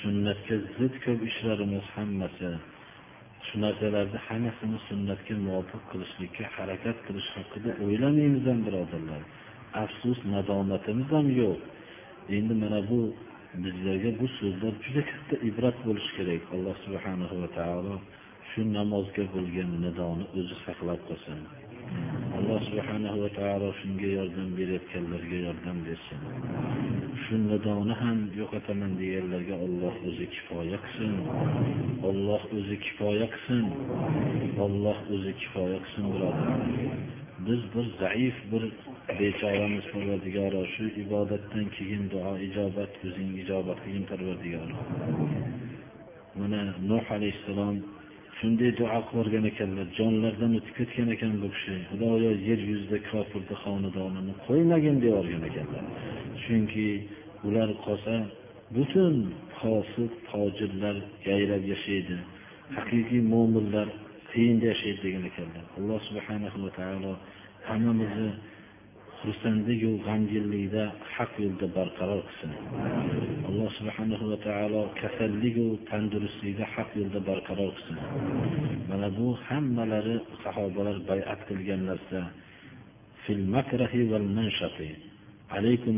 Sunnatga 0.00 0.56
zid 0.76 0.94
ko'p 1.04 1.20
ishlarimiz 1.30 1.84
hammasi 1.96 2.50
shu 3.52 3.60
narsalarni 3.60 4.18
hammasini 4.26 4.78
sunnatga 4.88 5.34
muvofiq 5.46 5.82
qilishlikka 5.92 6.44
harakat 6.56 6.96
qilish 7.06 7.28
haqida 7.36 7.70
o'ylamaymiz 7.84 8.44
ham 8.50 8.60
birodarlar. 8.66 9.22
Afsus 9.82 10.18
nadomatimiz 10.34 11.08
ham 11.16 11.26
yo'q. 11.40 11.58
Endi 12.36 12.54
mana 12.62 12.80
bu 12.90 13.00
bizlarga 13.64 14.10
bu 14.20 14.26
so'zlar 14.38 14.72
juda 14.84 15.02
katta 15.10 15.34
ibrat 15.48 15.76
bo'lishi 15.86 16.12
kerak. 16.18 16.42
Alloh 16.54 16.76
subhanahu 16.84 17.34
va 17.42 17.48
taolo 17.58 17.94
shu 18.50 18.60
namozga 18.76 19.24
bo'lgan 19.34 19.70
nidoni 19.84 20.24
o'zi 20.38 20.56
saqlab 20.64 21.00
qolsin. 21.08 21.38
Alloh 22.38 22.58
subhanahu 22.68 23.22
va 23.22 23.30
taolo 23.38 23.68
shunga 23.80 24.08
yordam 24.18 24.48
berayotganlarga 24.58 25.38
yordam 25.46 25.78
bersin. 25.86 26.20
Shu 27.22 27.34
nidoni 27.50 27.94
ham 28.02 28.18
yo'qotaman 28.40 28.92
deganlarga 29.00 29.56
olloh 29.66 29.94
o'zi 30.08 30.26
kifoya 30.34 30.78
qilsin. 30.84 31.14
Olloh 32.08 32.42
o'zi 32.58 32.76
kifoya 32.84 33.26
qilsin. 33.34 33.64
Olloh 34.64 34.98
o'zi 35.14 35.32
kifoya 35.40 35.78
qilsin 35.84 36.04
birodarlar 36.12 36.60
biz 37.46 37.60
bir 37.74 37.86
zaif 38.00 38.34
bir 38.52 38.62
bechoramiz 39.20 39.84
parvardigoro 39.92 40.62
shu 40.74 40.84
ibodatdan 41.04 41.66
keyin 41.76 42.04
duo 42.12 42.32
ijobat 42.48 42.92
o'zing 43.06 43.30
ijobat 43.42 43.78
qilgin 43.84 44.04
parvardigoro. 44.10 44.76
Mana 46.38 46.60
nuh 46.90 47.06
alayhissalom 47.16 47.76
shunday 48.42 48.70
duo 48.78 48.98
qilib 49.10 49.44
ekanlar 49.52 49.86
jonlaridan 49.98 50.52
o'tib 50.58 50.74
ketgan 50.78 51.08
ekan 51.14 51.34
bu 51.42 51.48
kishi. 51.54 51.74
Xudoyo 51.90 52.30
yer 52.48 52.60
yuzida 52.70 52.98
kofirni 53.10 53.56
xonadonini 53.64 54.32
qo'ymagin 54.46 54.96
deb 55.04 55.14
ekanlar. 55.50 55.84
Chunki 56.42 56.88
ular 57.46 57.68
qolsa 57.84 58.14
butun 58.76 59.14
fosiq 59.58 60.12
tojirlar 60.30 60.96
yayrab 61.28 61.62
yashaydi 61.72 62.16
haqiqiy 62.76 63.22
mo'minlar 63.32 63.88
qiyinda 64.32 64.66
yashaydi 64.72 65.00
degan 65.06 65.24
ekanlar. 65.30 65.64
Alloh 65.78 65.98
subhanahu 66.08 66.58
va 66.64 66.70
taolo 66.78 67.12
hammamizni 67.68 68.30
xursandligu 69.22 69.90
g'amginlikda 70.06 70.84
haq 71.14 71.32
yo'lda 71.44 71.66
barqaror 71.76 72.20
qilsin. 72.28 72.52
Alloh 73.48 73.68
subhanahu 73.78 74.24
va 74.30 74.38
taolo 74.48 74.82
kasalligu 75.00 75.66
tandurustlikda 75.90 76.64
haq 76.74 76.90
yo'lda 77.00 77.20
barqaror 77.28 77.70
qilsin. 77.76 77.96
Mana 78.90 79.08
bu 79.18 79.28
hammalari 79.46 80.16
sahobalar 80.44 80.96
bayat 81.10 81.40
qilgan 81.48 81.80
narsa. 81.90 82.20
Fil 83.22 83.44
makrahi 83.56 84.02
val 84.10 84.28
manshati 84.38 84.90
alaykum 85.56 85.94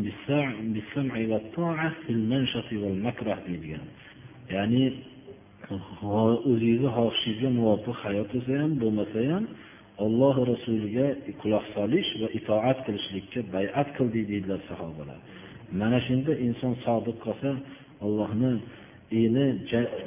bis-sam'i 0.74 1.24
wat-ta'a 1.32 1.88
fil 2.02 2.22
manshati 2.32 2.74
val 2.82 2.98
makrah 3.06 3.38
deyilgan. 3.46 3.84
Ya'ni 4.54 4.84
o'zingizni 5.72 6.88
xohishingizga 6.96 7.50
muvofiq 7.58 7.96
hayot 8.04 8.28
bo'lsa 8.34 8.52
ham 8.62 8.72
bo'lmasa 8.82 9.20
ham 9.32 9.44
olloh 10.04 10.36
rasuliga 10.52 11.06
quloq 11.40 11.64
solish 11.76 12.10
va 12.20 12.28
itoat 12.38 12.78
qilishlikka 12.86 13.40
bayat 13.54 13.88
qildik 13.96 14.24
deydilar 14.30 14.60
sahobalar. 14.70 15.18
Mana 15.80 15.98
shunda 16.06 16.32
inson 16.46 16.74
sodiq 16.84 17.16
qolsa 17.26 17.50
allohni 18.06 18.52
ini 19.22 19.46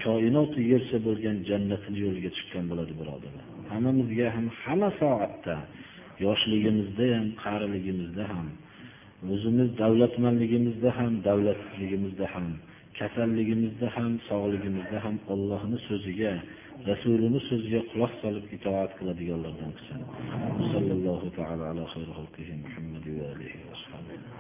koinotu 0.04 0.60
yersa 0.72 0.98
bo'lgan 1.08 1.38
jannatini 1.50 1.98
yo'liga 2.06 2.30
chiqqan 2.38 2.64
bo'ladi 2.72 2.94
birodarlar. 3.00 3.46
Hammamizga 3.72 4.28
ham 4.36 4.46
hamma 4.64 4.90
soatda 5.02 5.56
yoshligimizda 6.26 7.06
ham 7.16 7.28
qariligimizda 7.44 8.24
ham 8.32 8.48
o'zimiz 9.34 9.70
davlatmanligimizda 9.82 10.90
ham 10.98 11.12
davlatligimizda 11.28 12.26
ham 12.34 12.48
kasalligimizda 13.00 13.88
ham 13.96 14.12
sog'ligimizda 14.30 14.98
ham 15.06 15.16
Allohning 15.34 15.82
so'ziga 15.90 16.32
rasulini 16.86 17.40
so'ziga 17.50 17.82
quloq 17.92 18.14
solib 18.24 18.46
itoat 18.58 18.92
qiladiganlardan 19.00 19.72
qilsin 19.78 20.02
sallallohu 20.74 21.28
taala 21.40 21.64
ala 21.72 21.84
xayri 21.94 22.12
xalqihi 22.20 22.60
muhammad 22.66 23.06
va 23.18 23.26
alihi 23.34 23.58
va 23.70 24.37